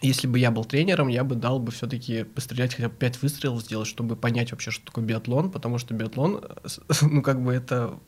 если 0.00 0.26
бы 0.26 0.38
я 0.38 0.50
был 0.50 0.64
тренером, 0.64 1.08
я 1.08 1.22
бы 1.22 1.34
дал 1.34 1.58
бы 1.58 1.70
все-таки 1.70 2.24
пострелять 2.24 2.74
хотя 2.74 2.88
бы 2.88 2.94
5 2.94 3.20
выстрелов 3.20 3.62
сделать, 3.62 3.88
чтобы 3.88 4.16
понять 4.16 4.52
вообще, 4.52 4.70
что 4.70 4.86
такое 4.86 5.04
биатлон, 5.04 5.50
потому 5.50 5.76
что 5.76 5.92
биатлон, 5.92 6.42
э, 6.42 6.68
ну, 7.02 7.20
как 7.20 7.42
бы 7.42 7.52
это 7.52 7.98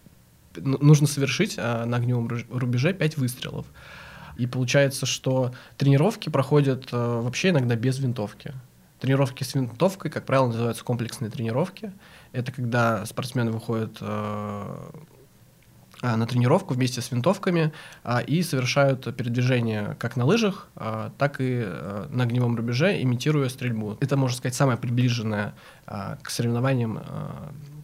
нужно 0.61 1.07
совершить 1.07 1.57
а, 1.59 1.85
на 1.85 1.97
огневом 1.97 2.29
рубеже 2.51 2.93
5 2.93 3.17
выстрелов. 3.17 3.67
И 4.37 4.47
получается, 4.47 5.07
что 5.07 5.53
тренировки 5.77 6.29
проходят 6.29 6.89
а, 6.93 7.23
вообще 7.23 7.51
иногда 7.51 7.77
без 7.77 7.99
винтовки. 7.99 8.55
Тренировки 9.01 9.45
с 9.45 9.55
винтовкой, 9.55 10.11
как 10.11 10.27
правило, 10.27 10.49
называются 10.49 10.85
комплексные 10.85 11.31
тренировки. 11.31 11.93
Это 12.33 12.51
когда 12.51 13.07
спортсмены 13.07 13.53
выходят 13.53 13.99
а, 16.01 16.17
на 16.17 16.27
тренировку 16.27 16.75
вместе 16.75 17.01
с 17.01 17.11
винтовками 17.11 17.73
а, 18.05 18.21
и 18.21 18.43
совершают 18.43 19.05
передвижение 19.17 19.97
как 19.99 20.17
на 20.17 20.25
лыжах, 20.25 20.69
а, 20.77 21.13
так 21.19 21.37
и 21.41 21.67
на 22.11 22.23
огневом 22.23 22.55
рубеже, 22.57 23.03
имитируя 23.03 23.49
стрельбу. 23.49 23.97
Это, 24.01 24.17
можно 24.17 24.37
сказать, 24.37 24.55
самая 24.55 24.77
приближенная 24.77 25.55
к 25.87 26.31
соревнованиям 26.31 27.01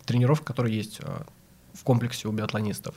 тренировка, 0.04 0.46
которая 0.46 0.72
есть 0.72 1.00
в 1.74 1.82
комплексе 1.82 2.28
у 2.28 2.32
биатлонистов. 2.32 2.94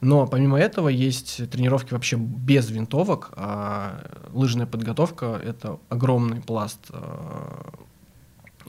Но 0.00 0.26
помимо 0.26 0.58
этого 0.58 0.88
есть 0.88 1.50
тренировки 1.50 1.92
вообще 1.92 2.16
без 2.16 2.70
винтовок. 2.70 3.32
а 3.32 4.04
лыжная 4.32 4.66
подготовка— 4.66 5.40
это 5.44 5.78
огромный 5.88 6.40
пласт, 6.40 6.80
а, 6.90 7.72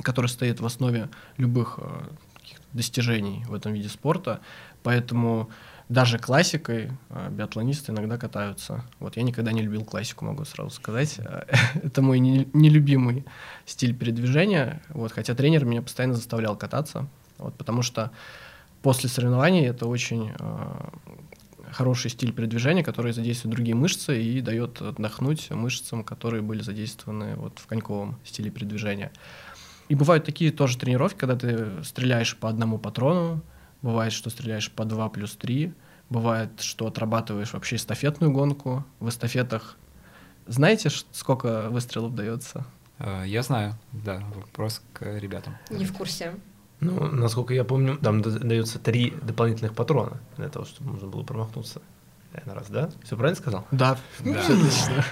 который 0.01 0.28
стоит 0.28 0.62
в 0.62 0.66
основе 0.66 1.10
любых 1.38 1.80
а, 1.80 2.10
достижений 2.74 3.43
в 3.47 3.53
этом 3.53 3.74
виде 3.74 3.89
спорта. 3.89 4.39
Поэтому 4.82 5.49
даже 5.89 6.20
классикой 6.20 6.91
а, 7.10 7.30
биатлонисты 7.30 7.91
иногда 7.91 8.18
катаются. 8.18 8.86
Вот 8.99 9.18
я 9.18 9.24
никогда 9.24 9.51
не 9.51 9.62
любил 9.62 9.84
классику, 9.84 10.24
могу 10.24 10.45
сразу 10.45 10.70
сказать. 10.70 11.20
Это 11.84 12.01
мой 12.01 12.20
не- 12.20 12.47
нелюбимый 12.53 13.26
стиль 13.66 13.93
передвижения. 13.93 14.82
Вот, 14.89 15.12
хотя 15.12 15.36
тренер 15.36 15.66
меня 15.66 15.82
постоянно 15.82 16.14
заставлял 16.14 16.55
кататься. 16.55 17.07
Вот, 17.38 17.55
потому 17.55 17.82
что 17.82 18.12
после 18.82 19.10
соревнований 19.10 19.66
это 19.66 19.88
очень 19.88 20.32
а, 20.40 20.94
хороший 21.72 22.10
стиль 22.10 22.32
передвижения, 22.34 22.84
который 22.84 23.14
задействует 23.14 23.56
другие 23.56 23.76
мышцы 23.76 24.22
и 24.22 24.42
дает 24.42 24.82
отдохнуть 24.82 25.50
мышцам, 25.52 26.04
которые 26.04 26.42
были 26.42 26.62
задействованы 26.62 27.36
вот 27.36 27.60
в 27.60 27.68
коньковом 27.68 28.20
стиле 28.24 28.50
передвижения. 28.50 29.12
И 29.88 29.96
бывают 29.96 30.24
такие 30.26 30.52
тоже 30.52 30.78
тренировки, 30.78 31.18
когда 31.18 31.36
ты 31.36 31.84
стреляешь 31.84 32.36
по 32.38 32.48
одному 32.50 32.78
патрону, 32.78 33.42
бывает, 33.82 34.14
что 34.14 34.30
стреляешь 34.30 34.72
по 34.72 34.86
2 34.86 35.10
плюс 35.10 35.36
3, 35.36 35.74
бывает, 36.10 36.62
что 36.62 36.88
отрабатываешь 36.88 37.54
вообще 37.54 37.76
эстафетную 37.78 38.32
гонку. 38.32 38.86
В 39.00 39.10
эстафетах 39.10 39.78
знаете, 40.50 40.90
сколько 41.12 41.70
выстрелов 41.70 42.16
дается? 42.16 42.66
Э, 42.98 43.24
Я 43.26 43.44
знаю, 43.44 43.76
да, 43.92 44.24
вопрос 44.34 44.82
к 44.94 45.06
ребятам. 45.20 45.56
Не 45.70 45.86
в 45.86 45.94
курсе. 45.94 46.34
Ну, 46.80 47.08
насколько 47.12 47.54
я 47.54 47.64
помню, 47.64 47.98
там 47.98 48.22
дается 48.22 48.80
три 48.80 49.14
дополнительных 49.22 49.74
патрона 49.74 50.20
для 50.38 50.50
того, 50.50 50.66
чтобы 50.66 50.92
можно 50.92 51.08
было 51.08 51.24
промахнуться. 51.24 51.82
Наверное, 52.32 52.56
раз, 52.56 52.70
да? 52.70 52.90
Все 53.04 53.18
правильно 53.18 53.40
сказал? 53.40 53.66
Да, 53.72 53.98
Да. 54.20 54.42
все 54.42 54.54
отлично. 54.54 55.04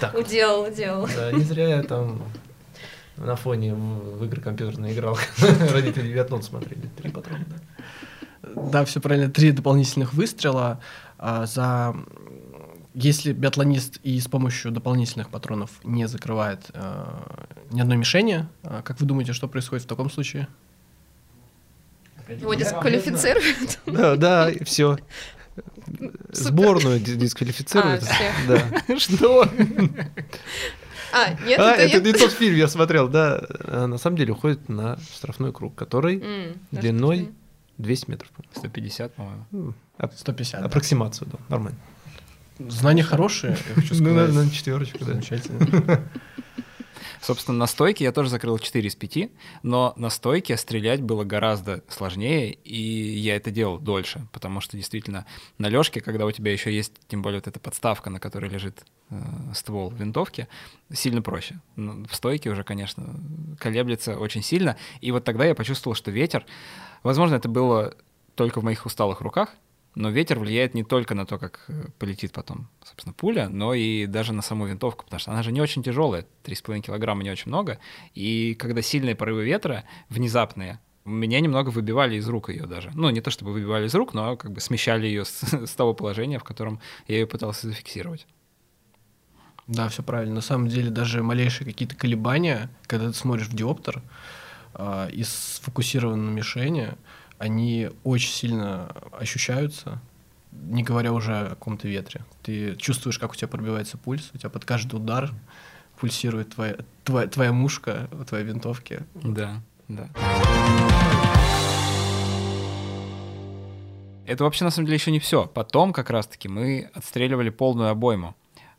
Так. 0.00 0.14
Уделал, 0.14 0.64
уделал. 0.64 1.08
Да, 1.14 1.32
не 1.32 1.44
зря 1.44 1.76
я 1.76 1.82
там 1.82 2.20
на 3.16 3.36
фоне 3.36 3.74
в, 3.74 4.24
игры 4.24 4.40
компьютерные 4.40 4.92
играл. 4.92 5.16
Родители 5.72 6.12
биатлон 6.12 6.42
смотрели. 6.42 6.90
Три 6.96 7.10
патрона, 7.10 7.44
да. 7.46 8.52
Да, 8.70 8.84
все 8.84 9.00
правильно. 9.00 9.30
Три 9.30 9.52
дополнительных 9.52 10.12
выстрела 10.12 10.80
а, 11.18 11.46
за 11.46 11.94
если 12.94 13.32
биатлонист 13.32 13.98
и 14.04 14.18
с 14.20 14.28
помощью 14.28 14.70
дополнительных 14.70 15.28
патронов 15.28 15.70
не 15.84 16.06
закрывает 16.08 16.70
а, 16.74 17.46
ни 17.70 17.80
одной 17.80 17.96
мишени, 17.96 18.46
а, 18.62 18.82
как 18.82 19.00
вы 19.00 19.06
думаете, 19.06 19.32
что 19.32 19.48
происходит 19.48 19.84
в 19.84 19.88
таком 19.88 20.10
случае? 20.10 20.46
Его 22.28 22.54
дисквалифицируют. 22.54 23.80
Да, 23.86 24.16
да, 24.16 24.50
все. 24.64 24.96
Сборную 26.32 26.98
ди- 27.00 27.16
дисквалифицируют. 27.16 28.02
А. 28.04 28.48
Да. 28.88 28.96
Что? 28.98 29.42
А, 31.12 31.30
нет, 31.46 31.60
А, 31.60 31.72
это 31.76 31.82
это 31.82 31.94
нет. 32.00 32.04
не 32.06 32.12
тот 32.12 32.32
фильм, 32.32 32.56
я 32.56 32.66
смотрел, 32.66 33.08
да. 33.08 33.40
А 33.64 33.86
На 33.86 33.98
самом 33.98 34.16
деле 34.16 34.32
уходит 34.32 34.68
на 34.68 34.98
штрафной 35.14 35.52
круг, 35.52 35.74
который 35.76 36.22
да, 36.72 36.80
длиной 36.80 37.16
что-то. 37.18 37.32
200 37.78 38.10
метров. 38.10 38.30
по-моему. 38.30 38.52
150, 38.58 39.14
по-моему. 39.14 39.44
Ну, 39.52 39.74
ап- 39.98 40.12
150. 40.16 40.60
да. 40.60 40.66
Аппроксимацию, 40.66 41.28
да, 41.30 41.38
нормально. 41.48 41.78
Знания 42.58 43.02
хорошие, 43.02 43.52
я 43.68 43.74
хочу 43.74 43.94
Ну, 43.94 44.10
сказать. 44.12 44.34
на, 44.34 44.42
на 44.44 44.50
четверочку, 44.50 44.98
да. 45.00 45.04
Замечательно. 45.06 46.08
Собственно, 47.20 47.56
на 47.56 47.66
стойке 47.66 48.04
я 48.04 48.12
тоже 48.12 48.28
закрыл 48.28 48.58
4 48.58 48.86
из 48.86 48.94
5, 48.96 49.30
но 49.62 49.94
на 49.96 50.10
стойке 50.10 50.58
стрелять 50.58 51.00
было 51.00 51.24
гораздо 51.24 51.82
сложнее, 51.88 52.52
и 52.52 52.76
я 52.76 53.36
это 53.36 53.50
делал 53.50 53.78
дольше, 53.78 54.26
потому 54.30 54.60
что 54.60 54.76
действительно 54.76 55.24
на 55.56 55.68
лёжке, 55.70 56.02
когда 56.02 56.26
у 56.26 56.30
тебя 56.32 56.52
еще 56.52 56.70
есть, 56.74 56.92
тем 57.08 57.22
более 57.22 57.38
вот 57.38 57.46
эта 57.46 57.58
подставка, 57.58 58.10
на 58.10 58.20
которой 58.20 58.50
лежит 58.50 58.84
э, 59.08 59.16
ствол 59.54 59.90
винтовки, 59.90 60.48
сильно 60.92 61.22
проще. 61.22 61.60
Но 61.76 62.04
в 62.06 62.14
стойке 62.14 62.50
уже, 62.50 62.62
конечно, 62.62 63.14
колеблется 63.58 64.18
очень 64.18 64.42
сильно, 64.42 64.76
и 65.00 65.10
вот 65.10 65.24
тогда 65.24 65.46
я 65.46 65.54
почувствовал, 65.54 65.94
что 65.94 66.10
ветер, 66.10 66.44
возможно, 67.02 67.36
это 67.36 67.48
было 67.48 67.94
только 68.34 68.60
в 68.60 68.64
моих 68.64 68.84
усталых 68.84 69.22
руках, 69.22 69.48
но 69.94 70.10
ветер 70.10 70.38
влияет 70.38 70.74
не 70.74 70.84
только 70.84 71.14
на 71.14 71.26
то, 71.26 71.38
как 71.38 71.64
э, 71.68 71.86
полетит 71.98 72.32
потом, 72.32 72.68
собственно, 72.84 73.12
пуля, 73.12 73.48
но 73.48 73.74
и 73.74 74.06
даже 74.06 74.32
на 74.32 74.42
саму 74.42 74.66
винтовку, 74.66 75.04
потому 75.04 75.20
что 75.20 75.32
она 75.32 75.42
же 75.42 75.52
не 75.52 75.60
очень 75.60 75.82
тяжелая, 75.82 76.26
3,5 76.44 76.80
килограмма 76.80 77.22
не 77.22 77.30
очень 77.30 77.48
много, 77.48 77.78
и 78.14 78.54
когда 78.54 78.82
сильные 78.82 79.14
порывы 79.14 79.44
ветра, 79.44 79.84
внезапные, 80.08 80.80
меня 81.04 81.40
немного 81.40 81.68
выбивали 81.68 82.16
из 82.16 82.28
рук 82.28 82.48
ее 82.48 82.66
даже. 82.66 82.90
Ну, 82.94 83.10
не 83.10 83.20
то 83.20 83.30
чтобы 83.30 83.52
выбивали 83.52 83.86
из 83.86 83.94
рук, 83.94 84.14
но 84.14 84.36
как 84.36 84.52
бы 84.52 84.60
смещали 84.60 85.06
ее 85.06 85.24
с, 85.26 85.42
с 85.42 85.74
того 85.74 85.94
положения, 85.94 86.38
в 86.38 86.44
котором 86.44 86.80
я 87.06 87.16
ее 87.16 87.26
пытался 87.26 87.68
зафиксировать. 87.68 88.26
Да, 89.66 89.88
все 89.88 90.02
правильно. 90.02 90.34
На 90.36 90.40
самом 90.40 90.68
деле 90.68 90.90
даже 90.90 91.22
малейшие 91.22 91.66
какие-то 91.66 91.96
колебания, 91.96 92.68
когда 92.86 93.08
ты 93.08 93.14
смотришь 93.14 93.48
в 93.48 93.54
диоптер 93.54 94.02
а, 94.74 95.08
и 95.08 95.22
сфокусирован 95.22 96.26
на 96.26 96.30
мишени, 96.30 96.94
они 97.44 97.90
очень 98.04 98.30
сильно 98.30 98.90
ощущаются, 99.12 100.00
не 100.50 100.82
говоря 100.82 101.12
уже 101.12 101.40
о 101.40 101.50
каком-то 101.50 101.86
ветре. 101.86 102.24
Ты 102.42 102.74
чувствуешь, 102.76 103.18
как 103.18 103.32
у 103.32 103.34
тебя 103.34 103.48
пробивается 103.48 103.98
пульс, 103.98 104.30
у 104.32 104.38
тебя 104.38 104.48
под 104.48 104.64
каждый 104.64 104.94
удар 104.94 105.30
пульсирует 106.00 106.54
твоя, 106.54 106.76
твоя, 107.04 107.26
твоя 107.28 107.52
мушка 107.52 108.08
в 108.12 108.24
твоей 108.24 108.46
винтовке. 108.46 109.02
Да, 109.14 109.60
да. 109.88 110.08
Это 114.26 114.44
вообще 114.44 114.64
на 114.64 114.70
самом 114.70 114.86
деле 114.86 114.96
еще 114.96 115.10
не 115.10 115.18
все. 115.18 115.46
Потом 115.46 115.92
как 115.92 116.08
раз-таки 116.08 116.48
мы 116.48 116.90
отстреливали 116.94 117.50
полную 117.50 117.90
обойму. 117.90 118.34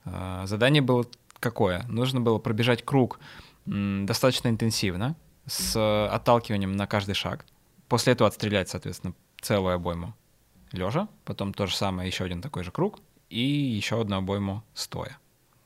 А, 0.05 0.47
задание 0.47 0.81
было 0.81 1.05
какое? 1.39 1.83
Нужно 1.87 2.19
было 2.19 2.39
пробежать 2.39 2.83
круг 2.83 3.19
достаточно 3.67 4.47
интенсивно, 4.47 5.15
с 5.45 6.07
отталкиванием 6.07 6.75
на 6.75 6.87
каждый 6.87 7.13
шаг. 7.13 7.45
После 7.87 8.13
этого 8.13 8.27
отстрелять, 8.27 8.69
соответственно, 8.69 9.13
целую 9.41 9.75
обойму 9.75 10.13
лежа, 10.71 11.07
потом 11.23 11.53
то 11.53 11.67
же 11.67 11.75
самое, 11.75 12.07
еще 12.07 12.23
один 12.23 12.41
такой 12.41 12.63
же 12.63 12.71
круг, 12.71 12.99
и 13.29 13.41
еще 13.41 14.01
одну 14.01 14.17
обойму 14.17 14.63
стоя, 14.73 15.17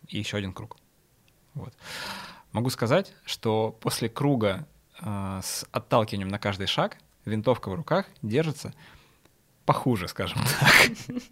и 0.07 0.17
еще 0.19 0.37
один 0.37 0.53
круг. 0.53 0.77
Вот. 1.53 1.73
Могу 2.51 2.69
сказать, 2.69 3.13
что 3.25 3.77
после 3.79 4.09
круга 4.09 4.67
э, 5.01 5.39
с 5.43 5.65
отталкиванием 5.71 6.29
на 6.29 6.39
каждый 6.39 6.67
шаг 6.67 6.97
винтовка 7.25 7.69
в 7.69 7.73
руках 7.75 8.05
держится 8.21 8.73
похуже, 9.65 10.07
скажем 10.07 10.39
так. 10.59 10.91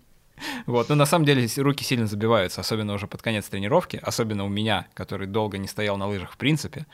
Вот, 0.68 0.90
но 0.90 0.94
на 0.94 1.08
самом 1.08 1.26
деле 1.26 1.48
руки 1.58 1.84
сильно 1.84 2.06
забиваются, 2.06 2.62
особенно 2.62 2.94
уже 2.94 3.08
под 3.08 3.24
конец 3.24 3.48
тренировки, 3.48 4.00
особенно 4.04 4.46
у 4.46 4.50
меня, 4.50 4.86
который 4.94 5.26
долго 5.26 5.58
не 5.58 5.68
стоял 5.68 5.98
на 5.98 6.06
лыжах 6.06 6.34
в 6.34 6.38
принципе 6.38 6.86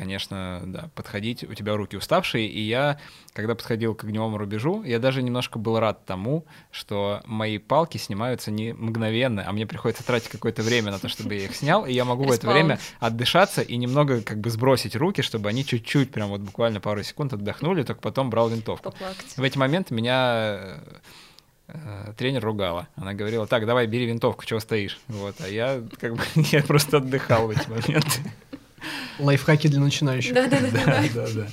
конечно, 0.00 0.62
да, 0.64 0.88
подходить, 0.94 1.44
у 1.44 1.52
тебя 1.52 1.76
руки 1.76 1.94
уставшие, 1.94 2.48
и 2.48 2.58
я, 2.58 2.98
когда 3.34 3.54
подходил 3.54 3.94
к 3.94 4.02
огневому 4.02 4.38
рубежу, 4.38 4.82
я 4.82 4.98
даже 4.98 5.22
немножко 5.22 5.58
был 5.58 5.78
рад 5.78 6.06
тому, 6.06 6.46
что 6.70 7.20
мои 7.26 7.58
палки 7.58 7.98
снимаются 7.98 8.50
не 8.50 8.72
мгновенно, 8.72 9.44
а 9.46 9.52
мне 9.52 9.66
приходится 9.66 10.02
тратить 10.02 10.30
какое-то 10.30 10.62
время 10.62 10.90
на 10.90 10.98
то, 10.98 11.08
чтобы 11.08 11.34
я 11.34 11.44
их 11.44 11.54
снял, 11.54 11.84
и 11.84 11.92
я 11.92 12.06
могу 12.06 12.24
в 12.24 12.32
это 12.32 12.50
время 12.50 12.78
отдышаться 12.98 13.60
и 13.60 13.76
немного 13.76 14.22
как 14.22 14.38
бы 14.38 14.48
сбросить 14.48 14.96
руки, 14.96 15.20
чтобы 15.20 15.50
они 15.50 15.66
чуть-чуть, 15.66 16.12
прям 16.12 16.30
вот 16.30 16.40
буквально 16.40 16.80
пару 16.80 17.02
секунд 17.02 17.34
отдохнули, 17.34 17.82
только 17.82 18.00
потом 18.00 18.30
брал 18.30 18.48
винтовку. 18.48 18.92
Поплакать. 18.92 19.36
В 19.36 19.42
эти 19.42 19.58
моменты 19.58 19.92
меня 19.92 20.80
э, 21.68 22.14
тренер 22.16 22.42
ругала. 22.42 22.88
Она 22.96 23.12
говорила, 23.12 23.46
так, 23.46 23.66
давай, 23.66 23.86
бери 23.86 24.06
винтовку, 24.06 24.46
чего 24.46 24.60
стоишь? 24.60 24.98
Вот, 25.08 25.36
а 25.40 25.46
я 25.46 25.82
как 26.00 26.14
бы, 26.14 26.22
я 26.36 26.62
просто 26.62 26.96
отдыхал 26.96 27.48
в 27.48 27.50
эти 27.50 27.68
моменты. 27.68 28.32
Лайфхаки 29.18 29.68
для 29.68 29.80
начинающих. 29.80 30.34
Да-да-да. 30.34 31.46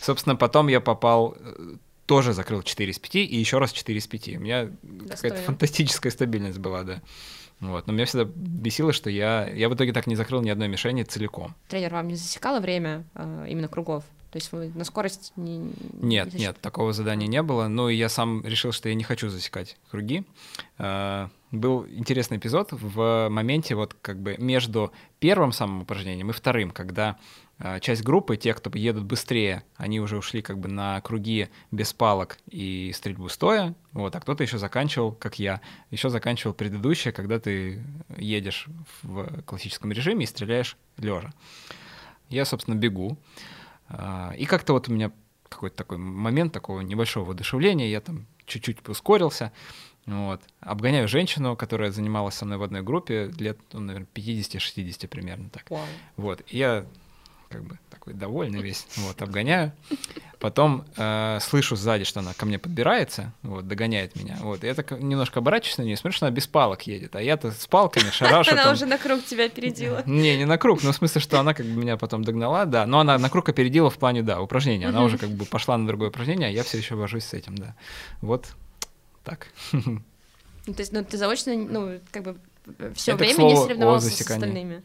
Собственно, 0.00 0.36
потом 0.36 0.68
я 0.68 0.80
попал 0.80 1.36
э, 1.38 1.76
тоже 2.06 2.32
закрыл 2.32 2.62
4 2.62 2.90
из 2.90 2.98
5 2.98 3.14
и 3.16 3.36
еще 3.36 3.58
раз 3.58 3.72
4 3.72 3.98
из 3.98 4.06
5. 4.06 4.28
У 4.28 4.40
меня 4.40 4.70
какая-то 5.08 5.36
фантастическая 5.42 6.10
стабильность 6.10 6.58
была, 6.58 6.82
да. 6.82 7.02
Вот. 7.60 7.86
Но 7.86 7.92
меня 7.92 8.06
всегда 8.06 8.24
бесило, 8.34 8.92
что 8.92 9.10
я, 9.10 9.48
я 9.48 9.68
в 9.68 9.74
итоге 9.74 9.92
так 9.92 10.06
не 10.06 10.16
закрыл 10.16 10.40
ни 10.40 10.48
одной 10.48 10.68
мишени 10.68 11.02
целиком. 11.02 11.54
Тренер 11.68 11.92
вам 11.92 12.08
не 12.08 12.16
засекало 12.16 12.60
время 12.60 13.04
э, 13.14 13.46
именно 13.48 13.68
кругов? 13.68 14.04
То 14.30 14.36
есть 14.36 14.52
вы 14.52 14.70
на 14.74 14.84
скорость 14.84 15.32
не... 15.36 15.72
Нет, 16.00 16.32
не 16.32 16.40
нет, 16.40 16.60
такого 16.60 16.92
задания 16.92 17.26
не 17.26 17.42
было. 17.42 17.66
Ну 17.66 17.88
и 17.88 17.96
я 17.96 18.08
сам 18.08 18.44
решил, 18.44 18.70
что 18.70 18.88
я 18.88 18.94
не 18.94 19.02
хочу 19.02 19.28
засекать 19.28 19.76
круги. 19.90 20.24
Э, 20.78 21.28
был 21.50 21.84
интересный 21.88 22.36
эпизод 22.36 22.68
в 22.70 23.28
моменте 23.28 23.74
вот 23.74 23.96
как 24.00 24.20
бы 24.20 24.36
между 24.38 24.92
первым 25.18 25.50
самым 25.50 25.82
упражнением 25.82 26.30
и 26.30 26.32
вторым, 26.32 26.70
когда 26.70 27.18
э, 27.58 27.80
часть 27.80 28.04
группы, 28.04 28.36
те, 28.36 28.54
кто 28.54 28.70
едут 28.78 29.04
быстрее, 29.04 29.64
они 29.76 29.98
уже 29.98 30.16
ушли 30.16 30.42
как 30.42 30.60
бы 30.60 30.68
на 30.68 31.00
круги 31.00 31.48
без 31.72 31.92
палок 31.92 32.38
и 32.48 32.92
стрельбу 32.94 33.28
стоя, 33.28 33.74
вот, 33.92 34.14
а 34.14 34.20
кто-то 34.20 34.44
еще 34.44 34.58
заканчивал, 34.58 35.10
как 35.10 35.40
я, 35.40 35.60
еще 35.90 36.08
заканчивал 36.08 36.54
предыдущее, 36.54 37.12
когда 37.12 37.40
ты 37.40 37.82
едешь 38.16 38.68
в 39.02 39.42
классическом 39.42 39.90
режиме 39.90 40.22
и 40.22 40.28
стреляешь 40.28 40.76
лежа. 40.98 41.32
Я, 42.28 42.44
собственно, 42.44 42.76
бегу, 42.76 43.18
и 44.36 44.44
как-то 44.46 44.72
вот 44.72 44.88
у 44.88 44.92
меня 44.92 45.12
какой-то 45.48 45.76
такой 45.76 45.98
момент 45.98 46.52
такого 46.52 46.80
небольшого 46.80 47.24
воодушевления, 47.24 47.88
я 47.88 48.00
там 48.00 48.26
чуть-чуть 48.46 48.88
ускорился, 48.88 49.52
вот. 50.06 50.40
Обгоняю 50.60 51.08
женщину, 51.08 51.56
которая 51.56 51.90
занималась 51.90 52.34
со 52.34 52.44
мной 52.44 52.58
в 52.58 52.62
одной 52.62 52.82
группе 52.82 53.30
лет, 53.38 53.58
ну, 53.72 53.80
наверное, 53.80 54.08
50-60 54.14 55.08
примерно 55.08 55.50
так. 55.50 55.66
Wow. 55.68 55.84
Вот. 56.16 56.42
И 56.48 56.58
я 56.58 56.86
как 57.50 57.64
бы 57.64 57.78
такой 57.90 58.14
довольный 58.14 58.62
весь, 58.62 58.86
вот, 58.96 59.20
обгоняю. 59.20 59.72
Потом 60.38 60.84
э, 60.96 61.38
слышу 61.40 61.74
сзади, 61.74 62.04
что 62.04 62.20
она 62.20 62.32
ко 62.32 62.46
мне 62.46 62.60
подбирается, 62.60 63.32
вот, 63.42 63.66
догоняет 63.66 64.14
меня. 64.14 64.38
Вот, 64.40 64.62
и 64.62 64.68
я 64.68 64.74
так 64.74 64.92
немножко 64.92 65.40
оборачиваюсь 65.40 65.78
на 65.78 65.82
нее, 65.82 65.96
смотрю, 65.96 66.16
что 66.16 66.26
она 66.26 66.34
без 66.34 66.46
палок 66.46 66.82
едет, 66.86 67.16
а 67.16 67.20
я-то 67.20 67.50
с 67.50 67.66
палками 67.66 68.08
шарашу. 68.10 68.52
Она 68.52 68.70
уже 68.70 68.86
на 68.86 68.98
круг 68.98 69.24
тебя 69.24 69.46
опередила. 69.46 70.02
Не, 70.06 70.38
не 70.38 70.44
на 70.44 70.58
круг, 70.58 70.82
но 70.84 70.92
в 70.92 70.96
смысле, 70.96 71.20
что 71.20 71.40
она 71.40 71.52
как 71.52 71.66
бы 71.66 71.72
меня 71.72 71.96
потом 71.96 72.22
догнала, 72.22 72.66
да. 72.66 72.86
Но 72.86 73.00
она 73.00 73.18
на 73.18 73.28
круг 73.28 73.48
опередила 73.48 73.90
в 73.90 73.98
плане, 73.98 74.22
да, 74.22 74.40
упражнения. 74.40 74.88
Она 74.88 75.02
уже 75.02 75.18
как 75.18 75.30
бы 75.30 75.44
пошла 75.44 75.76
на 75.76 75.86
другое 75.86 76.10
упражнение, 76.10 76.48
а 76.48 76.52
я 76.52 76.62
все 76.62 76.78
еще 76.78 76.94
вожусь 76.94 77.24
с 77.24 77.34
этим, 77.34 77.56
да. 77.56 77.74
Вот 78.20 78.46
так. 79.24 79.48
Ну, 80.66 80.74
то 80.74 80.82
есть, 80.82 80.92
ну, 80.92 81.02
ты 81.02 81.16
заочно, 81.16 81.54
ну, 81.56 81.98
как 82.12 82.22
бы 82.22 82.36
все 82.94 83.14
время 83.14 83.42
не 83.42 83.56
соревновался 83.56 84.10
с 84.10 84.20
остальными? 84.20 84.82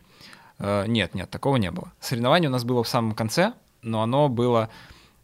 Uh, 0.57 0.87
нет, 0.87 1.13
нет, 1.15 1.29
такого 1.29 1.57
не 1.57 1.69
было. 1.69 1.91
Соревнование 1.99 2.49
у 2.49 2.51
нас 2.51 2.63
было 2.63 2.83
в 2.83 2.87
самом 2.87 3.13
конце, 3.13 3.53
но 3.81 4.01
оно 4.01 4.29
было 4.29 4.69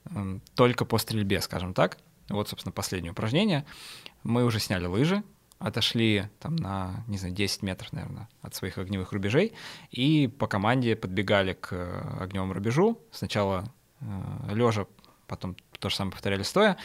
um, 0.06 0.42
только 0.56 0.84
по 0.84 0.98
стрельбе, 0.98 1.40
скажем 1.42 1.74
так. 1.74 1.98
Вот, 2.30 2.50
собственно, 2.50 2.72
последнее 2.72 3.12
упражнение. 3.12 3.66
Мы 4.24 4.44
уже 4.44 4.60
сняли 4.60 4.86
лыжи, 4.86 5.24
отошли 5.60 6.30
там 6.40 6.56
на, 6.56 7.04
не 7.08 7.18
знаю, 7.18 7.34
10 7.34 7.62
метров, 7.62 7.94
наверное, 7.94 8.30
от 8.42 8.56
своих 8.56 8.78
огневых 8.78 9.12
рубежей, 9.12 9.54
и 9.90 10.28
по 10.28 10.48
команде 10.48 10.96
подбегали 10.96 11.54
к 11.54 11.70
э, 11.72 12.18
огневому 12.20 12.54
рубежу. 12.54 13.00
Сначала 13.12 13.72
э, 14.00 14.06
лежа, 14.54 14.86
потом 15.28 15.56
то 15.80 15.90
же 15.90 15.96
самое 15.96 16.12
повторяли 16.12 16.44
стоя. 16.44 16.78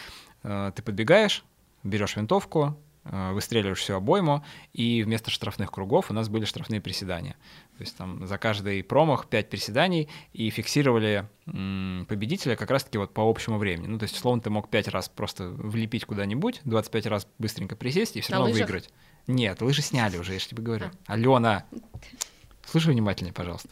Э, 0.42 0.72
ты 0.74 0.82
подбегаешь, 0.82 1.44
берешь 1.82 2.16
винтовку, 2.16 2.76
Э, 3.09 3.32
выстреливаешь 3.32 3.78
всю 3.78 3.94
обойму, 3.94 4.44
и 4.72 5.03
вместо 5.05 5.30
штрафных 5.30 5.70
кругов 5.70 6.11
у 6.11 6.14
нас 6.14 6.28
были 6.28 6.44
штрафные 6.44 6.80
приседания. 6.80 7.36
То 7.79 7.83
есть 7.83 7.97
там 7.97 8.27
за 8.27 8.39
каждый 8.39 8.83
промах 8.83 9.27
5 9.27 9.51
приседаний, 9.51 10.09
и 10.33 10.49
фиксировали 10.51 11.29
победителя 11.45 12.57
как 12.57 12.70
раз-таки 12.70 12.99
вот 12.99 13.12
по 13.12 13.29
общему 13.29 13.59
времени. 13.59 13.87
Ну, 13.87 13.99
то 13.99 14.05
есть, 14.05 14.16
условно, 14.16 14.41
ты 14.41 14.51
мог 14.51 14.70
5 14.70 14.89
раз 14.89 15.09
просто 15.09 15.49
влепить 15.49 16.07
куда-нибудь, 16.07 16.61
25 16.64 17.07
раз 17.07 17.29
быстренько 17.39 17.77
присесть 17.77 18.16
и 18.16 18.20
все 18.20 18.33
равно 18.33 18.47
лыжах? 18.47 18.68
выиграть. 18.68 18.91
Нет, 19.27 19.61
лыжи 19.61 19.83
сняли 19.83 20.16
уже, 20.16 20.33
я 20.33 20.39
же 20.39 20.49
тебе 20.49 20.62
говорю. 20.62 20.87
А. 21.07 21.12
Алена, 21.12 21.64
слушай 22.64 22.93
внимательнее, 22.93 23.35
пожалуйста. 23.35 23.68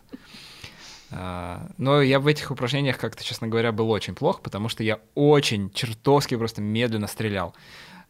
А, 1.10 1.70
но 1.78 2.02
я 2.02 2.18
в 2.20 2.26
этих 2.26 2.50
упражнениях 2.50 2.98
как-то, 2.98 3.24
честно 3.24 3.46
говоря, 3.46 3.72
был 3.72 3.90
очень 3.90 4.14
плохо, 4.14 4.40
потому 4.42 4.68
что 4.68 4.82
я 4.82 5.00
очень 5.14 5.70
чертовски 5.70 6.36
просто 6.36 6.60
медленно 6.60 7.06
стрелял. 7.06 7.54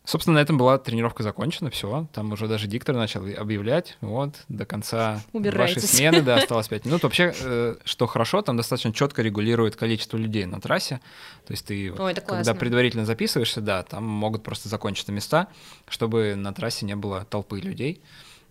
Собственно, 0.07 0.35
на 0.35 0.43
этом 0.43 0.59
была 0.59 0.77
тренировка 0.77 1.23
закончена, 1.23 1.71
все. 1.71 2.07
Там 2.13 2.33
уже 2.33 2.47
даже 2.47 2.67
диктор 2.67 2.95
начал 2.95 3.23
объявлять, 3.23 3.97
вот, 4.03 4.35
до 4.49 4.67
конца 4.67 5.23
вашей 5.33 5.81
смены, 5.81 6.21
да, 6.21 6.37
осталось 6.43 6.69
5 6.69 6.85
минут. 6.85 7.03
Вообще, 7.05 7.35
э, 7.41 7.77
что 7.85 8.07
хорошо, 8.07 8.43
там 8.43 8.59
достаточно 8.59 8.93
четко 8.93 9.23
регулирует 9.23 9.77
количество 9.77 10.19
людей 10.19 10.45
на 10.45 10.61
трассе. 10.61 11.01
То 11.47 11.53
есть 11.53 11.65
ты, 11.65 11.91
Ой, 11.91 12.15
вот, 12.15 12.21
когда 12.21 12.53
предварительно 12.53 13.07
записываешься, 13.07 13.63
да, 13.63 13.83
там 13.83 14.05
могут 14.05 14.43
просто 14.43 14.69
закончиться 14.69 15.11
места, 15.11 15.49
чтобы 15.89 16.35
на 16.37 16.53
трассе 16.53 16.85
не 16.85 16.97
было 16.97 17.25
толпы 17.25 17.59
людей 17.61 18.03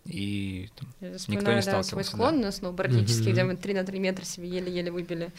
и 0.06 0.70
там, 0.76 0.90
никто 1.28 1.54
не 1.54 1.62
сталкивался. 1.62 1.92
свой 1.92 2.04
склон 2.04 2.42
да. 2.42 2.52
сноубордический, 2.52 3.32
где 3.32 3.44
мы 3.44 3.56
3 3.56 3.74
на 3.76 3.84
3 3.84 4.00
метра 4.00 4.26
себе 4.26 4.50
еле-еле 4.50 4.92
выбили. 4.92 5.32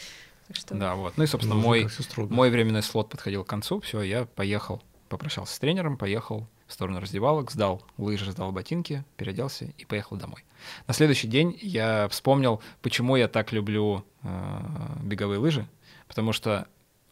что... 0.52 0.76
Да, 0.76 0.94
вот. 0.94 1.16
Ну 1.16 1.24
и, 1.24 1.26
собственно, 1.26 1.56
ну, 1.56 1.60
мой, 1.60 1.88
мой 2.16 2.50
временной 2.50 2.82
слот 2.82 3.10
подходил 3.10 3.42
к 3.42 3.48
концу, 3.48 3.80
все, 3.80 4.00
я 4.02 4.26
поехал 4.26 4.80
попрощался 5.14 5.54
с 5.54 5.58
тренером, 5.60 5.96
поехал 5.96 6.48
в 6.66 6.72
сторону 6.72 6.98
раздевалок, 6.98 7.52
сдал 7.52 7.84
лыжи, 7.98 8.32
сдал 8.32 8.50
ботинки, 8.50 9.04
переоделся 9.16 9.72
и 9.78 9.84
поехал 9.84 10.16
домой. 10.16 10.44
На 10.88 10.94
следующий 10.94 11.28
день 11.28 11.56
я 11.62 12.08
вспомнил, 12.08 12.60
почему 12.82 13.14
я 13.14 13.28
так 13.28 13.52
люблю 13.52 14.04
э, 14.22 14.60
беговые 15.04 15.38
лыжи, 15.38 15.68
потому 16.08 16.32
что 16.32 16.66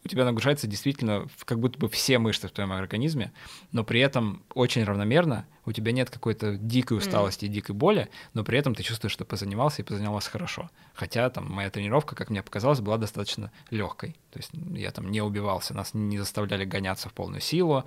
у 0.04 0.08
тебя 0.08 0.24
нагружается 0.24 0.66
действительно 0.66 1.28
как 1.44 1.60
будто 1.60 1.78
бы 1.78 1.88
все 1.88 2.18
мышцы 2.18 2.48
в 2.48 2.52
твоем 2.52 2.72
организме, 2.72 3.32
но 3.70 3.84
при 3.84 4.00
этом 4.00 4.42
очень 4.54 4.82
равномерно, 4.84 5.46
у 5.64 5.72
тебя 5.72 5.92
нет 5.92 6.10
какой-то 6.10 6.56
дикой 6.56 6.98
усталости, 6.98 7.44
mm. 7.44 7.48
дикой 7.48 7.74
боли, 7.76 8.08
но 8.34 8.42
при 8.42 8.58
этом 8.58 8.74
ты 8.74 8.82
чувствуешь, 8.82 9.12
что 9.12 9.24
позанимался 9.24 9.82
и 9.82 9.84
позанимался 9.84 10.30
хорошо. 10.30 10.70
Хотя 10.94 11.30
там 11.30 11.50
моя 11.50 11.70
тренировка, 11.70 12.16
как 12.16 12.30
мне 12.30 12.42
показалось, 12.42 12.80
была 12.80 12.98
достаточно 12.98 13.52
легкой. 13.70 14.16
То 14.32 14.38
есть 14.38 14.50
я 14.74 14.90
там 14.90 15.10
не 15.10 15.20
убивался, 15.20 15.74
нас 15.74 15.94
не 15.94 16.18
заставляли 16.18 16.64
гоняться 16.64 17.08
в 17.08 17.12
полную 17.12 17.40
силу 17.40 17.84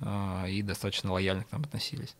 э, 0.00 0.50
и 0.50 0.62
достаточно 0.62 1.12
лояльно 1.12 1.44
к 1.44 1.52
нам 1.52 1.62
относились. 1.62 2.16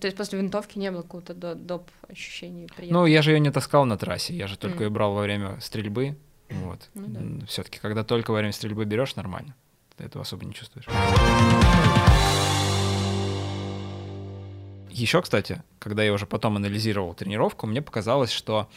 То 0.00 0.06
есть 0.06 0.16
после 0.16 0.38
винтовки 0.38 0.78
не 0.78 0.90
было 0.90 1.02
какого-то 1.02 1.34
доп. 1.54 1.90
ощущения 2.08 2.66
приятного? 2.74 3.02
Ну, 3.02 3.06
я 3.06 3.20
же 3.20 3.32
ее 3.32 3.40
не 3.40 3.50
таскал 3.50 3.84
на 3.84 3.98
трассе, 3.98 4.34
я 4.34 4.46
же 4.46 4.56
только 4.56 4.78
mm. 4.78 4.82
ее 4.84 4.90
брал 4.90 5.12
во 5.12 5.20
время 5.20 5.60
стрельбы, 5.60 6.16
вот. 6.52 6.88
Ну, 6.94 7.04
да. 7.08 7.46
Все-таки, 7.46 7.78
когда 7.78 8.04
только 8.04 8.30
во 8.30 8.38
время 8.38 8.52
стрельбы 8.52 8.84
берешь, 8.84 9.16
нормально. 9.16 9.54
ты 9.96 10.04
этого 10.04 10.22
особо 10.22 10.44
не 10.44 10.54
чувствуешь. 10.54 10.86
Еще, 14.90 15.22
кстати, 15.22 15.62
когда 15.78 16.02
я 16.02 16.12
уже 16.12 16.26
потом 16.26 16.56
анализировал 16.56 17.14
тренировку, 17.14 17.66
мне 17.66 17.80
показалось, 17.80 18.30
что 18.30 18.68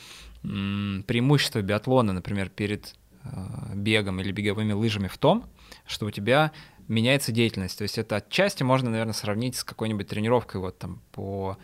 м, 0.44 1.04
преимущество 1.08 1.62
биатлона, 1.62 2.14
например, 2.14 2.50
перед 2.50 2.96
э, 3.24 3.28
бегом 3.76 4.22
или 4.22 4.32
беговыми 4.32 4.72
лыжами 4.72 5.08
в 5.08 5.18
том, 5.18 5.44
что 5.86 6.06
у 6.06 6.12
тебя 6.12 6.52
меняется 6.88 7.32
деятельность. 7.34 7.78
То 7.78 7.82
есть 7.82 7.98
это 7.98 8.18
отчасти 8.18 8.64
можно, 8.64 8.90
наверное, 8.90 9.14
сравнить 9.14 9.56
с 9.58 9.64
какой-нибудь 9.64 10.08
тренировкой 10.08 10.62
вот 10.62 10.78
там 10.78 11.02
по 11.12 11.58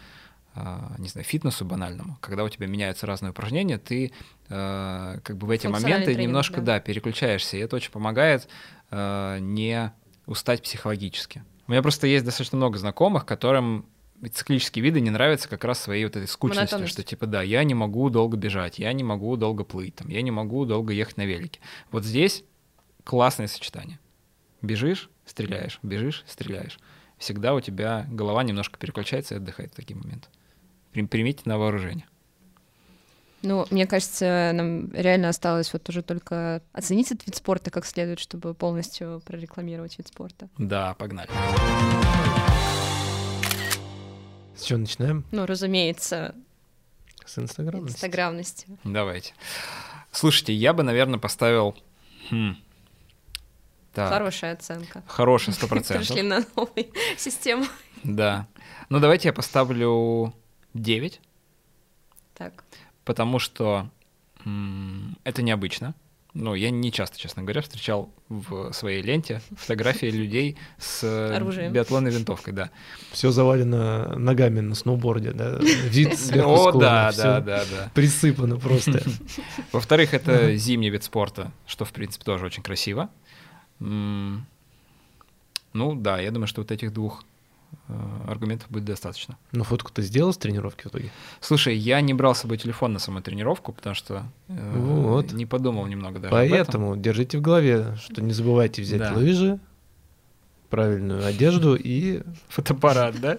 не 0.98 1.08
знаю, 1.08 1.24
фитнесу 1.24 1.64
банальному, 1.64 2.18
когда 2.20 2.44
у 2.44 2.50
тебя 2.50 2.68
меняются 2.68 3.08
разные 3.08 3.32
упражнения, 3.32 3.78
ты 3.78 4.12
э, 4.50 5.20
как 5.24 5.38
бы 5.38 5.48
в 5.48 5.50
эти 5.50 5.68
моменты 5.68 6.06
тренинг, 6.08 6.24
немножко, 6.24 6.58
да. 6.58 6.74
да, 6.74 6.80
переключаешься, 6.82 7.56
и 7.56 7.62
это 7.62 7.78
очень 7.78 7.92
помогает 7.92 8.50
э, 8.90 9.38
не 9.40 9.94
устать 10.26 10.62
психологически. 10.62 11.44
У 11.68 11.72
меня 11.72 11.82
просто 11.82 12.08
есть 12.08 12.26
достаточно 12.26 12.58
много 12.58 12.78
знакомых, 12.78 13.26
которым 13.26 13.86
циклические 14.34 14.84
виды 14.84 15.00
не 15.00 15.10
нравятся 15.10 15.48
как 15.48 15.64
раз 15.64 15.80
своей 15.80 16.04
вот 16.04 16.18
этой 16.18 16.28
скучностью, 16.28 16.86
что 16.86 17.02
типа 17.02 17.28
да, 17.28 17.42
я 17.42 17.64
не 17.64 17.74
могу 17.74 18.10
долго 18.10 18.36
бежать, 18.36 18.78
я 18.78 18.92
не 18.92 19.04
могу 19.04 19.38
долго 19.38 19.64
плыть, 19.64 19.96
там, 19.96 20.10
я 20.10 20.22
не 20.22 20.32
могу 20.32 20.66
долго 20.66 20.92
ехать 20.92 21.16
на 21.16 21.26
велике. 21.26 21.62
Вот 21.92 22.04
здесь 22.04 22.44
классное 23.06 23.48
сочетание. 23.48 24.00
Бежишь, 24.62 25.10
стреляешь, 25.26 25.80
бежишь, 25.82 26.26
стреляешь. 26.28 26.78
Всегда 27.18 27.54
у 27.54 27.62
тебя 27.62 28.06
голова 28.12 28.44
немножко 28.44 28.78
переключается 28.78 29.36
и 29.36 29.38
отдыхает 29.38 29.72
в 29.72 29.76
такие 29.76 29.96
моменты 29.98 30.28
примите 30.94 31.42
на 31.46 31.58
вооружение. 31.58 32.06
Ну, 33.44 33.66
мне 33.72 33.88
кажется, 33.88 34.52
нам 34.54 34.92
реально 34.94 35.30
осталось 35.30 35.74
вот 35.74 35.90
уже 35.90 36.04
только 36.04 36.62
оценить 36.74 37.12
этот 37.12 37.26
вид 37.26 37.36
спорта 37.36 37.72
как 37.72 37.86
следует, 37.86 38.20
чтобы 38.20 38.54
полностью 38.54 39.22
прорекламировать 39.26 39.98
вид 39.98 40.08
спорта. 40.08 40.48
Да, 40.60 40.94
погнали. 40.94 41.30
С 44.56 44.64
чего 44.64 44.78
начинаем? 44.78 45.26
Ну, 45.32 45.48
разумеется. 45.48 46.36
С 47.26 47.40
инстаграмности. 47.40 47.96
Инстаграмности. 47.96 48.68
Давайте. 48.84 49.34
Слушайте, 50.12 50.54
я 50.54 50.74
бы, 50.74 50.84
наверное, 50.84 51.18
поставил... 51.18 51.76
Хм. 52.30 52.56
Так. 53.94 54.10
Хорошая 54.10 54.54
оценка. 54.54 55.04
Хорошая, 55.08 55.56
сто 55.56 55.68
процентов. 55.68 56.08
Пришли 56.08 56.22
на 56.22 56.46
новую 56.56 56.92
систему. 57.18 57.66
Да. 58.04 58.48
Ну, 58.90 59.00
давайте 59.00 59.30
я 59.30 59.34
поставлю 59.34 60.34
9. 60.74 61.20
Так. 62.36 62.64
Потому 63.06 63.40
что 63.40 63.90
м- 64.46 65.18
это 65.24 65.42
необычно. 65.42 65.96
Ну, 66.34 66.56
я 66.56 66.70
не 66.70 66.94
часто, 66.94 67.20
честно 67.20 67.44
говоря, 67.44 67.62
встречал 67.62 68.10
в 68.30 68.72
своей 68.72 69.02
ленте 69.02 69.42
фотографии 69.58 70.06
людей 70.06 70.58
с 70.78 71.04
Оружием. 71.36 71.74
биатлонной 71.74 72.10
винтовкой, 72.12 72.54
да. 72.54 72.70
Все 73.12 73.32
завалено 73.32 74.18
ногами 74.18 74.62
на 74.62 74.74
сноуборде, 74.76 75.34
да. 75.34 75.58
Вид 75.60 76.14
О, 76.38 76.72
да, 76.72 77.12
да, 77.12 77.42
да, 77.42 77.66
да. 77.66 77.92
Присыпано 77.94 78.58
просто. 78.58 79.02
Во-вторых, 79.74 80.14
это 80.14 80.56
зимний 80.56 80.90
вид 80.90 81.04
спорта, 81.04 81.52
что, 81.68 81.84
в 81.84 81.92
принципе, 81.92 82.24
тоже 82.24 82.46
очень 82.46 82.64
красиво. 82.64 83.10
Ну, 83.80 84.46
да, 85.96 86.20
я 86.20 86.32
думаю, 86.32 86.48
что 86.48 86.62
вот 86.62 86.72
этих 86.72 86.94
двух 86.94 87.24
аргументов 88.28 88.70
будет 88.70 88.86
достаточно. 88.86 89.38
Ну, 89.52 89.64
фотку 89.64 89.92
ты 89.92 90.02
сделал 90.02 90.34
с 90.34 90.38
тренировки 90.38 90.84
в 90.84 90.88
итоге? 90.88 91.12
Слушай, 91.40 91.76
я 91.76 92.02
не 92.02 92.14
брал 92.14 92.36
с 92.36 92.40
собой 92.40 92.58
телефон 92.58 92.94
на 92.94 93.00
саму 93.00 93.22
тренировку, 93.22 93.74
потому 93.74 93.96
что 93.96 94.26
э, 94.48 94.78
вот. 94.78 95.34
не 95.34 95.46
подумал 95.46 95.86
немного 95.88 96.20
даже 96.20 96.32
Поэтому 96.32 96.96
держите 96.96 97.38
в 97.38 97.42
голове, 97.42 97.96
что 98.02 98.22
не 98.22 98.34
забывайте 98.34 98.82
взять 98.82 99.00
да. 99.00 99.14
лыжи, 99.14 99.60
правильную 100.72 101.26
одежду 101.26 101.76
и... 101.76 102.24
Фотоаппарат, 102.48 103.20
да? 103.20 103.38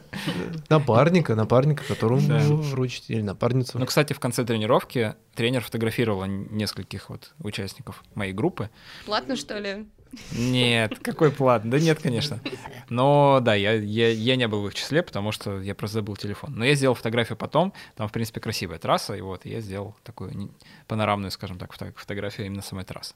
Напарника, 0.68 1.34
напарника, 1.34 1.82
которому 1.88 2.28
да. 2.28 2.38
вы 2.38 2.56
вручите, 2.56 3.14
или 3.14 3.22
напарницу. 3.22 3.78
Ну, 3.78 3.86
кстати, 3.86 4.12
в 4.12 4.20
конце 4.20 4.44
тренировки 4.44 5.14
тренер 5.34 5.62
фотографировал 5.62 6.26
нескольких 6.26 7.08
вот 7.08 7.32
участников 7.40 8.04
моей 8.14 8.34
группы. 8.34 8.70
Платно, 9.06 9.34
что 9.34 9.58
ли? 9.58 9.86
Нет, 10.32 10.98
какой 11.02 11.30
план? 11.30 11.68
Да 11.70 11.78
нет, 11.78 12.00
конечно. 12.00 12.40
Но 12.88 13.40
да, 13.42 13.54
я, 13.54 13.72
я, 13.72 14.10
я 14.10 14.36
не 14.36 14.48
был 14.48 14.62
в 14.62 14.68
их 14.68 14.74
числе, 14.74 15.02
потому 15.02 15.32
что 15.32 15.60
я 15.60 15.74
просто 15.74 15.98
забыл 15.98 16.16
телефон. 16.16 16.54
Но 16.54 16.64
я 16.64 16.74
сделал 16.74 16.94
фотографию 16.94 17.36
потом, 17.36 17.72
там, 17.96 18.08
в 18.08 18.12
принципе, 18.12 18.40
красивая 18.40 18.78
трасса, 18.78 19.14
и 19.14 19.20
вот 19.20 19.46
я 19.46 19.60
сделал 19.60 19.96
такую 20.02 20.50
панорамную, 20.86 21.30
скажем 21.30 21.58
так, 21.58 21.72
фотографию 21.74 22.46
именно 22.46 22.62
самой 22.62 22.84
трассы. 22.84 23.14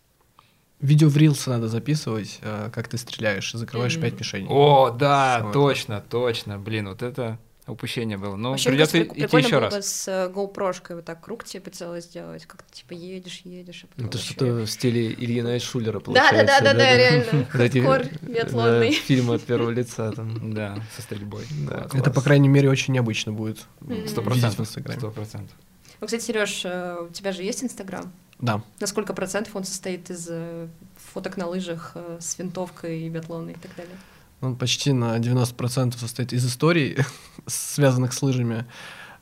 Видео 0.81 1.09
в 1.09 1.17
рилсы 1.17 1.49
надо 1.49 1.69
записывать, 1.69 2.39
э, 2.43 2.71
как 2.71 2.89
ты 2.89 2.99
стреляешь, 2.99 3.51
закрываешь 3.53 3.99
пять 3.99 4.19
мишеней. 4.19 4.47
О, 4.51 4.91
да, 4.91 5.51
точно, 5.53 6.03
точно. 6.03 6.59
Блин, 6.59 6.89
вот 6.89 7.03
это 7.03 7.39
упущение 7.67 8.17
было. 8.17 8.37
Ну, 8.37 8.51
Вообще, 8.51 8.71
придется 8.71 9.03
идти 9.03 9.21
еще 9.21 9.59
раз. 9.59 9.73
было 9.73 9.81
с 9.81 10.09
э, 10.09 10.33
GoPro-шкой 10.33 10.97
вот 10.97 11.05
так 11.05 11.21
круг 11.21 11.45
тебе 11.45 11.63
хотелось 11.65 12.05
сделать, 12.05 12.47
как 12.47 12.63
то 12.63 12.73
типа 12.73 12.93
едешь, 12.93 13.43
едешь. 13.45 13.87
А 13.97 14.03
Это 14.03 14.19
что-то 14.19 14.47
в 14.47 14.67
стиле 14.67 15.13
Ильина 15.13 15.59
Шулера 15.59 16.01
получается. 16.01 16.45
Да-да-да, 16.45 16.75
да, 16.75 16.97
реально. 16.97 17.45
Хардкор 17.51 18.03
биатлонный. 18.23 18.93
Фильмы 18.93 19.35
от 19.35 19.43
первого 19.43 19.71
лица 19.71 20.13
там. 20.13 20.55
Да, 20.55 20.79
со 20.95 21.03
стрельбой. 21.03 21.45
Это, 21.93 22.11
по 22.11 22.23
крайней 22.23 22.49
мере, 22.49 22.71
очень 22.71 22.95
необычно 22.95 23.33
будет. 23.33 23.67
Сто 24.07 24.23
процентов. 24.23 24.69
Сто 24.69 25.11
процентов. 25.11 25.57
Ну, 26.01 26.07
кстати, 26.07 26.23
Сереж, 26.23 26.63
э, 26.65 27.07
у 27.09 27.13
тебя 27.13 27.33
же 27.33 27.43
есть 27.43 27.65
Инстаграм? 27.65 28.13
Да. 28.39 28.63
На 28.81 28.87
сколько 28.87 29.15
процентов 29.15 29.57
он 29.57 29.65
состоит 29.65 30.11
из 30.11 30.29
э, 30.31 30.69
фоток 31.15 31.39
на 31.39 31.47
лыжах 31.47 31.97
с 32.21 32.39
винтовкой, 32.39 33.09
биатлонной 33.09 33.55
и 33.55 33.57
так 33.57 33.75
далее? 33.77 33.97
Он 34.41 34.57
почти 34.57 34.93
на 34.93 35.19
90% 35.19 35.97
состоит 35.99 36.33
из 36.33 36.47
историй, 36.47 36.97
связанных 37.47 38.13
с 38.13 38.23
лыжами. 38.23 38.67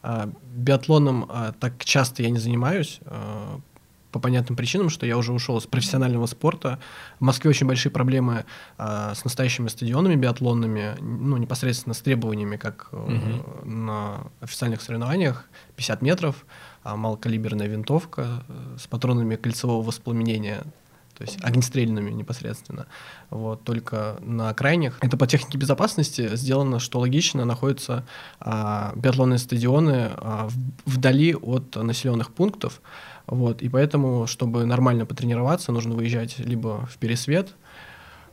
А, 0.02 0.30
биатлоном 0.54 1.26
а, 1.28 1.52
так 1.52 1.82
часто 1.84 2.22
я 2.22 2.30
не 2.30 2.38
занимаюсь, 2.38 3.00
а, 3.06 3.60
по 4.12 4.20
понятным 4.20 4.54
причинам, 4.54 4.90
что 4.90 5.06
я 5.06 5.16
уже 5.16 5.32
ушел 5.32 5.60
с 5.60 5.66
профессионального 5.66 6.26
спорта. 6.26 6.78
В 7.18 7.24
Москве 7.24 7.50
очень 7.50 7.66
большие 7.66 7.90
проблемы 7.90 8.44
с 8.78 9.24
настоящими 9.24 9.66
стадионами 9.66 10.14
биатлонными, 10.14 10.94
ну, 11.00 11.36
непосредственно 11.36 11.94
с 11.94 12.00
требованиями, 12.00 12.56
как 12.56 12.90
угу. 12.92 13.68
на 13.68 14.28
официальных 14.40 14.82
соревнованиях, 14.82 15.46
50 15.74 16.00
метров, 16.02 16.46
малокалиберная 16.84 17.66
винтовка 17.66 18.44
э, 18.46 18.76
с 18.78 18.86
патронами 18.86 19.36
кольцевого 19.36 19.82
воспламенения 19.82 20.62
то 21.16 21.22
есть 21.22 21.38
огнестрельными 21.42 22.10
непосредственно. 22.10 22.86
Вот, 23.30 23.62
только 23.62 24.16
на 24.20 24.52
крайних. 24.52 24.98
Это 25.00 25.16
по 25.16 25.26
технике 25.26 25.58
безопасности 25.58 26.34
сделано, 26.36 26.80
что 26.80 26.98
логично, 26.98 27.44
находятся 27.44 28.04
а, 28.40 28.92
биатлонные 28.96 29.38
стадионы 29.38 30.10
а, 30.16 30.48
в, 30.48 30.90
вдали 30.90 31.34
от 31.34 31.76
населенных 31.76 32.32
пунктов. 32.32 32.80
Вот, 33.26 33.62
и 33.62 33.68
поэтому, 33.68 34.26
чтобы 34.26 34.66
нормально 34.66 35.06
потренироваться, 35.06 35.72
нужно 35.72 35.94
выезжать 35.94 36.38
либо 36.38 36.86
в 36.86 36.98
Пересвет, 36.98 37.54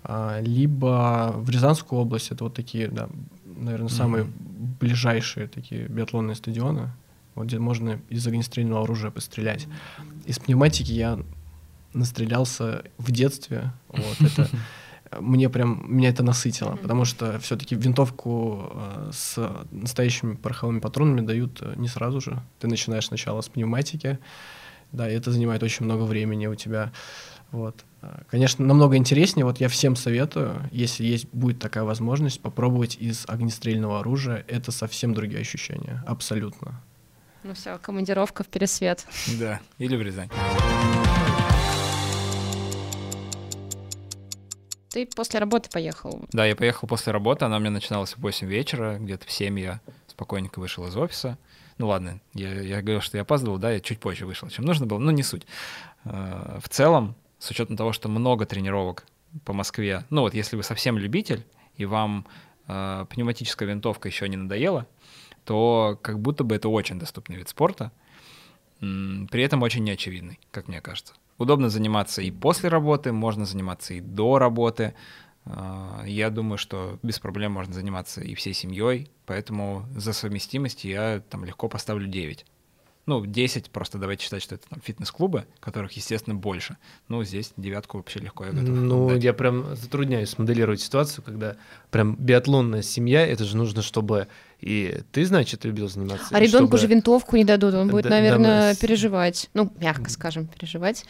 а, 0.03 0.41
либо 0.41 1.34
в 1.36 1.49
Рязанскую 1.49 2.01
область. 2.01 2.32
Это 2.32 2.45
вот 2.45 2.55
такие, 2.55 2.88
да, 2.88 3.09
наверное, 3.45 3.89
самые 3.89 4.25
mm-hmm. 4.25 4.77
ближайшие 4.79 5.47
такие 5.47 5.88
биатлонные 5.88 6.36
стадионы, 6.36 6.91
вот, 7.36 7.45
где 7.45 7.59
можно 7.59 8.01
из 8.09 8.25
огнестрельного 8.25 8.84
оружия 8.84 9.11
пострелять. 9.11 9.67
Из 10.25 10.39
пневматики 10.39 10.91
я 10.91 11.19
настрелялся 11.93 12.83
в 12.97 13.11
детстве. 13.11 13.71
Вот, 13.87 14.21
это 14.21 14.49
мне 15.19 15.49
прям 15.49 15.83
меня 15.87 16.09
это 16.09 16.23
насытило, 16.23 16.77
потому 16.77 17.05
что 17.05 17.37
все-таки 17.39 17.75
винтовку 17.75 18.71
э, 18.73 19.09
с 19.13 19.65
настоящими 19.71 20.35
пороховыми 20.35 20.79
патронами 20.79 21.21
дают 21.21 21.61
э, 21.61 21.73
не 21.75 21.87
сразу 21.87 22.21
же. 22.21 22.41
Ты 22.59 22.67
начинаешь 22.67 23.07
сначала 23.07 23.41
с 23.41 23.49
пневматики, 23.49 24.19
да, 24.91 25.09
и 25.09 25.13
это 25.13 25.31
занимает 25.31 25.63
очень 25.63 25.85
много 25.85 26.03
времени 26.03 26.47
у 26.47 26.55
тебя. 26.55 26.93
Вот. 27.51 27.83
Э, 28.01 28.21
конечно, 28.29 28.65
намного 28.65 28.95
интереснее. 28.95 29.45
Вот 29.45 29.59
я 29.59 29.67
всем 29.67 29.95
советую, 29.95 30.69
если 30.71 31.03
есть 31.03 31.27
будет 31.33 31.59
такая 31.59 31.83
возможность, 31.83 32.39
попробовать 32.39 32.95
из 32.97 33.25
огнестрельного 33.27 33.99
оружия. 33.99 34.45
Это 34.47 34.71
совсем 34.71 35.13
другие 35.13 35.41
ощущения, 35.41 36.03
абсолютно. 36.07 36.81
Ну 37.43 37.53
все, 37.53 37.77
командировка 37.79 38.43
в 38.43 38.47
Пересвет. 38.47 39.05
Да, 39.39 39.59
или 39.77 39.95
в 39.95 40.01
Рязань. 40.01 40.29
Ты 44.91 45.05
после 45.05 45.39
работы 45.39 45.69
поехал? 45.69 46.21
Да, 46.33 46.45
я 46.45 46.55
поехал 46.55 46.85
после 46.85 47.13
работы, 47.13 47.45
она 47.45 47.57
у 47.57 47.59
меня 47.61 47.71
начиналась 47.71 48.11
в 48.11 48.17
8 48.17 48.45
вечера, 48.47 48.97
где-то 48.99 49.25
в 49.25 49.31
7 49.31 49.57
я 49.57 49.79
спокойненько 50.07 50.59
вышел 50.59 50.85
из 50.85 50.97
офиса. 50.97 51.37
Ну 51.77 51.87
ладно, 51.87 52.19
я, 52.33 52.51
я 52.61 52.81
говорил, 52.81 52.99
что 52.99 53.17
я 53.17 53.21
опаздывал, 53.21 53.57
да, 53.57 53.71
я 53.71 53.79
чуть 53.79 54.01
позже 54.01 54.25
вышел, 54.25 54.49
чем 54.49 54.65
нужно 54.65 54.85
было, 54.85 54.99
но 54.99 55.11
не 55.11 55.23
суть. 55.23 55.47
Э, 56.03 56.59
в 56.61 56.67
целом, 56.67 57.15
с 57.39 57.49
учетом 57.49 57.77
того, 57.77 57.93
что 57.93 58.09
много 58.09 58.45
тренировок 58.45 59.05
по 59.45 59.53
Москве, 59.53 60.03
ну 60.09 60.21
вот 60.21 60.33
если 60.33 60.57
вы 60.57 60.63
совсем 60.63 60.97
любитель, 60.97 61.45
и 61.77 61.85
вам 61.85 62.27
э, 62.67 63.05
пневматическая 63.09 63.69
винтовка 63.69 64.09
еще 64.09 64.27
не 64.27 64.35
надоела, 64.35 64.87
то 65.45 65.97
как 66.01 66.19
будто 66.19 66.43
бы 66.43 66.53
это 66.53 66.67
очень 66.67 66.99
доступный 66.99 67.37
вид 67.37 67.47
спорта, 67.47 67.93
при 68.79 69.41
этом 69.41 69.61
очень 69.61 69.85
неочевидный, 69.85 70.39
как 70.51 70.67
мне 70.67 70.81
кажется. 70.81 71.13
Удобно 71.41 71.69
заниматься 71.69 72.21
и 72.21 72.29
после 72.29 72.69
работы, 72.69 73.11
можно 73.11 73.45
заниматься 73.45 73.95
и 73.95 73.99
до 73.99 74.37
работы. 74.37 74.93
А, 75.45 76.03
Я 76.05 76.29
думаю, 76.29 76.59
что 76.59 76.99
без 77.01 77.17
проблем 77.17 77.53
можно 77.53 77.73
заниматься 77.73 78.21
и 78.21 78.35
всей 78.35 78.53
семьей, 78.53 79.09
поэтому 79.25 79.87
за 79.95 80.13
совместимость 80.13 80.83
я 80.83 81.19
там 81.31 81.43
легко 81.43 81.67
поставлю 81.67 82.07
9. 82.07 82.45
Ну, 83.07 83.25
10, 83.25 83.71
просто 83.71 83.97
давайте 83.97 84.23
считать, 84.23 84.43
что 84.43 84.55
это 84.55 84.69
там 84.69 84.79
фитнес-клубы, 84.81 85.45
которых, 85.59 85.91
естественно, 85.93 86.35
больше. 86.35 86.77
Ну, 87.07 87.23
здесь 87.23 87.51
девятку 87.57 87.97
вообще 87.97 88.19
легко 88.19 88.45
я 88.45 88.51
готов 88.51 88.69
Ну, 88.69 89.09
дать. 89.09 89.23
я 89.23 89.33
прям 89.33 89.75
затрудняюсь 89.75 90.37
моделировать 90.37 90.81
ситуацию, 90.81 91.23
когда 91.23 91.55
прям 91.89 92.15
биатлонная 92.15 92.83
семья, 92.83 93.25
это 93.25 93.43
же 93.43 93.57
нужно, 93.57 93.81
чтобы 93.81 94.27
и 94.59 95.01
ты, 95.11 95.25
значит, 95.25 95.65
любил 95.65 95.89
заниматься. 95.89 96.27
А 96.29 96.39
ребенку 96.39 96.67
чтобы- 96.67 96.77
же 96.77 96.87
винтовку 96.87 97.35
не 97.35 97.43
дадут, 97.43 97.73
он 97.73 97.87
будет, 97.87 98.03
Да, 98.03 98.11
наверное, 98.11 98.73
да, 98.73 98.79
переживать. 98.79 99.49
Ну, 99.55 99.73
мягко 99.79 100.09
скажем, 100.11 100.45
переживать. 100.47 101.03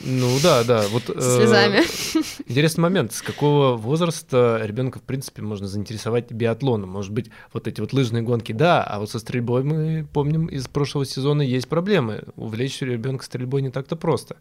Ну 0.00 0.38
да, 0.42 0.62
да. 0.64 0.84
Вот, 0.88 1.04
С 1.04 1.36
слезами. 1.36 1.78
э, 1.78 2.22
интересный 2.46 2.82
момент. 2.82 3.12
С 3.12 3.22
какого 3.22 3.76
возраста 3.76 4.60
ребенка, 4.62 4.98
в 4.98 5.02
принципе, 5.02 5.42
можно 5.42 5.66
заинтересовать 5.66 6.30
биатлоном? 6.30 6.90
Может 6.90 7.12
быть, 7.12 7.30
вот 7.52 7.66
эти 7.66 7.80
вот 7.80 7.92
лыжные 7.92 8.22
гонки, 8.22 8.52
да, 8.52 8.82
а 8.84 8.98
вот 9.00 9.10
со 9.10 9.18
стрельбой 9.18 9.62
мы 9.64 10.06
помним 10.12 10.46
из 10.46 10.68
прошлого 10.68 11.06
сезона 11.06 11.42
есть 11.42 11.68
проблемы. 11.68 12.24
Увлечь 12.36 12.80
ребенка 12.82 13.24
стрельбой 13.24 13.62
не 13.62 13.70
так-то 13.70 13.96
просто. 13.96 14.36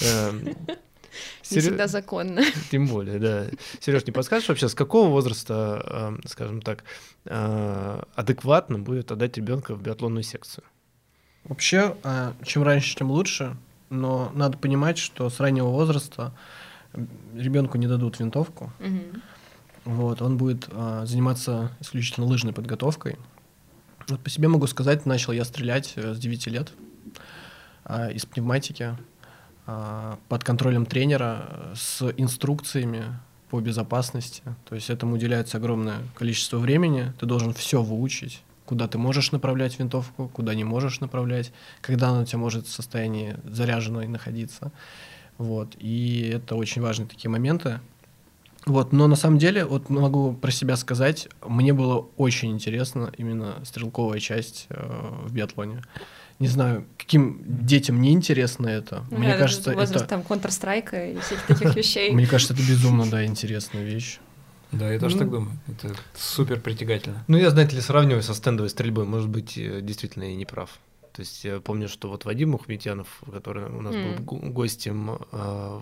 Не 1.50 1.56
Серё- 1.58 1.60
всегда 1.60 1.86
законно. 1.86 2.42
Тем 2.72 2.86
более, 2.88 3.18
да. 3.20 3.46
Сереж, 3.80 4.04
не 4.04 4.12
подскажешь 4.12 4.48
вообще, 4.48 4.68
с 4.68 4.74
какого 4.74 5.08
возраста, 5.10 6.18
э, 6.22 6.26
скажем 6.28 6.60
так, 6.60 6.82
э, 7.26 8.02
адекватно 8.16 8.80
будет 8.80 9.12
отдать 9.12 9.36
ребенка 9.36 9.76
в 9.76 9.82
биатлонную 9.82 10.24
секцию? 10.24 10.64
Вообще, 11.44 11.94
а, 12.02 12.32
чем 12.44 12.64
раньше, 12.64 12.96
тем 12.96 13.12
лучше, 13.12 13.56
но 13.94 14.30
надо 14.34 14.58
понимать, 14.58 14.98
что 14.98 15.30
с 15.30 15.40
раннего 15.40 15.68
возраста 15.68 16.32
ребенку 17.34 17.78
не 17.78 17.86
дадут 17.86 18.20
винтовку, 18.20 18.72
вот, 19.84 20.22
он 20.22 20.38
будет 20.38 20.68
а, 20.72 21.04
заниматься 21.04 21.70
исключительно 21.80 22.26
лыжной 22.26 22.54
подготовкой. 22.54 23.16
Вот 24.08 24.20
по 24.20 24.30
себе 24.30 24.48
могу 24.48 24.66
сказать, 24.66 25.04
начал 25.04 25.32
я 25.32 25.44
стрелять 25.44 25.92
э, 25.96 26.14
с 26.14 26.18
9 26.18 26.46
лет 26.46 26.72
а, 27.84 28.10
из 28.10 28.24
пневматики 28.24 28.96
а, 29.66 30.18
под 30.28 30.42
контролем 30.44 30.86
тренера 30.86 31.48
э, 31.48 31.72
с 31.76 32.02
инструкциями 32.16 33.04
по 33.50 33.60
безопасности. 33.60 34.42
То 34.68 34.74
есть 34.74 34.88
этому 34.88 35.14
уделяется 35.14 35.58
огромное 35.58 35.98
количество 36.14 36.58
времени, 36.58 37.12
ты 37.20 37.26
должен 37.26 37.52
все 37.52 37.82
выучить, 37.82 38.42
куда 38.66 38.88
ты 38.88 38.98
можешь 38.98 39.32
направлять 39.32 39.78
винтовку, 39.78 40.28
куда 40.28 40.54
не 40.54 40.64
можешь 40.64 41.00
направлять, 41.00 41.52
когда 41.80 42.08
она 42.08 42.20
у 42.20 42.24
тебя 42.24 42.38
может 42.38 42.66
в 42.66 42.72
состоянии 42.72 43.36
заряженной 43.44 44.06
находиться. 44.06 44.72
Вот. 45.38 45.74
И 45.78 46.30
это 46.34 46.54
очень 46.54 46.82
важные 46.82 47.08
такие 47.08 47.30
моменты. 47.30 47.80
Вот, 48.66 48.92
но 48.92 49.06
на 49.08 49.16
самом 49.16 49.38
деле, 49.38 49.66
вот 49.66 49.90
могу 49.90 50.32
про 50.32 50.50
себя 50.50 50.76
сказать, 50.76 51.28
мне 51.46 51.74
было 51.74 52.06
очень 52.16 52.50
интересно 52.50 53.12
именно 53.18 53.56
стрелковая 53.64 54.20
часть 54.20 54.66
э, 54.70 55.10
в 55.26 55.34
биатлоне. 55.34 55.82
Не 56.38 56.48
знаю, 56.48 56.86
каким 56.96 57.42
детям 57.44 58.00
не 58.00 58.12
интересно 58.12 58.66
это. 58.68 59.04
Ну 59.10 59.18
мне 59.18 59.32
да, 59.32 59.38
кажется, 59.38 59.72
возраст 59.74 60.06
это, 60.06 60.06
там 60.06 60.20
Counter-Strike 60.22 61.12
и 61.12 61.20
всяких 61.20 61.46
таких 61.46 61.76
вещей. 61.76 62.10
мне 62.12 62.26
кажется, 62.26 62.54
это 62.54 62.62
безумно, 62.62 63.06
да, 63.06 63.24
интересная 63.24 63.84
вещь. 63.84 64.18
Да, 64.78 64.92
я 64.92 64.98
тоже 64.98 65.16
Ну. 65.16 65.20
так 65.20 65.30
думаю. 65.30 65.58
Это 65.68 65.94
супер 66.16 66.60
притягательно. 66.60 67.24
Ну, 67.28 67.36
я, 67.38 67.50
знаете 67.50 67.76
ли, 67.76 67.82
сравниваю 67.82 68.22
со 68.22 68.34
стендовой 68.34 68.70
стрельбой, 68.70 69.04
может 69.04 69.28
быть, 69.28 69.56
э, 69.58 69.80
действительно 69.82 70.24
я 70.24 70.34
не 70.36 70.44
прав. 70.46 70.70
То 71.12 71.20
есть 71.20 71.44
я 71.44 71.60
помню, 71.60 71.88
что 71.88 72.08
вот 72.08 72.24
Вадим 72.24 72.50
Мухметьянов, 72.50 73.22
который 73.32 73.64
у 73.66 73.80
нас 73.82 73.94
М. 73.94 74.16
был 74.16 74.24
го- 74.24 74.50
гостем 74.50 75.18
э, 75.32 75.80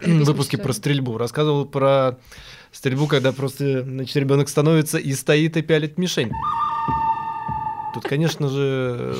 в 0.00 0.24
выпуске 0.24 0.58
про 0.58 0.72
стрельбу, 0.72 1.18
рассказывал 1.18 1.64
про 1.66 2.18
стрельбу, 2.72 3.06
когда 3.06 3.32
просто, 3.32 3.82
значит, 3.82 4.16
ребенок 4.16 4.48
становится 4.48 4.98
и 4.98 5.12
стоит 5.14 5.56
и 5.56 5.62
пялит 5.62 5.98
мишень. 5.98 6.30
Тут, 7.94 8.04
конечно 8.04 8.48
же, 8.48 9.16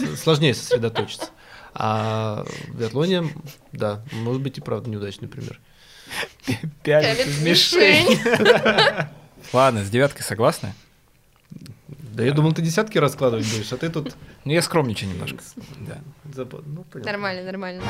э, 0.00 0.16
сложнее 0.16 0.52
сосредоточиться. 0.52 1.30
А 1.72 2.44
в 2.68 2.74
биатлоне, 2.76 3.24
да, 3.72 4.02
может 4.12 4.42
быть 4.42 4.58
и 4.58 4.60
правда 4.60 4.90
неудачный 4.90 5.28
пример. 5.28 5.60
Пялит 6.82 7.26
в 7.26 7.44
мишень. 7.44 8.18
Ладно, 9.52 9.84
с 9.84 9.90
девяткой 9.90 10.22
согласны? 10.22 10.74
Да 12.12 12.24
я 12.24 12.32
думал, 12.32 12.52
ты 12.52 12.62
десятки 12.62 12.98
раскладывать 12.98 13.50
будешь, 13.50 13.72
а 13.72 13.76
ты 13.76 13.88
тут... 13.88 14.16
Ну, 14.44 14.52
я 14.52 14.62
скромничаю 14.62 15.10
немножко. 15.10 15.42
Да. 15.80 16.00
Ну. 16.34 16.84
Нормально, 16.94 17.44
нормально. 17.44 17.82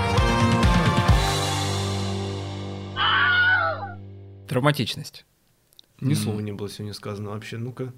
Травматичность. 4.49 5.25
Ни 6.01 6.15
слова 6.15 6.41
не 6.41 6.53
было 6.53 6.69
сегодня 6.69 6.93
сказано 6.93 7.31
вообще. 7.31 7.57
Ну-ка. 7.57 7.93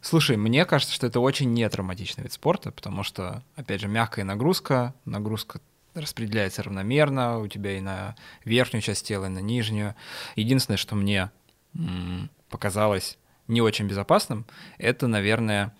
Слушай, 0.00 0.36
мне 0.36 0.64
кажется, 0.64 0.94
что 0.94 1.08
это 1.08 1.18
очень 1.18 1.52
нетравматичный 1.52 2.22
вид 2.22 2.32
спорта, 2.32 2.70
потому 2.70 3.02
что, 3.02 3.42
опять 3.56 3.80
же, 3.80 3.88
мягкая 3.88 4.24
нагрузка, 4.24 4.94
нагрузка 5.04 5.60
распределяется 6.00 6.62
равномерно, 6.62 7.38
у 7.38 7.48
тебя 7.48 7.78
и 7.78 7.80
на 7.80 8.16
верхнюю 8.44 8.82
часть 8.82 9.06
тела, 9.06 9.26
и 9.26 9.30
на 9.30 9.40
нижнюю. 9.40 9.94
Единственное, 10.34 10.76
что 10.76 10.94
мне 10.94 11.30
показалось 12.48 13.18
не 13.48 13.60
очень 13.60 13.86
безопасным, 13.86 14.46
это, 14.78 15.06
наверное, 15.06 15.74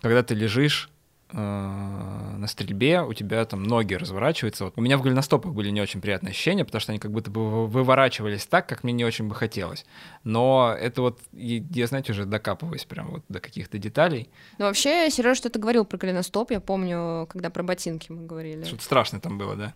когда 0.00 0.22
ты 0.22 0.34
лежишь 0.34 0.90
на 1.34 2.46
стрельбе, 2.46 3.02
у 3.02 3.12
тебя 3.12 3.44
там 3.44 3.62
ноги 3.64 3.94
разворачиваются. 3.94 4.64
Вот 4.66 4.74
у 4.76 4.80
меня 4.80 4.96
в 4.98 5.02
голеностопах 5.02 5.52
были 5.52 5.70
не 5.70 5.80
очень 5.80 6.00
приятные 6.00 6.30
ощущения, 6.30 6.64
потому 6.64 6.80
что 6.80 6.92
они 6.92 6.98
как 6.98 7.10
будто 7.10 7.30
бы 7.30 7.48
вы- 7.50 7.66
выворачивались 7.66 8.46
так, 8.46 8.68
как 8.68 8.84
мне 8.84 8.92
не 8.92 9.04
очень 9.04 9.26
бы 9.28 9.34
хотелось. 9.34 9.84
Но 10.22 10.74
это 10.78 11.02
вот, 11.02 11.18
я, 11.32 11.86
знаете, 11.86 12.12
уже 12.12 12.24
докапываюсь 12.24 12.84
прям 12.84 13.10
вот 13.10 13.22
до 13.28 13.40
каких-то 13.40 13.78
деталей. 13.78 14.28
Ну, 14.58 14.66
вообще, 14.66 15.10
Сереж 15.10 15.38
что-то 15.38 15.58
говорил 15.58 15.84
про 15.84 15.98
голеностоп, 15.98 16.52
я 16.52 16.60
помню, 16.60 17.26
когда 17.28 17.50
про 17.50 17.62
ботинки 17.62 18.12
мы 18.12 18.26
говорили. 18.26 18.64
Что-то 18.64 18.84
страшное 18.84 19.20
там 19.20 19.36
было, 19.38 19.56
да? 19.56 19.74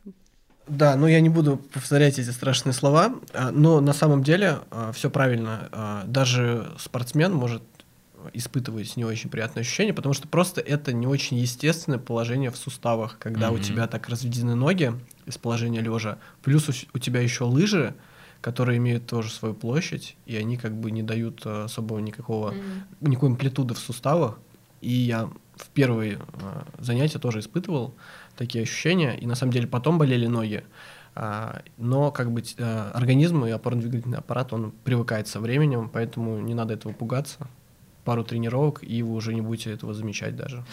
Да, 0.68 0.96
но 0.96 1.08
я 1.08 1.20
не 1.20 1.30
буду 1.30 1.56
повторять 1.56 2.18
эти 2.18 2.28
страшные 2.30 2.74
слова, 2.74 3.14
а, 3.32 3.50
но 3.50 3.80
на 3.80 3.94
самом 3.94 4.22
деле 4.22 4.58
все 4.92 5.08
правильно. 5.10 5.68
А, 5.72 6.04
Даже 6.04 6.70
спортсмен 6.78 7.32
может 7.32 7.62
испытывать 8.32 8.96
не 8.96 9.04
очень 9.04 9.30
приятные 9.30 9.60
ощущения, 9.62 9.92
потому 9.92 10.12
что 10.12 10.28
просто 10.28 10.60
это 10.60 10.92
не 10.92 11.06
очень 11.06 11.38
естественное 11.38 11.98
положение 11.98 12.50
в 12.50 12.56
суставах, 12.56 13.18
когда 13.18 13.50
у 13.50 13.54
Мгм. 13.54 13.62
тебя 13.62 13.86
так 13.86 14.08
разведены 14.08 14.54
ноги 14.54 14.92
из 15.26 15.38
положения 15.38 15.80
лежа, 15.80 16.18
плюс 16.42 16.68
у, 16.68 16.72
у 16.94 16.98
тебя 16.98 17.20
еще 17.20 17.44
лыжи, 17.44 17.94
которые 18.40 18.78
имеют 18.78 19.06
тоже 19.06 19.30
свою 19.30 19.54
площадь, 19.54 20.16
и 20.26 20.36
они 20.36 20.56
как 20.56 20.74
бы 20.74 20.90
не 20.90 21.02
дают 21.02 21.42
а, 21.44 21.64
особого 21.64 21.98
никакого 21.98 22.50
Мгм. 23.00 23.10
никакой 23.10 23.30
амплитуды 23.30 23.74
в 23.74 23.78
суставах. 23.78 24.38
И 24.80 24.92
я 24.92 25.28
в 25.56 25.68
первые 25.70 26.18
а, 26.40 26.64
занятия 26.78 27.18
тоже 27.18 27.40
испытывал 27.40 27.94
такие 28.36 28.62
ощущения, 28.62 29.16
и 29.18 29.26
на 29.26 29.34
самом 29.34 29.52
деле 29.52 29.66
потом 29.66 29.98
болели 29.98 30.26
ноги. 30.26 30.64
А, 31.14 31.62
но 31.76 32.12
как 32.12 32.30
бы 32.30 32.44
а, 32.58 32.92
организм 32.94 33.44
и 33.44 33.50
опорно-двигательный 33.50 34.18
аппарат, 34.18 34.52
он 34.52 34.70
привыкает 34.70 35.26
со 35.26 35.40
временем, 35.40 35.90
поэтому 35.92 36.38
не 36.40 36.54
надо 36.54 36.74
этого 36.74 36.92
пугаться. 36.92 37.48
Пару 38.04 38.24
тренировок, 38.24 38.82
и 38.82 39.02
вы 39.02 39.14
уже 39.14 39.34
не 39.34 39.40
будете 39.40 39.72
этого 39.72 39.92
замечать 39.94 40.36
даже. 40.36 40.64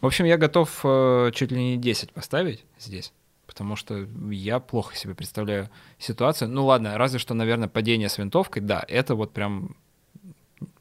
В 0.00 0.06
общем, 0.06 0.24
я 0.24 0.36
готов 0.36 0.80
э, 0.84 1.30
чуть 1.34 1.50
ли 1.50 1.58
не 1.58 1.76
10 1.76 2.12
поставить 2.12 2.64
здесь, 2.78 3.12
потому 3.46 3.76
что 3.76 4.06
я 4.30 4.60
плохо 4.60 4.96
себе 4.96 5.14
представляю 5.14 5.70
ситуацию. 5.98 6.50
Ну 6.50 6.66
ладно, 6.66 6.98
разве 6.98 7.18
что, 7.18 7.34
наверное, 7.34 7.68
падение 7.68 8.08
с 8.08 8.18
винтовкой, 8.18 8.62
да, 8.62 8.84
это 8.88 9.14
вот 9.14 9.32
прям 9.32 9.76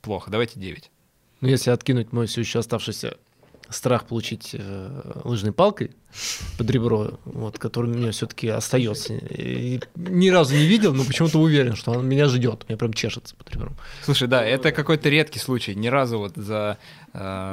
плохо. 0.01 0.29
Давайте 0.31 0.59
9. 0.59 0.91
Ну, 1.41 1.47
если 1.47 1.71
откинуть 1.71 2.11
мой 2.11 2.27
все 2.27 2.41
еще 2.41 2.59
оставшийся 2.59 3.17
страх 3.71 4.05
получить 4.05 4.51
э, 4.53 5.21
лыжной 5.23 5.53
палкой 5.53 5.91
под 6.57 6.69
ребро, 6.69 7.19
вот, 7.25 7.57
который 7.57 7.91
у 7.91 7.93
меня 7.93 8.11
все-таки 8.11 8.49
остается. 8.49 9.13
И 9.13 9.79
ни 9.95 10.29
разу 10.29 10.55
не 10.55 10.65
видел, 10.65 10.93
но 10.93 11.03
почему-то 11.05 11.39
уверен, 11.39 11.75
что 11.75 11.91
он 11.91 12.07
меня 12.07 12.27
ждет. 12.27 12.65
Меня 12.67 12.77
прям 12.77 12.93
чешется 12.93 13.35
под 13.35 13.49
ребром. 13.51 13.75
Слушай, 14.03 14.27
да, 14.27 14.43
это 14.43 14.71
какой-то 14.71 15.09
редкий 15.09 15.39
случай. 15.39 15.73
Ни 15.73 15.87
разу 15.87 16.19
вот 16.19 16.35
за 16.35 16.77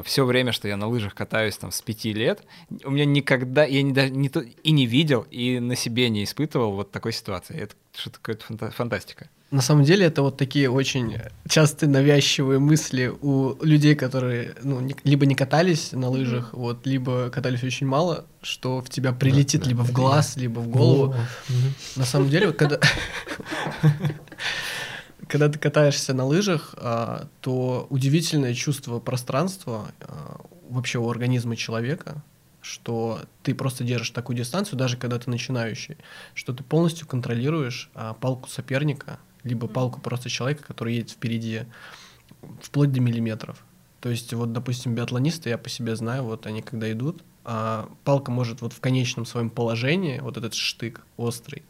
все 0.04 0.24
время, 0.24 0.52
что 0.52 0.68
я 0.68 0.76
на 0.76 0.88
лыжах 0.88 1.14
катаюсь 1.14 1.56
там 1.56 1.70
с 1.72 1.80
пяти 1.82 2.12
лет, 2.12 2.42
у 2.84 2.90
меня 2.90 3.04
никогда, 3.04 3.64
я 3.64 3.82
не, 3.82 3.92
не 4.10 4.28
и 4.62 4.70
не 4.70 4.86
видел, 4.86 5.26
и 5.30 5.58
на 5.60 5.76
себе 5.76 6.08
не 6.10 6.24
испытывал 6.24 6.72
вот 6.72 6.90
такой 6.90 7.12
ситуации. 7.12 7.58
Это 7.58 7.74
что-то 7.94 8.18
какая-то 8.20 8.44
фанта- 8.44 8.70
фантастика. 8.70 9.28
На 9.50 9.62
самом 9.62 9.84
деле 9.84 10.04
это 10.04 10.20
вот 10.20 10.36
такие 10.36 10.70
очень 10.70 11.16
частые 11.48 11.88
навязчивые 11.88 12.58
мысли 12.58 13.10
у 13.22 13.54
людей, 13.64 13.94
которые 13.94 14.54
ну, 14.62 14.80
не- 14.80 14.94
либо 15.04 15.24
не 15.24 15.34
катались 15.34 15.92
на 15.92 16.10
лыжах, 16.10 16.52
вот, 16.52 16.86
либо 16.86 17.30
катались 17.30 17.62
очень 17.64 17.86
мало, 17.86 18.26
что 18.42 18.82
в 18.82 18.90
тебя 18.90 19.12
прилетит 19.12 19.62
да, 19.62 19.68
либо 19.68 19.82
в 19.82 19.92
глаз, 19.92 20.36
либо 20.36 20.60
в 20.60 20.68
голову. 20.68 21.14
Мгм. 21.48 21.74
На 21.96 22.04
самом 22.04 22.28
деле, 22.28 22.48
вот 22.48 22.56
когда... 22.56 22.78
Когда 25.28 25.50
ты 25.50 25.58
катаешься 25.58 26.14
на 26.14 26.24
лыжах, 26.24 26.74
а, 26.78 27.28
то 27.42 27.86
удивительное 27.90 28.54
чувство 28.54 28.98
пространства 28.98 29.88
а, 30.00 30.40
вообще 30.70 30.98
у 30.98 31.10
организма 31.10 31.54
человека, 31.54 32.22
что 32.62 33.20
ты 33.42 33.54
просто 33.54 33.84
держишь 33.84 34.10
такую 34.10 34.38
дистанцию, 34.38 34.78
даже 34.78 34.96
когда 34.96 35.18
ты 35.18 35.28
начинающий, 35.28 35.98
что 36.32 36.54
ты 36.54 36.64
полностью 36.64 37.06
контролируешь 37.06 37.90
а, 37.94 38.14
палку 38.14 38.48
соперника, 38.48 39.18
либо 39.48 39.66
палку 39.66 40.00
просто 40.00 40.28
человека, 40.28 40.62
который 40.64 40.94
едет 40.94 41.10
впереди, 41.10 41.62
вплоть 42.62 42.92
до 42.92 43.00
миллиметров. 43.00 43.64
То 44.00 44.10
есть 44.10 44.32
вот, 44.32 44.52
допустим, 44.52 44.94
биатлонисты, 44.94 45.50
я 45.50 45.58
по 45.58 45.68
себе 45.68 45.96
знаю, 45.96 46.22
вот 46.22 46.46
они 46.46 46.62
когда 46.62 46.90
идут, 46.92 47.22
а, 47.44 47.88
палка 48.04 48.30
может 48.30 48.60
вот 48.60 48.72
в 48.72 48.80
конечном 48.80 49.24
своем 49.24 49.50
положении, 49.50 50.20
вот 50.20 50.36
этот 50.36 50.54
штык 50.54 51.00
острый, 51.16 51.62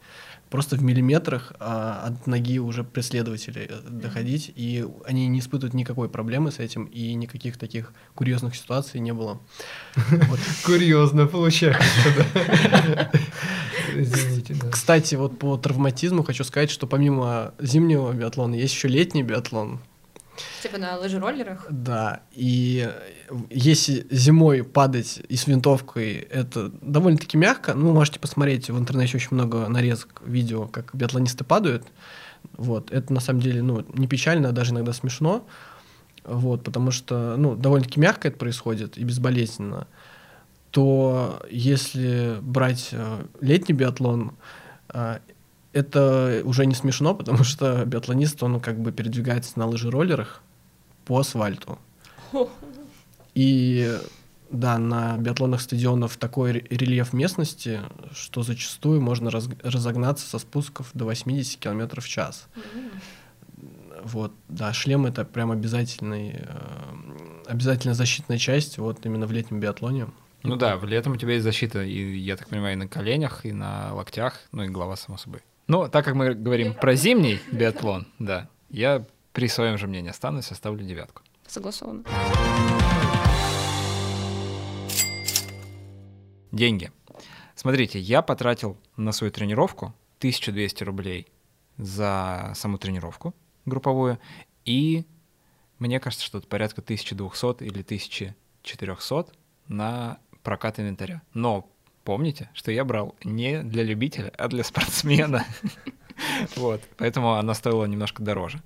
просто 0.49 0.75
в 0.75 0.83
миллиметрах 0.83 1.53
а, 1.59 2.03
от 2.07 2.27
ноги 2.27 2.59
уже 2.59 2.83
преследователей 2.83 3.67
э, 3.69 3.79
доходить, 3.87 4.51
и 4.55 4.85
они 5.05 5.27
не 5.27 5.39
испытывают 5.39 5.73
никакой 5.73 6.09
проблемы 6.09 6.51
с 6.51 6.59
этим, 6.59 6.85
и 6.85 7.13
никаких 7.13 7.57
таких 7.57 7.93
курьезных 8.13 8.55
ситуаций 8.55 8.99
не 8.99 9.13
было. 9.13 9.39
Курьезно 10.65 11.27
получается, 11.27 11.85
Извините, 13.95 14.55
да. 14.55 14.69
Кстати, 14.69 15.15
вот 15.15 15.37
по 15.39 15.57
травматизму 15.57 16.23
хочу 16.23 16.43
сказать, 16.43 16.69
что 16.69 16.87
помимо 16.87 17.53
зимнего 17.59 18.11
биатлона 18.13 18.55
есть 18.55 18.73
еще 18.73 18.87
летний 18.87 19.23
биатлон. 19.23 19.79
Типа 20.63 20.77
на 20.77 20.97
лыжероллерах? 20.97 21.67
Да, 21.69 22.21
и 22.31 22.89
если 23.49 24.07
зимой 24.09 24.63
падать 24.63 25.21
и 25.27 25.35
с 25.35 25.47
винтовкой, 25.47 26.13
это 26.15 26.69
довольно-таки 26.81 27.37
мягко. 27.37 27.73
Ну, 27.73 27.93
можете 27.93 28.19
посмотреть, 28.19 28.69
в 28.69 28.77
интернете 28.77 29.17
очень 29.17 29.29
много 29.31 29.67
нарезок 29.67 30.21
видео, 30.25 30.67
как 30.67 30.95
биатлонисты 30.95 31.43
падают. 31.43 31.85
Вот, 32.53 32.91
это 32.91 33.13
на 33.13 33.19
самом 33.19 33.41
деле, 33.41 33.61
ну, 33.61 33.85
не 33.93 34.07
печально, 34.07 34.49
а 34.49 34.51
даже 34.53 34.71
иногда 34.71 34.93
смешно. 34.93 35.45
Вот, 36.23 36.63
потому 36.63 36.91
что, 36.91 37.35
ну, 37.37 37.55
довольно-таки 37.55 37.99
мягко 37.99 38.27
это 38.27 38.37
происходит 38.37 38.97
и 38.97 39.03
безболезненно. 39.03 39.87
То 40.71 41.41
если 41.49 42.37
брать 42.41 42.89
э, 42.91 43.25
летний 43.41 43.73
биатлон, 43.73 44.33
э, 44.89 45.19
это 45.73 46.41
уже 46.45 46.65
не 46.65 46.75
смешно, 46.75 47.15
потому 47.15 47.43
что 47.43 47.85
биатлонист, 47.85 48.41
он 48.43 48.59
как 48.59 48.79
бы 48.79 48.91
передвигается 48.91 49.57
на 49.57 49.67
лыжероллерах 49.67 50.41
по 51.05 51.19
асфальту. 51.19 51.79
И 53.33 53.97
да, 54.51 54.77
на 54.77 55.17
биатлонных 55.17 55.61
стадионах 55.61 56.15
такой 56.17 56.53
рельеф 56.53 57.13
местности, 57.13 57.81
что 58.13 58.43
зачастую 58.43 59.01
можно 59.01 59.29
раз, 59.29 59.47
разогнаться 59.63 60.27
со 60.27 60.39
спусков 60.39 60.89
до 60.93 61.05
80 61.05 61.59
км 61.59 62.01
в 62.01 62.07
час. 62.07 62.47
Вот, 64.03 64.33
да, 64.47 64.73
шлем 64.73 65.05
это 65.05 65.25
прям 65.25 65.51
обязательный, 65.51 66.35
э, 66.39 67.41
обязательная 67.47 67.95
защитная 67.95 68.37
часть 68.37 68.77
вот 68.77 69.05
именно 69.05 69.27
в 69.27 69.31
летнем 69.31 69.59
биатлоне. 69.59 70.07
Ну 70.43 70.55
да, 70.55 70.77
в 70.77 70.85
летом 70.85 71.13
у 71.13 71.15
тебя 71.17 71.33
есть 71.33 71.43
защита, 71.43 71.83
и, 71.83 72.17
я 72.17 72.37
так 72.37 72.47
понимаю, 72.47 72.73
и 72.73 72.77
на 72.77 72.87
коленях, 72.87 73.45
и 73.45 73.51
на 73.51 73.93
локтях, 73.93 74.39
ну 74.51 74.63
и 74.63 74.69
голова, 74.69 74.95
само 74.95 75.17
собой. 75.17 75.41
Ну, 75.67 75.87
так 75.89 76.05
как 76.05 76.15
мы 76.15 76.33
говорим 76.33 76.73
про 76.73 76.95
зимний 76.95 77.39
биатлон, 77.51 78.07
да, 78.19 78.47
я 78.69 79.05
при 79.33 79.47
своем 79.47 79.77
же 79.77 79.87
мнении 79.87 80.09
останусь, 80.09 80.51
оставлю 80.51 80.83
девятку. 80.83 81.23
Согласовано. 81.45 82.03
Деньги. 86.51 86.91
Смотрите, 87.55 87.99
я 87.99 88.21
потратил 88.21 88.77
на 88.95 89.11
свою 89.11 89.31
тренировку 89.31 89.93
1200 90.19 90.83
рублей 90.83 91.27
за 91.77 92.53
саму 92.55 92.77
тренировку 92.77 93.35
групповую, 93.65 94.19
и 94.63 95.05
мне 95.79 95.99
кажется, 95.99 96.25
что 96.25 96.37
это 96.37 96.47
порядка 96.47 96.81
1200 96.81 97.63
или 97.63 97.81
1400 97.81 99.27
на 99.67 100.17
прокат 100.43 100.79
инвентаря. 100.79 101.21
Но 101.33 101.67
помните, 102.03 102.49
что 102.53 102.71
я 102.71 102.83
брал 102.85 103.15
не 103.23 103.61
для 103.61 103.83
любителя, 103.83 104.31
а 104.37 104.47
для 104.47 104.63
спортсмена. 104.63 105.45
Вот, 106.57 106.81
поэтому 106.97 107.35
она 107.35 107.53
стоила 107.53 107.85
немножко 107.85 108.21
дороже. 108.21 108.61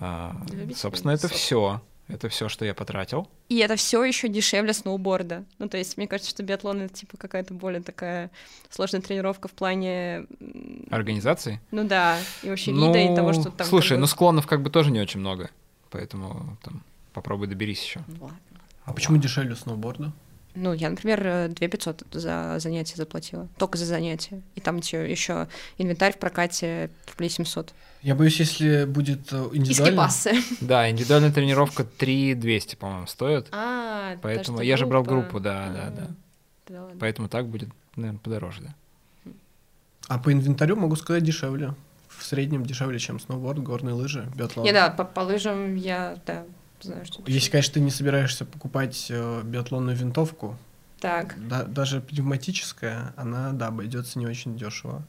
А, 0.00 0.36
собственно, 0.74 1.12
это 1.12 1.26
все. 1.28 1.80
Это 2.08 2.30
все, 2.30 2.48
что 2.48 2.64
я 2.64 2.74
потратил. 2.74 3.28
И 3.50 3.58
это 3.58 3.76
все 3.76 4.02
еще 4.02 4.28
дешевле 4.28 4.72
сноуборда. 4.72 5.44
Ну, 5.58 5.68
то 5.68 5.76
есть, 5.76 5.98
мне 5.98 6.08
кажется, 6.08 6.30
что 6.30 6.42
биатлон 6.42 6.80
это 6.80 6.94
типа 6.94 7.18
какая-то 7.18 7.52
более 7.52 7.82
такая 7.82 8.30
сложная 8.70 9.02
тренировка 9.02 9.48
в 9.48 9.52
плане 9.52 10.26
организации. 10.90 11.60
Ну 11.70 11.84
да, 11.84 12.18
и 12.42 12.48
вообще 12.48 12.72
ну, 12.72 12.88
вида 12.88 13.12
и 13.12 13.14
того, 13.14 13.34
что 13.34 13.50
там. 13.50 13.66
Слушай, 13.66 13.98
ну 13.98 14.06
склонов 14.06 14.46
как 14.46 14.62
бы 14.62 14.70
тоже 14.70 14.90
не 14.90 15.00
очень 15.00 15.20
много, 15.20 15.50
поэтому 15.90 16.56
там 16.62 16.82
попробуй 17.12 17.46
доберись 17.46 17.84
еще. 17.84 18.00
Ну, 18.06 18.30
а 18.86 18.94
почему 18.94 19.18
дешевле 19.18 19.54
сноуборда? 19.54 20.12
Ну, 20.60 20.72
я, 20.72 20.90
например, 20.90 21.48
2 21.50 21.68
500 21.68 22.02
за 22.10 22.56
занятие 22.58 22.96
заплатила. 22.96 23.48
Только 23.58 23.78
за 23.78 23.84
занятие. 23.84 24.42
И 24.56 24.60
там 24.60 24.76
еще 24.78 25.48
инвентарь 25.78 26.12
в 26.12 26.18
прокате 26.18 26.90
в 27.06 27.28
700. 27.28 27.72
Я 28.02 28.14
боюсь, 28.14 28.38
если 28.38 28.84
будет 28.84 29.32
э, 29.32 29.48
индивидуально... 29.52 30.08
И 30.30 30.64
Да, 30.64 30.90
индивидуальная 30.90 31.32
тренировка 31.32 31.84
3 31.84 32.34
200, 32.34 32.76
по-моему, 32.76 33.06
стоит. 33.06 33.48
А, 33.52 34.16
Поэтому 34.22 34.60
я 34.60 34.76
же 34.76 34.86
брал 34.86 35.02
группу, 35.02 35.40
да, 35.40 35.68
да, 35.68 35.90
да. 35.90 36.08
да 36.68 36.88
Поэтому 37.00 37.28
так 37.28 37.46
будет, 37.46 37.68
наверное, 37.96 38.20
подороже, 38.20 38.62
да. 38.62 39.32
А 40.08 40.18
по 40.18 40.32
инвентарю 40.32 40.76
могу 40.76 40.96
сказать 40.96 41.22
дешевле. 41.22 41.74
В 42.08 42.24
среднем 42.24 42.64
дешевле, 42.64 42.98
чем 42.98 43.20
сноуборд, 43.20 43.62
горные 43.62 43.94
лыжи, 43.94 44.28
биатлон. 44.34 44.64
Не, 44.64 44.72
да, 44.72 44.90
по, 44.90 45.04
по 45.04 45.20
лыжам 45.20 45.76
я, 45.76 46.16
да, 46.26 46.44
знаю, 46.80 47.04
что 47.04 47.22
Если, 47.26 47.50
конечно, 47.50 47.74
ты 47.74 47.80
не 47.80 47.90
собираешься 47.90 48.44
покупать 48.44 49.06
э, 49.10 49.42
биатлонную 49.44 49.96
винтовку, 49.96 50.56
так. 51.00 51.36
Да, 51.48 51.64
даже 51.64 52.00
пневматическая, 52.00 53.12
она, 53.16 53.52
да, 53.52 53.68
обойдется 53.68 54.18
не 54.18 54.26
очень 54.26 54.56
дешево. 54.56 55.04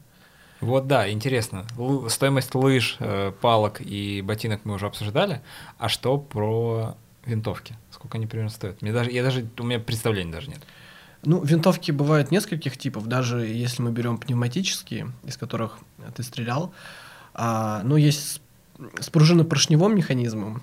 Вот 0.60 0.86
да, 0.86 1.10
интересно. 1.10 1.66
Л- 1.76 2.08
стоимость 2.10 2.54
лыж, 2.54 2.96
э, 3.00 3.32
палок 3.40 3.80
и 3.80 4.22
ботинок 4.22 4.60
мы 4.64 4.74
уже 4.74 4.86
обсуждали. 4.86 5.40
А 5.78 5.88
что 5.88 6.18
про 6.18 6.96
винтовки? 7.24 7.76
Сколько 7.90 8.18
они 8.18 8.26
примерно 8.26 8.50
стоят? 8.50 8.82
Мне 8.82 8.92
даже, 8.92 9.10
я 9.10 9.22
даже, 9.22 9.46
у 9.58 9.64
меня 9.64 9.80
представления 9.80 10.32
даже 10.32 10.50
нет. 10.50 10.60
Ну, 11.22 11.42
винтовки 11.42 11.90
бывают 11.90 12.30
нескольких 12.30 12.78
типов, 12.78 13.06
даже 13.06 13.40
если 13.40 13.82
мы 13.82 13.90
берем 13.90 14.16
пневматические, 14.16 15.12
из 15.24 15.36
которых 15.36 15.78
ты 16.14 16.22
стрелял. 16.22 16.72
А, 17.34 17.82
ну, 17.84 17.96
есть 17.96 18.20
с, 18.20 18.40
с 19.02 19.10
пружинно-поршневым 19.10 19.94
механизмом, 19.94 20.62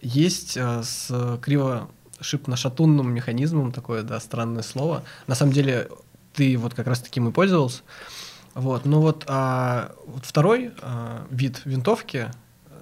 есть 0.00 0.56
а, 0.56 0.82
с 0.82 1.38
криво 1.42 1.88
шипно-шатунным 2.20 3.08
механизмом, 3.08 3.72
такое, 3.72 4.02
да, 4.02 4.20
странное 4.20 4.62
слово. 4.62 5.04
На 5.26 5.34
самом 5.34 5.52
деле, 5.52 5.88
ты 6.32 6.56
вот 6.56 6.74
как 6.74 6.86
раз 6.86 7.00
таким 7.00 7.28
и 7.28 7.32
пользовался. 7.32 7.82
Вот, 8.54 8.86
ну 8.86 9.00
вот, 9.00 9.24
а, 9.26 9.94
вот 10.06 10.24
второй 10.24 10.72
а, 10.80 11.26
вид 11.30 11.60
винтовки, 11.64 12.30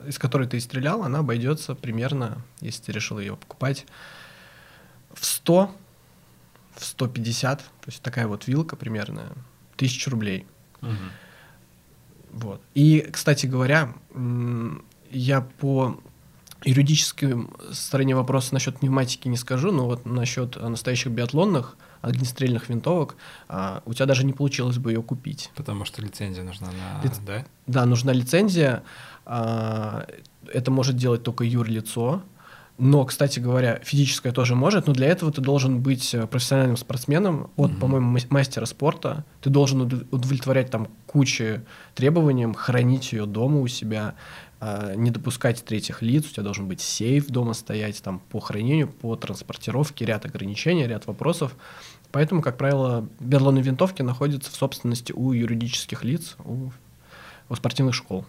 из 0.06 0.18
которой 0.18 0.46
ты 0.46 0.60
стрелял, 0.60 1.02
она 1.02 1.20
обойдется 1.20 1.74
примерно, 1.74 2.38
если 2.60 2.84
ты 2.84 2.92
решил 2.92 3.18
ее 3.18 3.36
покупать, 3.36 3.86
в 5.12 5.24
100, 5.24 5.74
в 6.76 6.84
150, 6.84 7.58
то 7.58 7.64
есть 7.86 8.02
такая 8.02 8.26
вот 8.28 8.46
вилка 8.46 8.76
примерно, 8.76 9.32
тысячу 9.76 10.10
рублей. 10.10 10.46
Угу. 10.82 10.90
Вот. 12.34 12.60
И, 12.74 13.08
кстати 13.12 13.46
говоря, 13.46 13.94
я 15.10 15.40
по 15.40 16.00
юридической 16.64 17.46
стороне 17.72 18.14
вопроса 18.14 18.54
насчет 18.54 18.78
пневматики 18.78 19.28
не 19.28 19.36
скажу, 19.36 19.72
но 19.72 19.86
вот 19.86 20.06
насчет 20.06 20.56
настоящих 20.56 21.12
биатлонных 21.12 21.76
огнестрельных 22.04 22.68
винтовок, 22.68 23.16
а, 23.48 23.82
у 23.86 23.94
тебя 23.94 24.06
даже 24.06 24.24
не 24.24 24.32
получилось 24.32 24.78
бы 24.78 24.92
ее 24.92 25.02
купить. 25.02 25.50
Потому 25.54 25.84
что 25.84 26.02
лицензия 26.02 26.44
нужна 26.44 26.68
на... 26.68 27.02
Лиц... 27.02 27.18
Да? 27.26 27.44
Да, 27.66 27.86
нужна 27.86 28.12
лицензия. 28.12 28.82
А, 29.24 30.06
это 30.52 30.70
может 30.70 30.96
делать 30.96 31.22
только 31.22 31.44
юрлицо. 31.44 32.22
Но, 32.76 33.04
кстати 33.04 33.38
говоря, 33.38 33.78
физическое 33.84 34.32
тоже 34.32 34.56
может, 34.56 34.88
но 34.88 34.92
для 34.92 35.06
этого 35.06 35.30
ты 35.30 35.40
должен 35.40 35.80
быть 35.80 36.12
э, 36.12 36.26
профессиональным 36.26 36.76
спортсменом 36.76 37.50
от, 37.54 37.70
mm-hmm. 37.70 37.78
по-моему, 37.78 38.18
мастера 38.30 38.66
спорта. 38.66 39.24
Ты 39.42 39.50
должен 39.50 39.82
удовлетворять 39.82 40.70
там 40.72 40.88
кучу 41.06 41.60
требованиям, 41.94 42.52
хранить 42.52 43.12
ее 43.12 43.26
дома 43.26 43.60
у 43.60 43.68
себя, 43.68 44.16
не 44.94 45.10
допускать 45.10 45.64
третьих 45.64 46.02
лиц, 46.02 46.26
у 46.26 46.32
тебя 46.32 46.42
должен 46.42 46.66
быть 46.68 46.80
сейф 46.80 47.26
дома 47.26 47.54
стоять, 47.54 48.02
там 48.02 48.20
по 48.20 48.40
хранению, 48.40 48.88
по 48.88 49.16
транспортировке, 49.16 50.04
ряд 50.04 50.24
ограничений, 50.24 50.86
ряд 50.86 51.06
вопросов. 51.06 51.54
Поэтому, 52.12 52.42
как 52.42 52.56
правило, 52.56 53.08
биатлонные 53.20 53.62
винтовки 53.62 54.02
находятся 54.02 54.50
в 54.50 54.54
собственности 54.54 55.12
у 55.12 55.32
юридических 55.32 56.04
лиц, 56.04 56.36
у, 56.44 56.70
у 57.48 57.54
спортивных 57.54 57.94
школ. 57.94 58.24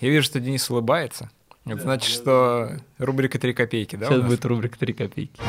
Я 0.00 0.10
вижу, 0.10 0.24
что 0.24 0.40
Денис 0.40 0.68
улыбается. 0.68 1.30
Это 1.64 1.76
да, 1.76 1.82
значит, 1.82 2.10
что 2.10 2.78
рубрика 2.98 3.38
«Три 3.38 3.52
копейки», 3.52 3.96
да? 3.96 4.06
Сейчас 4.06 4.22
будет 4.22 4.44
рубрика 4.44 4.78
«Три 4.78 4.92
копейки». 4.92 5.40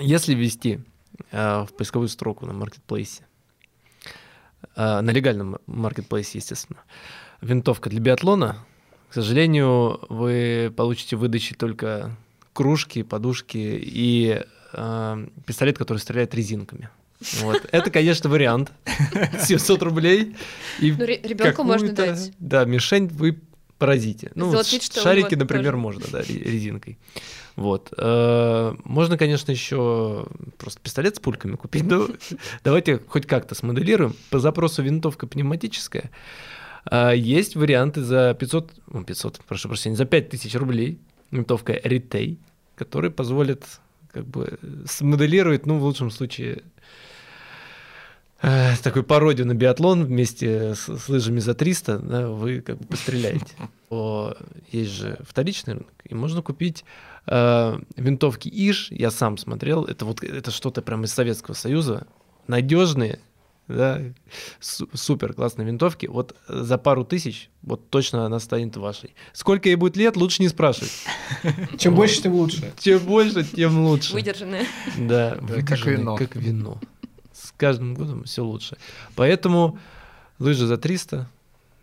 Если 0.00 0.34
ввести 0.34 0.80
э, 1.30 1.64
в 1.64 1.72
поисковую 1.76 2.08
строку 2.08 2.44
на 2.44 2.52
маркетплейсе 2.52 3.24
на 4.76 5.10
легальном 5.10 5.58
маркетплейсе, 5.66 6.38
естественно. 6.38 6.80
Винтовка 7.40 7.90
для 7.90 8.00
биатлона. 8.00 8.58
К 9.10 9.14
сожалению, 9.14 10.00
вы 10.08 10.72
получите 10.76 11.16
выдачи 11.16 11.54
только 11.54 12.16
кружки, 12.52 13.02
подушки 13.02 13.58
и 13.58 14.42
э, 14.72 15.26
пистолет, 15.46 15.78
который 15.78 15.98
стреляет 15.98 16.34
резинками. 16.34 16.88
Вот. 17.40 17.66
Это, 17.72 17.90
конечно, 17.90 18.28
вариант. 18.28 18.72
700 19.40 19.82
рублей. 19.82 20.36
И 20.80 20.92
Ну, 20.92 21.04
ре- 21.04 21.20
ребенку 21.22 21.62
можно 21.62 21.92
дать. 21.92 22.32
Да, 22.38 22.64
мишень 22.64 23.06
вы 23.08 23.40
поразите. 23.78 24.30
Ну, 24.34 24.50
что 24.62 25.00
шарики, 25.02 25.34
например, 25.34 25.72
тоже. 25.72 25.76
можно, 25.76 26.04
да, 26.10 26.20
ре- 26.22 26.38
резинкой. 26.38 26.98
Вот. 27.56 27.92
Э, 27.96 28.74
Можно, 28.84 29.16
конечно, 29.16 29.52
еще 29.52 30.26
просто 30.58 30.80
пистолет 30.80 31.16
с 31.16 31.20
пульками 31.20 31.54
купить. 31.56 31.84
но 31.84 32.08
давайте 32.64 32.98
хоть 33.06 33.26
как-то 33.26 33.54
смоделируем. 33.54 34.14
По 34.30 34.38
запросу 34.40 34.82
винтовка 34.82 35.26
пневматическая. 35.26 36.10
А, 36.84 37.12
Есть 37.12 37.54
варианты 37.56 38.02
за 38.02 38.34
500, 38.38 38.72
ну, 38.88 39.04
500, 39.04 39.40
прошу 39.46 39.68
прощения, 39.68 39.96
за 39.96 40.04
5000 40.04 40.54
рублей. 40.56 40.98
Винтовка 41.30 41.72
Ретей, 41.84 42.38
который 42.76 43.10
позволит 43.10 43.64
как 44.12 44.26
бы 44.26 44.58
смоделировать, 44.86 45.66
ну, 45.66 45.78
в 45.78 45.82
лучшем 45.84 46.10
случае, 46.10 46.62
э, 48.44 48.76
такую 48.82 49.04
пародию 49.04 49.46
на 49.46 49.54
биатлон 49.54 50.04
вместе 50.04 50.74
с, 50.74 50.88
с 50.98 51.08
лыжами 51.08 51.40
за 51.40 51.54
300, 51.54 51.98
да, 51.98 52.28
вы 52.28 52.60
как 52.60 52.78
бы 52.78 52.86
постреляете. 52.86 53.46
О, 53.90 54.34
есть 54.72 54.90
же 54.92 55.18
вторичный 55.28 55.74
рынок, 55.74 55.92
и 56.04 56.14
можно 56.14 56.42
купить 56.42 56.84
э, 57.26 57.78
винтовки 57.96 58.48
ИЖ, 58.48 58.88
я 58.90 59.10
сам 59.10 59.38
смотрел, 59.38 59.84
это 59.84 60.04
вот 60.04 60.22
это 60.22 60.50
что-то 60.50 60.82
прям 60.82 61.04
из 61.04 61.12
Советского 61.12 61.54
Союза, 61.54 62.06
надежные, 62.46 63.20
да, 63.68 64.02
су- 64.60 64.88
супер 64.92 65.32
классные 65.32 65.66
винтовки, 65.66 66.06
вот 66.06 66.36
за 66.48 66.76
пару 66.76 67.04
тысяч, 67.04 67.50
вот 67.62 67.88
точно 67.88 68.26
она 68.26 68.38
станет 68.40 68.76
вашей. 68.76 69.14
Сколько 69.32 69.68
ей 69.70 69.76
будет 69.76 69.96
лет, 69.96 70.16
лучше 70.16 70.42
не 70.42 70.48
спрашивать. 70.48 70.92
Чем 71.78 71.94
больше, 71.94 72.20
тем 72.20 72.34
лучше. 72.34 72.72
Чем 72.78 72.98
больше, 73.00 73.44
тем 73.44 73.86
лучше. 73.86 74.12
Выдержанная. 74.12 74.66
Да, 74.98 75.38
как 75.66 75.86
вино. 75.86 76.16
Как 76.16 76.36
вино. 76.36 76.78
Каждым 77.56 77.94
годом 77.94 78.24
все 78.24 78.44
лучше. 78.44 78.76
Поэтому 79.14 79.78
лыжи 80.38 80.66
за 80.66 80.76
300, 80.76 81.28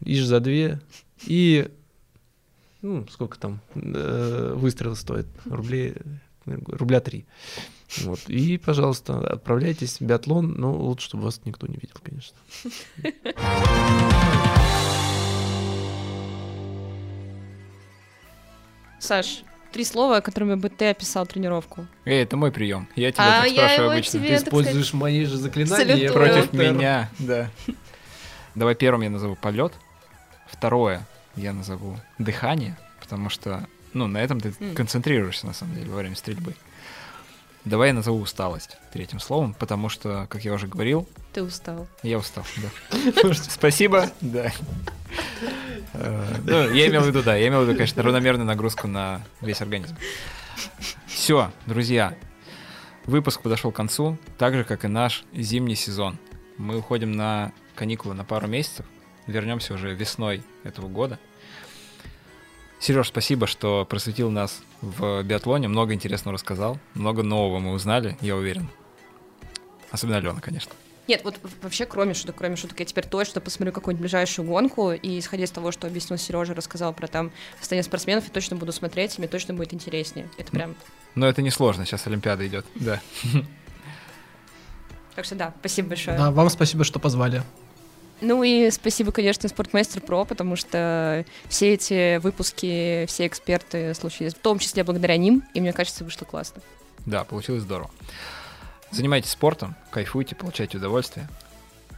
иж 0.04 0.24
за 0.24 0.40
2 0.40 0.80
и 1.26 1.72
ну, 2.82 3.06
сколько 3.10 3.38
там 3.38 3.62
э, 3.76 4.54
выстрел 4.56 4.96
стоит? 4.96 5.28
Рублей, 5.46 5.96
рубля 6.46 7.00
3. 7.00 7.26
Вот. 7.98 8.20
И, 8.28 8.58
пожалуйста, 8.58 9.20
отправляйтесь 9.20 10.00
в 10.00 10.02
биатлон, 10.02 10.54
но 10.54 10.74
лучше, 10.74 11.06
чтобы 11.06 11.26
вас 11.26 11.42
никто 11.46 11.68
не 11.68 11.76
видел, 11.76 11.96
конечно. 12.02 12.38
Саш, 19.00 19.44
три 19.72 19.84
слова, 19.86 20.22
которыми 20.22 20.56
бы 20.56 20.70
ты 20.70 20.90
описал 20.90 21.26
тренировку. 21.26 21.88
Эй, 22.06 22.24
это 22.24 22.38
мой 22.38 22.52
прием. 22.52 22.88
Я 22.96 23.12
тебя 23.12 23.40
А 23.40 23.42
так 23.44 23.52
я 23.52 23.56
спрашиваю 23.56 23.92
обычно. 23.92 24.12
тебе- 24.20 24.28
Ты 24.28 24.34
так 24.36 24.40
сказать, 24.48 24.48
используешь 24.66 24.94
мои 24.94 25.26
же 25.26 25.38
заклинания 25.38 25.86
салютую. 26.10 26.14
Против 26.14 26.54
меня, 26.54 27.10
да. 27.20 27.50
Давай 28.56 28.76
первым 28.76 29.02
я 29.02 29.10
назову 29.10 29.36
полет. 29.36 29.74
Второе 30.48 31.06
я 31.36 31.54
назову 31.54 31.98
дыхание, 32.20 32.78
потому 33.00 33.30
что, 33.30 33.66
ну, 33.94 34.08
на 34.08 34.18
этом 34.18 34.42
ты 34.42 34.54
М. 34.60 34.76
концентрируешься, 34.76 35.48
на 35.48 35.54
самом 35.54 35.76
деле, 35.76 35.90
во 35.90 35.98
время 35.98 36.16
стрельбы. 36.16 36.56
Давай 37.64 37.90
я 37.90 37.94
назову 37.94 38.20
усталость 38.22 38.78
третьим 38.92 39.20
словом, 39.20 39.54
потому 39.54 39.88
что, 39.90 40.26
как 40.30 40.44
я 40.44 40.54
уже 40.54 40.68
говорил, 40.68 41.08
Ты 41.32 41.44
устал. 41.44 41.88
я 42.02 42.18
устал, 42.18 42.44
да. 42.58 43.34
Спасибо, 43.34 44.10
да. 44.20 44.52
Э, 45.94 46.36
Ну, 46.46 46.72
я 46.74 46.88
имел 46.88 47.02
в 47.04 47.08
виду, 47.08 47.22
да, 47.22 47.36
я 47.36 47.48
имел 47.50 47.62
в 47.62 47.64
виду, 47.68 47.76
конечно, 47.76 48.02
равномерную 48.02 48.48
нагрузку 48.48 48.88
на 48.88 49.22
весь 49.42 49.62
организм. 49.62 49.96
Все, 51.06 51.52
друзья, 51.68 52.16
выпуск 53.06 53.42
подошел 53.42 53.72
к 53.72 53.76
концу, 53.76 54.18
так 54.40 54.56
же, 54.56 54.64
как 54.64 54.84
и 54.86 54.88
наш 54.88 55.24
зимний 55.34 55.76
сезон. 55.76 56.18
Мы 56.58 56.78
уходим 56.80 57.12
на 57.12 57.52
каникулы 57.76 58.16
на 58.16 58.24
пару 58.26 58.48
месяцев, 58.48 58.86
вернемся 59.28 59.76
уже 59.76 59.94
весной 59.94 60.44
этого 60.64 60.88
года. 60.88 61.20
Сереж, 62.80 63.10
спасибо, 63.10 63.46
что 63.46 63.86
просветил 63.86 64.32
нас 64.32 64.62
в 64.82 65.24
биатлоне, 65.24 65.68
много 65.68 65.94
интересного 65.94 66.34
рассказал, 66.34 66.80
много 66.94 67.24
нового 67.24 67.60
мы 67.60 67.72
узнали, 67.72 68.18
я 68.22 68.36
уверен. 68.36 68.68
Особенно 69.92 70.18
Алена, 70.18 70.40
конечно. 70.40 70.72
Нет, 71.08 71.22
вот 71.24 71.40
вообще, 71.62 71.86
кроме 71.86 72.14
шуток, 72.14 72.36
кроме 72.38 72.56
шуток, 72.56 72.80
я 72.80 72.86
теперь 72.86 73.06
точно 73.06 73.42
посмотрю 73.42 73.74
какую-нибудь 73.74 74.02
ближайшую 74.02 74.48
гонку, 74.48 74.92
и 74.92 75.20
исходя 75.20 75.44
из 75.44 75.52
того, 75.52 75.72
что 75.72 75.88
объяснил 75.88 76.18
Сережа, 76.18 76.54
рассказал 76.54 76.94
про 76.94 77.08
там 77.08 77.32
состояние 77.60 77.84
спортсменов, 77.84 78.24
я 78.26 78.30
точно 78.30 78.56
буду 78.56 78.72
смотреть, 78.72 79.18
и 79.18 79.22
мне 79.22 79.28
точно 79.28 79.54
будет 79.54 79.74
интереснее. 79.74 80.30
Это 80.38 80.52
прям... 80.52 80.76
Но 81.16 81.28
это 81.28 81.42
не 81.42 81.50
сложно, 81.50 81.86
сейчас 81.86 82.08
Олимпиада 82.08 82.48
идет. 82.48 82.66
Да. 82.76 83.02
Так 85.16 85.26
что 85.26 85.36
да, 85.36 85.54
спасибо 85.60 85.90
большое. 85.90 86.18
Да, 86.18 86.32
вам 86.32 86.50
спасибо, 86.50 86.86
что 86.86 87.00
позвали. 87.00 87.44
Ну 88.22 88.44
и 88.44 88.70
спасибо, 88.70 89.12
конечно, 89.12 89.50
Спортмастер 89.50 90.02
Про, 90.02 90.26
потому 90.26 90.56
что 90.56 91.26
все 91.48 91.74
эти 91.74 92.18
выпуски, 92.18 93.06
все 93.08 93.26
эксперты 93.26 93.94
случились, 93.96 94.36
в 94.36 94.40
том 94.40 94.60
числе 94.60 94.84
благодаря 94.84 95.18
ним, 95.18 95.44
и 95.56 95.62
мне 95.62 95.74
кажется, 95.74 96.04
вышло 96.04 96.26
классно. 96.26 96.62
Да, 97.06 97.24
получилось 97.24 97.64
здорово. 97.64 97.90
Занимайтесь 98.92 99.32
спортом, 99.32 99.76
кайфуйте, 99.90 100.36
получайте 100.36 100.78
удовольствие. 100.78 101.28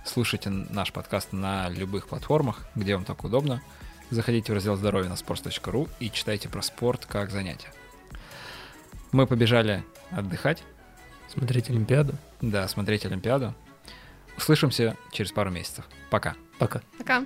Слушайте 0.06 0.50
наш 0.50 0.94
подкаст 0.94 1.34
на 1.34 1.70
любых 1.70 2.08
платформах, 2.08 2.66
где 2.76 2.96
вам 2.96 3.04
так 3.04 3.24
удобно. 3.24 3.62
Заходите 4.10 4.52
в 4.52 4.56
раздел 4.56 4.76
здоровья 4.76 5.10
на 5.10 5.14
sports.ru 5.14 5.90
и 6.00 6.10
читайте 6.10 6.48
про 6.48 6.62
спорт 6.62 7.06
как 7.06 7.32
занятие. 7.32 7.70
Мы 9.12 9.28
побежали 9.28 9.84
отдыхать, 10.12 10.64
Смотреть 11.32 11.70
Олимпиаду. 11.70 12.14
да, 12.42 12.68
смотреть 12.68 13.06
Олимпиаду. 13.06 13.56
Услышимся 14.38 14.96
через 15.12 15.32
пару 15.32 15.50
месяцев. 15.50 15.86
Пока. 16.14 16.36
Пока. 16.60 16.80
Пока. 17.00 17.26